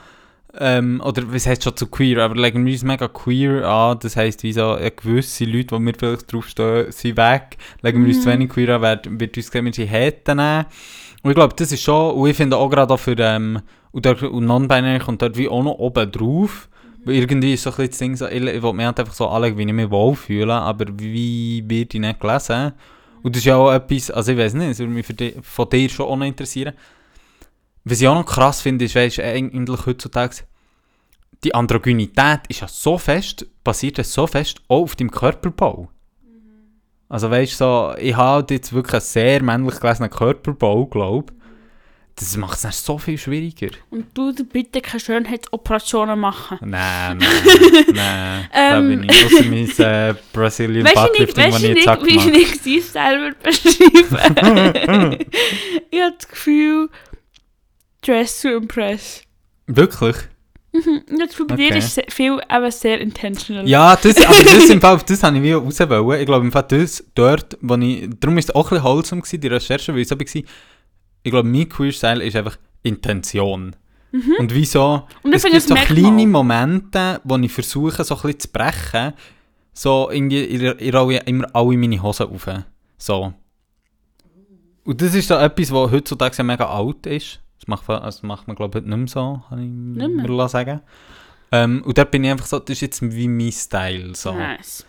[0.59, 2.23] Ähm, oder was heißt schon zu queer?
[2.23, 3.99] Aber legen wir uns mega queer an.
[4.01, 7.57] Das heisst, wie so gewisse Leute, die wir vielleicht draufstehen, sind weg.
[7.81, 8.33] Legen wir uns zu Mhm.
[8.33, 10.65] wenig queer an, wird, wird uns gesehen, wir sind Häten nehmen.
[11.27, 13.59] Und ich glaube, das ist schon, und ich finde auch gerade für, ähm,
[13.91, 16.69] und, und Non-Binary kommt dort wie auch noch oben drauf.
[17.03, 19.13] Weil irgendwie ist so ein bisschen das Ding so, ich, ich will mich halt einfach
[19.13, 22.71] so anlegen, wie ich mich wohlfühle, aber wie wird ich nicht gelesen?
[23.23, 25.35] Und das ist ja auch etwas, also ich weiß nicht, das würde mich für di-
[25.41, 26.73] von dir schon auch noch interessieren.
[27.83, 30.37] Was ich auch noch krass finde, ist, weißt, eigentlich heutzutage,
[31.43, 35.89] die Androgynität ist ja so fest, basiert ja so fest auch auf deinem Körperbau.
[37.09, 41.33] Also weißt du, so, ich habe jetzt wirklich einen sehr männlich gelesenen Körperbau, glaube
[42.15, 43.69] Das macht es dann so viel schwieriger.
[43.89, 46.57] Und du bitte keine Schönheitsoperationen machen.
[46.61, 48.49] Nein, nein, nein.
[48.53, 48.71] Ähm.
[48.71, 49.25] da bin ich.
[49.25, 49.69] Außer mein
[50.09, 52.85] äh, Brazilian Weißt du nicht, Bucklifting, weißt das du ich jetzt nicht, wie habe ich
[52.85, 55.25] selber beschreibe?
[55.89, 56.89] ich habe das Gefühl,
[58.01, 59.23] dress to impress.
[59.67, 60.15] Wirklich?
[60.85, 61.17] Mhm.
[61.19, 61.77] Das dir Okay.
[61.77, 63.67] ist viel aber sehr intentional.
[63.67, 66.19] Ja, das, aber das, im Fall, das habe ich wie raus wollen.
[66.19, 69.21] Ich glaube, im Fall das dort, wo ich, darum war es auch ein bisschen wholesome,
[69.21, 70.25] gewesen, die Recherche, weil ich so war,
[71.23, 73.75] ich glaube, mein Queer-Style ist einfach Intention.
[74.39, 75.03] Und wieso?
[75.21, 76.27] Und es gibt das so merkt man kleine.
[76.27, 79.13] Momente, wo ich versuche, so ein bisschen zu brechen.
[79.73, 82.47] So, irgendwie, ich, ich rolle immer alle meine Hosen auf.
[82.97, 83.33] So.
[84.85, 87.39] Und das ist so etwas, was heutzutage mega alt ist.
[87.59, 90.07] Das macht, also macht man, glaube ich, nicht mehr so, kann ich mehr?
[90.07, 90.81] mir lassen sagen.
[91.51, 94.13] Ähm, und dort bin ich einfach so, das ist jetzt wie mein Style.
[94.15, 94.33] So.
[94.33, 94.85] Nice.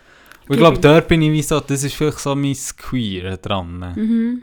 [0.48, 3.92] Und ich glaube, dort bin ich wie so, das ist vielleicht so mein Queer dran.
[3.94, 4.42] Mhm.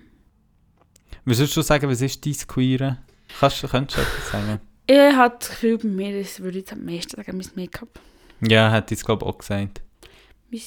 [1.26, 2.98] Was würdest du sagen, was ist dein Queer?
[3.40, 4.60] Kannst, könntest du etwas sagen?
[4.88, 8.00] Ich habe das Gefühl, bei mir ist, würde ich am meisten sagen, mein Make-up.
[8.42, 9.82] Ja, hätte ich es, glaube ich, auch gesagt.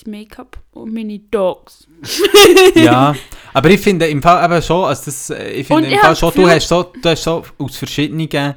[0.07, 1.87] Mein Make-up und meine Dogs.
[2.75, 3.15] ja,
[3.53, 6.01] aber ich finde im Fall eben schon, also das, äh, ich Und finde im ich
[6.01, 8.55] Fall schon, du hast so, du hast so aus verschiedenen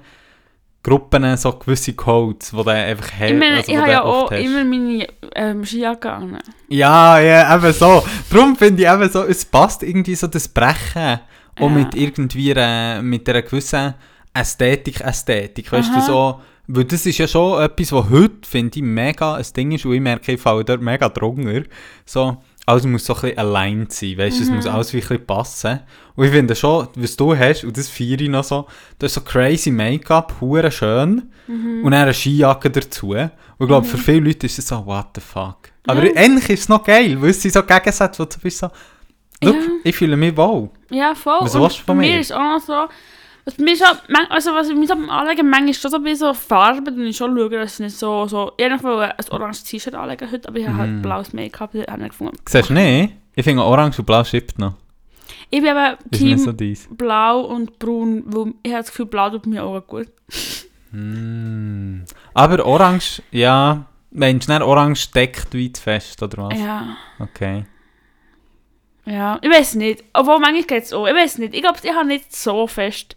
[0.83, 3.29] Gruppen so gewisse Codes, die du einfach hast.
[3.31, 4.39] Ich meine, also, ich habe du ja auch hast.
[4.39, 6.39] immer meine ähm, Skijacke an.
[6.69, 8.03] Ja, ja, eben so.
[8.31, 11.19] Darum finde ich eben so, es passt irgendwie so das Brechen.
[11.59, 11.69] Auch Ja.
[11.69, 13.93] mit irgendwie äh, mit einer gewissen
[14.33, 15.71] Ästhetik, Ästhetik.
[15.71, 16.01] Weißt du, Aha.
[16.01, 16.41] so.
[16.73, 19.93] Weil das ist ja schon etwas, was heute, finde ich, mega ein Ding ist, und
[19.93, 21.63] ich merke, ich falle dort mega drunter.
[22.05, 24.55] So, alles muss so ein bisschen allein sein, weißt du, es Mhm.
[24.57, 25.79] muss alles wie ein bisschen passen.
[26.15, 28.67] Und ich finde schon, was du hast, und das feiere ich noch so,
[28.99, 31.83] du hast so crazy Make-up, hure schön, Mhm.
[31.83, 33.09] und dann eine Skijacke dazu.
[33.11, 35.57] Und ich glaube, für viele Leute ist es so, what the fuck.
[35.87, 36.11] Aber Ja.
[36.15, 38.67] ähnlich ist es noch geil, weil es sind so Gegensätze, wo du bist so,
[39.43, 39.61] look, Ja.
[39.83, 40.69] ich fühle mich wohl.
[40.91, 41.39] Ja, voll.
[41.41, 42.07] Was Und willst du von mir?
[42.13, 42.87] mir ist auch noch so,
[43.45, 43.87] was bei mir schon,
[44.29, 46.91] also was ich mir so beim Anlegen manchmal ist schon so ein bisschen so Farbe,
[46.91, 50.31] dann ich schon schauen, dass es nicht so, so, ich wollte ein oranges T-Shirt anlegen
[50.31, 50.79] heute, aber ich habe Mhm.
[50.79, 52.37] halt blaues Make-up, das habe ich gefunden.
[52.47, 53.13] Siehst du nicht?
[53.35, 54.73] Ich finde orange und blau schippt noch.
[55.49, 59.29] Ich bin Ist Team nicht so blau und braun, weil ich habe das Gefühl, blau
[59.29, 60.07] tut mir auch gut.
[60.91, 62.03] Mm.
[62.33, 66.59] Aber orange, ja, meinst du nicht, orange deckt zu fest, oder was?
[66.59, 66.97] Ja.
[67.19, 67.65] Okay.
[69.05, 70.03] Ja, ich weiß nicht.
[70.13, 71.07] Obwohl, manchmal geht es auch.
[71.07, 71.53] Ich weiß nicht.
[71.55, 73.15] Ich glaube, ich habe nicht so fest.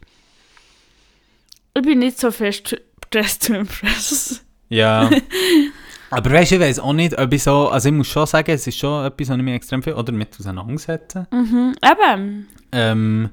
[1.76, 2.76] Ich bin nicht so fest
[3.10, 4.44] dressed to impress.
[4.68, 5.10] Ja.
[6.10, 8.50] Aber weißt du, ich weiß auch nicht, ob ich so, also ich muss schon sagen,
[8.52, 11.26] es ist schon etwas, was ich mich extrem viel, oder mit auseinandersetze.
[11.32, 11.74] Mhm.
[11.82, 12.46] Eben.
[12.70, 13.30] Ähm,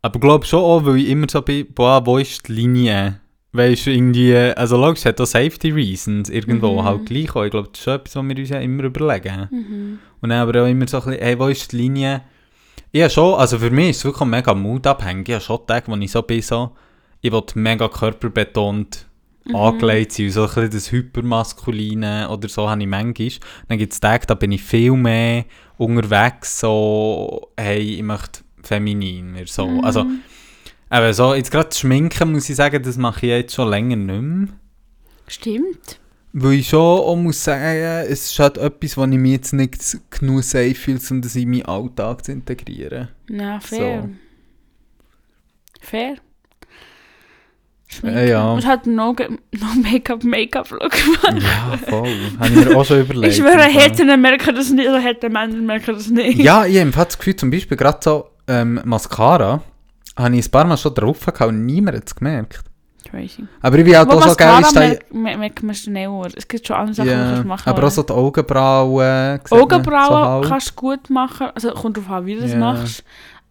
[0.00, 3.20] aber ich glaube schon auch, weil ich immer so bin, boah, wo ist die Linie?
[3.52, 6.84] Weißt du, irgendwie, also logisch, es hat auch Safety Reasons irgendwo Mhm.
[6.84, 7.44] halt gleich auch.
[7.44, 9.48] Ich glaube, das ist schon etwas, was wir uns ja immer überlegen.
[9.50, 9.98] Mhm.
[10.22, 12.22] Und dann aber auch immer so ein bisschen, hey, wo ist die Linie?
[12.96, 15.28] Habe schon, also für mich ist es wirklich mega moodabhängig.
[15.28, 16.72] Ich habe schon Tage, wo ich so bin, so,
[17.24, 19.06] ich will mega körperbetont
[19.46, 19.56] Mhm.
[19.56, 23.30] angelegt sein, so ein bisschen das Hypermaskuline oder so habe ich manchmal.
[23.68, 25.44] Dann gibt es Tage, da bin ich viel mehr
[25.76, 29.66] unterwegs, so, hey, ich möchte feminin mehr, so.
[29.66, 29.84] Mhm.
[29.84, 30.06] Also,
[30.88, 34.22] aber so, jetzt gerade Schminken, muss ich sagen, das mache ich jetzt schon länger nicht
[34.22, 34.48] mehr.
[35.28, 36.00] Stimmt.
[36.32, 37.62] Weil ich schon auch muss sagen,
[38.10, 41.50] es ist halt etwas, was ich mir jetzt nicht genug safe fühle, um das in
[41.50, 43.08] meinen Alltag zu integrieren.
[43.28, 44.08] Na, fair.
[45.80, 46.16] Fair.
[47.94, 48.28] Schminken.
[48.28, 48.52] Ja.
[48.52, 50.92] Und hat no, ge- no Make-up, Make-up-Look.
[51.24, 52.08] Ja, voll.
[52.38, 53.32] Habe ich mir auch schon überlegt.
[53.32, 53.62] ich schwöre.
[53.62, 56.38] Hätten merken das nicht, oder hätten Männer merken das nicht.
[56.38, 59.62] Ja, ich habe das Gefühl, zum Beispiel gerade so ähm, Mascara,
[60.16, 62.60] habe ich ein paar Mal schon drauf gehabt und niemand hat es gemerkt.
[63.10, 63.44] Crazy.
[63.60, 66.26] Aber ich bin halt Aber auch so geil, ist da, merkt mer merkt man schneller.
[66.34, 69.40] Es gibt schon andere Sachen, die du machen aber auch so die Augenbrauen.
[69.44, 70.48] so Augenbrauen halt.
[70.48, 71.48] kannst du gut machen.
[71.54, 73.04] Also kommt drauf an, wie du das machst.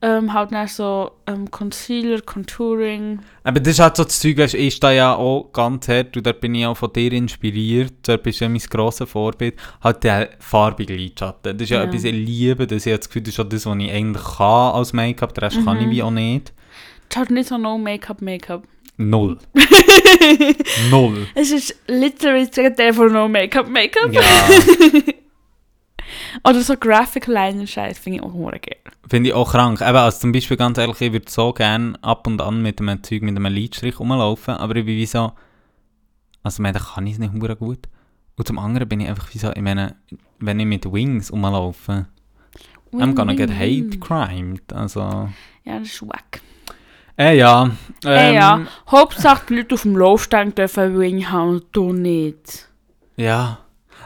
[0.06, 3.20] Ähm, halt dann so ähm, Concealer, Contouring.
[3.46, 6.28] Aber das ist halt so das Zeug, weißt, ich da ja auch ganz hart und
[6.28, 7.94] da bin ich auch von dir inspiriert.
[8.02, 9.56] Da bist du ja mein grosses Vorbild.
[9.82, 11.58] Halt der farbige Lidschatten.
[11.58, 11.84] Das ist ja, Ja.
[11.86, 12.68] etwas, ich liebe.
[12.68, 15.34] Das, ich habe das Gefühl, das ist auch das, was ich eigentlich kann als Make-up.
[15.34, 15.92] Den Rest kann ich Mhm.
[15.92, 16.52] wie auch nicht.
[17.10, 18.64] Es ist halt nicht so no Make-up, Make-up.
[18.98, 19.38] Null.
[20.92, 21.28] Null.
[21.36, 24.12] es ist literally das Gegenteil von no Make-up, Make-up.
[24.12, 24.22] Ja,
[26.44, 28.78] Oder so Graphic Liner Scheiß finde ich auch hure geil.
[29.10, 29.82] finde ich auch krank.
[29.82, 33.04] Eben, also zum Beispiel ganz ehrlich, ich würde so gerne ab und an mit einem
[33.04, 35.32] Zeug, mit einem Lidstrich rumlaufen, aber ich bin wie so,
[36.44, 37.88] also da kann ich es nicht hure gut.
[38.36, 39.96] Und zum anderen bin ich einfach wie so, ich meine,
[40.40, 42.08] wenn ich mit Wings rumlaufe,
[42.94, 44.72] I'm gonna get hate crimed.
[44.72, 45.30] Also,
[45.64, 46.42] Ja, das ist wack.
[47.18, 47.72] äh ja.
[48.06, 48.62] Äh, Ähm, ja.
[48.90, 52.68] Hauptsache die Leute auf dem Laufsteg dürfen Wing haben und du nicht.
[53.16, 53.60] Ja.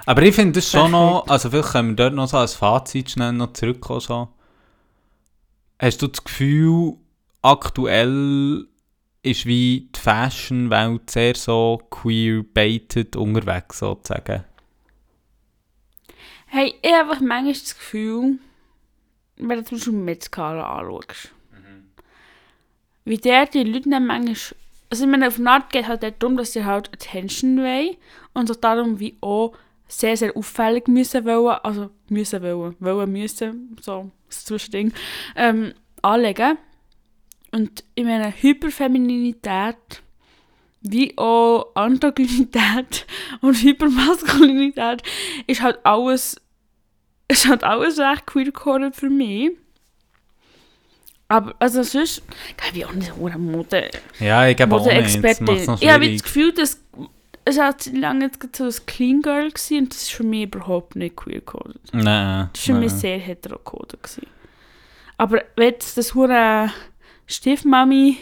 [0.07, 3.11] Aber ich finde das schon noch, also vielleicht können wir dort noch so als Fazit
[3.11, 3.99] schnell noch zurückkommen.
[3.99, 4.29] So.
[5.79, 6.93] Hast du das Gefühl,
[7.41, 8.65] aktuell
[9.21, 14.45] ist wie die Fashion-Welt sehr so queer-baited unterwegs, sozusagen?
[16.45, 18.39] Hey, ich habe einfach manchmal das Gefühl,
[19.35, 21.33] wenn du zum Beispiel Met-Skala anschaust,
[23.03, 24.37] wie der die Leute dann manchmal,
[24.89, 27.97] also ich meine, auf eine Art geht halt darum, dass sie halt Attention wollen
[28.33, 29.53] und sich darum wie auch
[29.87, 34.93] sehr, sehr auffällig müssen wollen, also müssen wollen, wollen müssen, so das Zwischending,
[35.35, 36.57] ähm, anlegen.
[37.51, 40.01] Und ich meine, Hyperfemininität
[40.81, 43.05] wie auch Androgynität
[43.41, 45.01] und Hypermaskulinität
[45.47, 46.39] ist halt alles
[47.29, 48.51] ist halt alles recht queer
[48.93, 49.51] für mich.
[51.27, 52.23] Aber also sonst
[52.73, 55.21] ich auch nicht so eine Mode, Ja, ich gebe auch nicht.
[55.23, 56.21] Das macht's noch Ich habe schwierig.
[56.21, 56.81] das Gefühl, dass
[57.47, 60.95] es hat lange jetzt so ein Clean Girl gewesen, und das ist für mich überhaupt
[60.95, 61.79] nicht queer coded.
[61.93, 62.49] Nein.
[62.53, 62.99] Das war für mich nein.
[62.99, 64.03] sehr hetero-coded.
[64.03, 64.27] gewesen.
[65.17, 66.69] Aber wenn das hure
[67.25, 68.17] Stiefmami,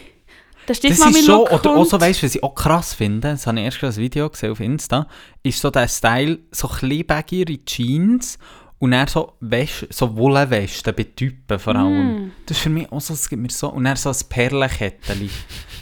[0.66, 3.58] Das ist so, oder auch so, weißt du, was ich auch krass finde, das habe
[3.58, 5.06] ich erst gerade ein Video gesehen auf Insta,
[5.42, 6.68] ist so der Style, so
[7.06, 8.38] baggiere Jeans
[8.78, 12.26] und dann so Wäsche, so Wollwesten bei Typen vor allem.
[12.26, 12.32] Mm.
[12.46, 15.30] Das ist für mich auch so, es gibt mir so, und dann so ein Perlenkettchen.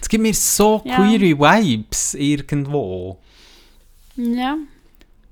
[0.00, 0.96] Es gibt mir so Ja.
[0.96, 3.20] queere Vibes irgendwo.
[4.16, 4.56] Ja.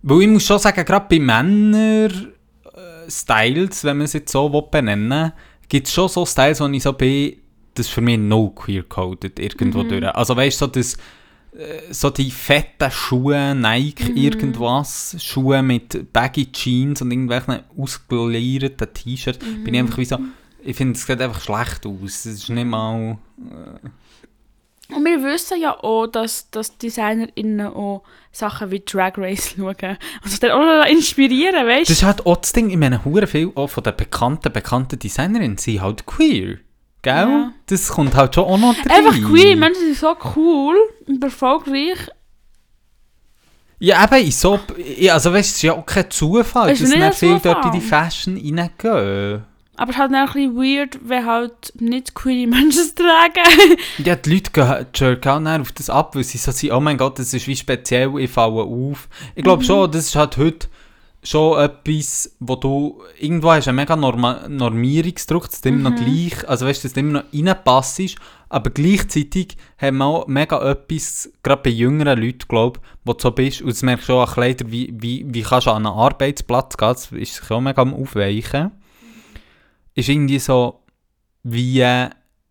[0.03, 5.33] Weil ich muss schon sagen, gerade bei Männer-Styles, wenn man es jetzt so will benennen
[5.69, 7.37] gibt es schon so Styles, wo ich so bin,
[7.75, 9.89] das ist für mich no queer-coded irgendwo Mhm.
[9.89, 10.05] durch.
[10.15, 10.95] Also weißt du, so, das,
[11.57, 14.17] äh, so die fetten Schuhe, Nike Mhm.
[14.19, 19.79] irgendwas, Schuhe mit baggy Jeans und irgendwelchen ausgeleierten T-Shirts, bin ich Mhm.
[19.87, 20.19] einfach wie so,
[20.63, 21.95] ich finde, es sieht einfach schlecht aus.
[22.03, 23.17] Es ist nicht mal...
[24.95, 29.99] Und wir wissen ja auch, dass, dass DesignerInnen auch Sachen wie Drag Race schauen.
[30.23, 33.05] Und sich dann auch noch inspirieren, weißt Das ist halt auch das Ding, ich meine,
[33.05, 36.59] hure viel auch von den bekannten, bekannten Designerinnen sind halt queer.
[37.03, 37.15] Gell?
[37.15, 37.53] Ja.
[37.67, 39.07] Das kommt halt schon auch noch rein.
[39.07, 40.77] Einfach queer, Menschen sind so cool
[41.07, 41.99] und erfolgreich.
[43.81, 44.61] Ja, eben, in so,
[45.11, 47.81] also weißt du, es ist ja auch kein Zufall, dass nicht viele dort in die.
[47.81, 49.45] Fashion reingehen.
[49.77, 53.79] Aber es ist halt auch ein bisschen weird, wenn halt nicht queere Menschen es tragen.
[53.99, 56.99] Ja, die Leute jerken auch dann auf das ab, weil sie so sind, oh mein
[56.99, 59.09] Gott, das ist wie speziell, ich falle auf.
[59.35, 60.69] Ich glaube schon, das ist halt heute
[61.25, 66.49] schon etwas, wo du irgendwo hast einen mega Norma Normierungsdruck, dass du immer noch gleich,
[66.49, 68.17] also weißt du, dass du immer noch reinpassst,
[68.49, 73.23] aber gleichzeitig haben wir auch mega etwas, gerade bei jüngeren Leuten, glaube ich, wo du
[73.23, 75.87] so bist, und das merkst du auch an Kleidern, wie, wie, wie kannst du an
[75.87, 78.73] einen Arbeitsplatz gehen, das ist sich auch mega am Aufweichen,
[79.95, 80.81] ist irgendwie so,
[81.43, 81.85] wie,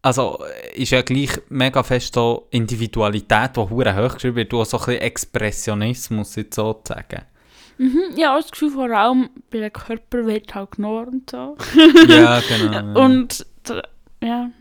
[0.01, 0.39] also
[0.73, 4.77] ist ja gleich mega fest so Individualität, die hure hoch geschrieben wird, du auch so
[4.77, 7.23] ein bisschen Expressionismus jetzt sozusagen.
[7.77, 11.57] Mhm, ja, das Gefühl, vor allem bei den Körper wird halt genormt und so.
[12.07, 13.03] ja, genau.
[13.05, 13.81] Und d-
[14.21, 14.51] ja.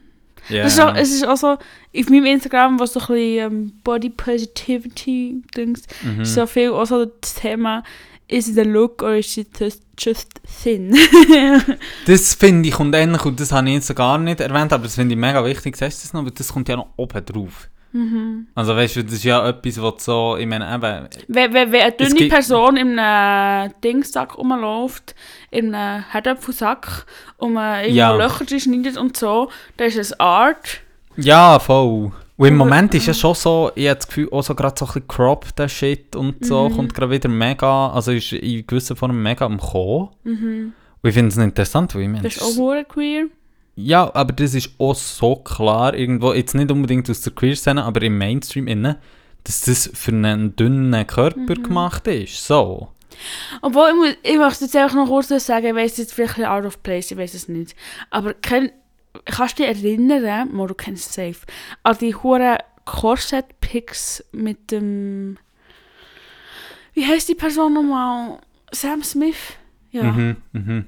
[0.48, 0.64] ja.
[0.64, 3.72] Es, ist auch, es ist auch so, auf meinem Instagram, was so ein bisschen ähm,
[3.84, 6.22] Body Positivity Dings, mhm.
[6.22, 7.82] ist so viel auch so das Thema,
[8.30, 10.28] is it a look or is it just, just
[10.62, 10.96] thin?
[12.06, 14.94] Das finde ich kommt ähnlich, und das habe ich jetzt gar nicht erwähnt, aber das
[14.94, 17.68] finde ich mega wichtig, sagst du das noch, weil das kommt ja noch oben drauf.
[17.92, 18.46] mhm.
[18.54, 21.82] Also weißt du, das ist ja etwas, was so, ich meine eben, Wenn, wenn, wenn
[21.82, 25.14] eine dünne Person in einem Dingsack rumläuft,
[25.50, 27.06] in einem Herdöpfelsack,
[27.38, 28.14] und man irgendwo Ja.
[28.14, 30.80] Löcher schneidet und so, dann ist es Art.
[31.16, 32.12] ja, voll.
[32.40, 34.86] Und im Moment ist ja schon so, ich habe das Gefühl, auch so gerade so
[34.86, 36.74] ein bisschen cropped der Shit und so, Mhm.
[36.76, 40.08] kommt gerade wieder mega, also ist in gewisser Form mega am Kommen.
[40.24, 40.72] Mhm.
[41.02, 43.26] Und ich finde es interessant, weil ich meine, Das ist auch queer.
[43.76, 48.00] Ja, aber das ist auch so klar irgendwo, jetzt nicht unbedingt aus der Queer-Szene, aber
[48.02, 48.96] im Mainstream innen,
[49.44, 51.62] dass das für einen dünnen Körper Mhm.
[51.62, 52.46] gemacht ist.
[52.46, 52.88] So.
[53.60, 56.64] Obwohl, ich, muss, ich möchte jetzt einfach noch kurz sagen, ich weiß jetzt vielleicht out
[56.64, 57.76] of place, ich weiß es nicht.
[58.08, 58.70] Aber kenn,
[59.24, 61.46] kannst du dich erinnern, Mo, du kennst es safe,
[61.82, 65.38] an die hure Corset-Pics mit dem,
[66.94, 68.38] wie heißt die Person nochmal?
[68.72, 69.54] Sam Smith?
[69.90, 70.86] Ja, Mhm, mhm.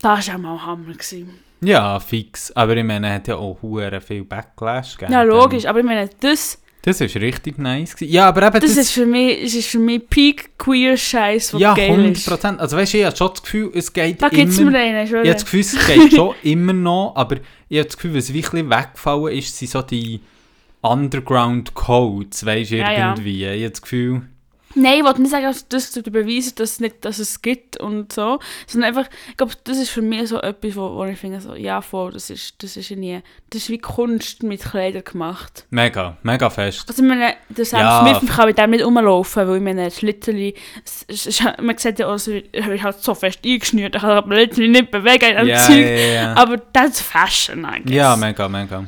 [0.00, 0.92] das war auch mal Hammer.
[0.92, 1.38] Gewesen.
[1.60, 2.50] Ja, fix.
[2.52, 5.12] Aber ich meine, er hat ja auch hure viel Backlash gegeben.
[5.12, 7.94] Ja, logisch, aber ich meine, das, Das ist richtig nice.
[7.94, 8.12] Gewesen.
[8.12, 11.60] Ja, aber eben das, ist für mich, das ist für mich Peak Queer Scheiß, was
[11.60, 12.26] ja, geil 100 ist.
[12.26, 12.60] Prozent.
[12.60, 14.70] Also weißt du, ich habe schon das Gefühl, es geht Da immer...
[14.70, 17.36] mir einen, ich habe das Gefühl, es geht schon immer noch, aber
[17.68, 20.20] ich habe das Gefühl, was wirklich weggefallen ist, sind so die
[20.80, 23.10] Underground-Codes, weißt du, Ja, ja.
[23.10, 23.44] irgendwie.
[23.44, 24.22] Ich habe das Gefühl...
[24.74, 28.12] Nein, ich wollte nicht sagen, dass das beweisen, dass es, nicht, dass es gibt und
[28.12, 31.40] so, sondern einfach, ich glaube, das ist für mich so etwas, wo, wo ich finde,
[31.40, 33.20] so, ja, voll, das ist, das ist nie,
[33.50, 35.66] das ist wie Kunst mit Kleidern gemacht.
[35.70, 36.84] Mega, mega fest.
[36.88, 38.00] Also ich meine, der Sam Ja.
[38.18, 40.02] Smith kann mit dem nicht rumlaufen, weil ich meine, das
[41.08, 42.18] ist- man sieht ja auch,
[42.52, 45.76] er ist halt so fest eingeschnürt, er kann literally nicht bewegen in dem Ja, Zeug.
[45.76, 46.34] ja, ja.
[46.34, 47.96] Aber das ist Fashion eigentlich.
[47.96, 48.84] Ja, mega, mega.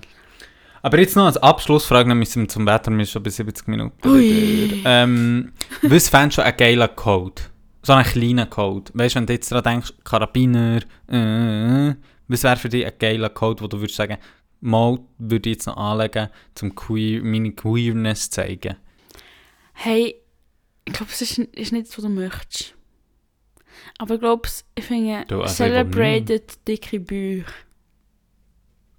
[0.85, 4.07] Aber jetzt noch als Abschlussfrage, wir zum Wetter, wir sind schon bei 70 Minuten.
[4.07, 4.83] Ui.
[4.85, 7.41] Ähm, was fändest du einen geilen Code?
[7.83, 8.93] So einen kleinen Code.
[8.93, 11.95] Weißt du, wenn du jetzt daran denkst, Karabiner, äh,
[12.29, 14.19] was wäre für dich ein geiler Code, wo du würdest sagen,
[14.61, 16.29] mal würde ich jetzt noch anlegen,
[16.61, 18.77] um queer, meine Queerness zu zeigen?
[19.73, 20.17] Hey,
[20.85, 22.75] ich glaube, es ist, ist nicht das, was du möchtest.
[23.97, 27.47] Aber ich glaube, ich finde, also celebrated dicke Bücher.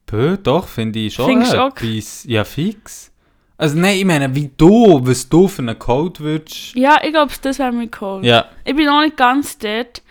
[0.06, 1.76] Bö, doch, finde ich schon Findest auch?
[1.76, 2.24] etwas.
[2.26, 3.12] Ja, fix.
[3.58, 6.76] Also nein, ich meine, wie du, was du für einen Code würdest...
[6.76, 8.26] Ja, ich glaube, das wäre mir cool.
[8.26, 10.02] Ja, Ich bin noch nicht ganz dort,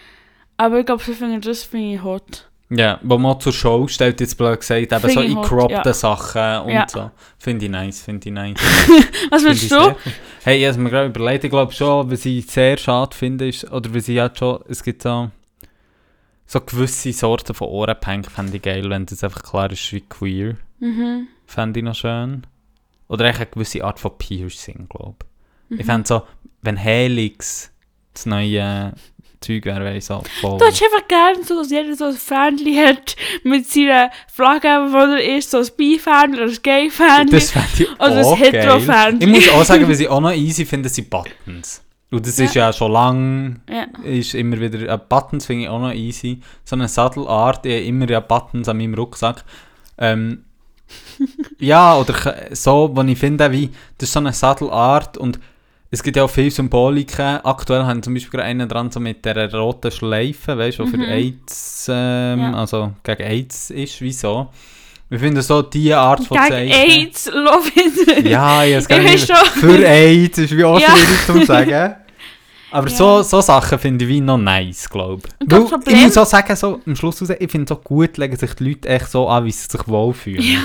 [0.57, 2.49] aber ich glaube, finde, das finde ich hot.
[2.71, 5.83] ja, wo man zur Show stellt, jetzt blöd gesagt, eben so ich in hot, croppten
[5.85, 5.93] ja.
[5.93, 6.87] Sachen und Ja.
[6.89, 7.11] so.
[7.39, 8.57] Finde ich nice, finde ich nice.
[9.31, 9.75] Was willst ich du?
[9.79, 9.97] sehr.
[10.45, 13.71] Hey, ich habe mir gerade überlegt, ich glaube schon, was ich sehr schade finde, ist,
[13.71, 15.31] oder was ich halt schon, es gibt so,
[16.47, 20.57] so gewisse Sorten von Ohrenpänken, fände ich geil, wenn das einfach klar ist wie queer,
[20.81, 21.29] Mhm.
[21.47, 22.47] fände ich noch schön.
[23.09, 25.71] Oder eigentlich eine gewisse Art von Piercing, glaube ich.
[25.75, 25.81] Mhm.
[25.81, 26.23] Ich fände so,
[26.63, 27.71] wenn Helix
[28.13, 28.93] das neue
[29.41, 30.59] Zeug wäre, wäre ich so voll...
[30.59, 34.97] Du hättest einfach gerne so, dass jeder so ein Fähnchen hat mit seiner Flagge, wo
[34.99, 37.31] er ist, so ein Bi-Fähnchen oder ein Gay-Fähnchen.
[37.31, 39.19] Das fände ich Oder ein auch Hetero-Fan.
[39.19, 39.29] geil.
[39.29, 41.83] Ich muss auch sagen, was ich auch noch easy finde, sind Buttons.
[42.15, 42.45] Und das Ja.
[42.45, 43.87] ist ja schon lang, Ja.
[44.05, 46.41] ist immer wieder, äh, Buttons finde ich auch noch easy.
[46.65, 49.45] So eine Sattelart, ich habe immer ja Buttons an meinem Rucksack.
[49.99, 50.45] Ähm,
[51.59, 52.15] ja, oder
[52.53, 55.39] so, wo ich finde, wie, das ist so eine Sattelart und
[55.91, 57.39] es gibt ja auch viele Symboliken.
[57.45, 60.91] Aktuell haben zum Beispiel gerade einen dran, so mit der roten Schleife, weißt du, die
[60.91, 61.03] für Mhm.
[61.05, 62.55] AIDS, ähm, Ja.
[62.55, 64.49] also gegen AIDS ist, wieso?
[65.09, 66.73] Wir finden so diese Art von Zeichen.
[66.73, 68.27] AIDS, love it.
[68.27, 68.89] Ja, nicht.
[68.91, 69.37] weiß schon.
[69.61, 70.89] Für AIDS ist wie auch Ja.
[70.97, 71.95] schwierig zu sagen.
[72.75, 72.97] Aber Ja.
[72.97, 75.93] so, so Sachen finde ich wie noch nice, glaube ich.
[75.93, 78.53] Ich muss auch sagen, so, am Schluss raus, ich finde es auch gut, legen sich
[78.55, 80.43] die Leute echt so an, wie sie sich wohlfühlen.
[80.43, 80.59] Ja.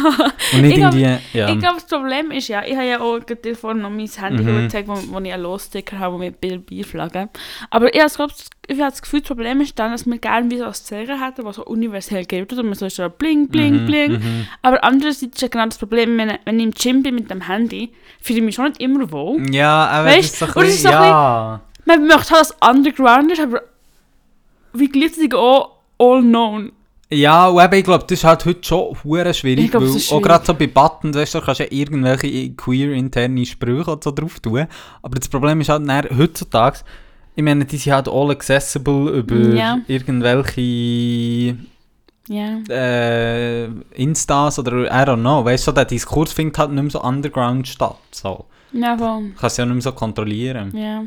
[0.53, 1.49] Und nicht Ich glaub- irgendwie, ja.
[1.49, 4.43] Ich glaube, das Problem ist ja, ich habe ja auch gerade vorhin noch mein Handy
[4.43, 4.61] Mhm.
[4.63, 7.29] gezeigt, wo, wo ich einen Lossticker habe mit Bild Bierflagge.
[7.69, 8.31] Aber ich habe glaub,
[8.67, 11.23] ich habe das Gefühl, das Problem ist dann, dass wir gerne wie so ein Zeichen
[11.23, 12.51] hätten, was so universell gilt.
[12.53, 14.11] Und man so so bling, bling, Mhm, bling.
[14.13, 14.47] mhm.
[14.63, 17.41] Aber andererseits ist ja genau das Problem, wenn, wenn ich im Gym bin mit dem
[17.47, 17.91] Handy,
[18.21, 19.53] fühle ich mich schon nicht immer wohl.
[19.53, 21.61] Ja, aber Weißt, das ist so ein und es bisschen, ist so ein ja.
[21.85, 23.61] Man möchte halt, dass es underground ist, aber
[24.73, 26.71] wie gleichzeitig auch all known.
[27.11, 29.89] Ja, und eben, ich glaube, das ist halt heute schon hure schwierig, Ich glaub, weil
[29.89, 30.23] ist auch schwierig.
[30.25, 34.67] gerade so bei Buttons, weißt du, kannst du ja irgendwelche queer-interne Sprüche so drauf tun.
[35.01, 36.79] Aber das Problem ist halt dann, heutzutage,
[37.35, 39.79] ich meine, die sind halt all accessible über Ja.
[39.87, 41.57] irgendwelche
[42.27, 42.59] Ja.
[42.69, 43.65] äh,
[43.95, 47.01] Instas oder I don't know, weißt du, so, der Diskurs findet halt nicht mehr so
[47.01, 47.97] underground statt.
[48.11, 48.45] So.
[48.71, 49.31] Ja, voll.
[49.39, 50.75] Kannst ja nicht mehr so kontrollieren.
[50.77, 51.03] Ja.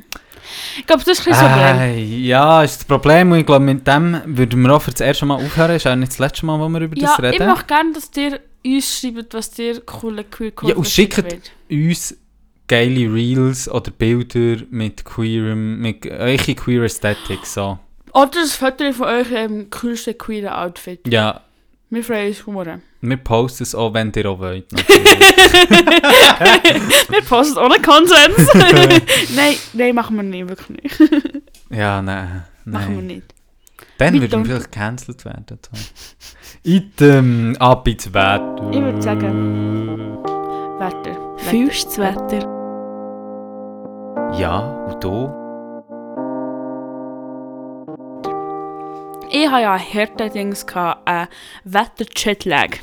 [0.79, 1.79] Ich glaube, das ist ein das Problem.
[1.79, 5.01] Äh, ja, ist das Problem und ich glaube, mit dem würden wir auch für das
[5.01, 5.77] erste Mal aufhören.
[5.77, 7.47] Ist auch nicht das letzte Mal, wo wir über Ja, das ich reden.
[7.49, 12.17] möchte gerne, dass ihr uns schreibt, was dir coole queer Ja, und schickt- uns
[12.67, 17.79] geile Reels oder Bilder mit queerem, mit eure queer Aesthetic, so.
[18.13, 21.01] Oder ein Foto von eurem coolsten queeren Outfit.
[21.07, 21.41] Ja,
[21.91, 22.81] Wir freuen uns sehr.
[23.03, 24.71] Wir posten es auch, wenn ihr auch wollt.
[27.11, 28.49] wir posten ohne Konsens.
[29.35, 31.01] nein, nein, machen wir nicht, wirklich nicht.
[31.71, 32.45] ja, nein.
[32.65, 33.07] Machen wir nein.
[33.07, 33.35] nicht.
[33.99, 35.45] Dann Wir würden wir vielleicht gecancelt werden.
[35.49, 35.59] So.
[36.63, 38.71] Item, ab ins Wetter.
[38.71, 40.19] Ich würde sagen-
[40.79, 41.17] Wetter.
[41.39, 42.47] Fühlst das Wetter?
[44.39, 44.59] Ja,
[44.89, 45.43] und du?
[49.35, 51.27] Ich hatte ja harte Dings, äh,
[51.65, 52.79] Wetter-Jetlag.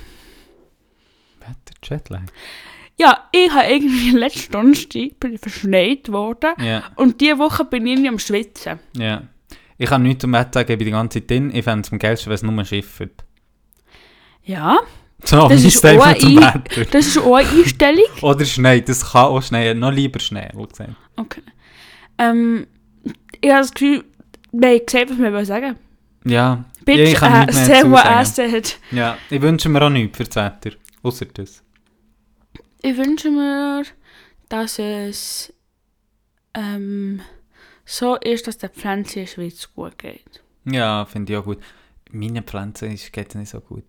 [1.84, 2.22] Jetlag.
[2.98, 6.54] Ja, ich habe irgendwie letzten Donnerstag bin ich verschneit worden.
[6.62, 8.80] Ja, Und diese Woche bin ich irgendwie am Schwitzen.
[8.98, 9.24] ja.
[9.82, 11.52] Ich kann nichts zum Wetter bin die ganze Zeit drin.
[11.56, 13.24] Ich fände es am geilsten, wenn es nur schiffert.
[14.44, 14.78] Ja,
[15.24, 18.04] So, Das ist auch ein- das ist auch eine Einstellung.
[18.22, 20.92] Oder Schnee, das kann auch Schnee, noch lieber Schnee, wo gesagt.
[21.16, 21.42] Okay.
[22.18, 22.68] Ähm,
[23.40, 24.04] ich habe das Gefühl,
[24.52, 25.76] wir haben gesagt, was wir sagen
[26.26, 27.52] Ja, Bitch, ich kann äh.
[28.22, 28.80] I said.
[28.92, 31.64] ja, ich wünsche mir auch nichts für das Wetter, außer das.
[32.82, 33.84] Ich wünsche mir,
[34.48, 35.54] dass es
[36.54, 37.22] ähm,
[37.86, 40.42] so ist, dass der Pflanze in der Schweiz gut geht.
[40.66, 41.60] Ja, finde ich auch gut.
[42.12, 43.84] Meine Pflanze ist- geht nicht so gut.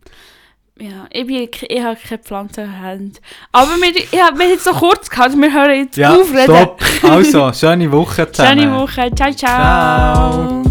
[0.78, 3.20] Ja, ich, bin, ich habe keine Pflanzenhand.
[3.52, 6.42] Aber wir, ich habe jetzt noch kurz gehabt, wir hören jetzt Ja, auf reden.
[6.44, 6.82] stopp.
[7.02, 8.60] Also, schöne Woche zusammen.
[8.60, 9.10] Schöne Woche.
[9.14, 9.34] Ciao, ciao.
[9.34, 10.62] Ciao.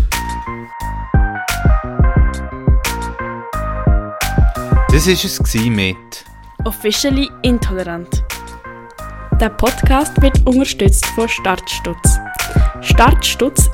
[4.91, 6.26] Das war es mit
[6.65, 8.23] Officially intolerant.
[9.40, 12.19] Der Podcast wird unterstützt von Startstutz.
[12.81, 13.68] Startstutz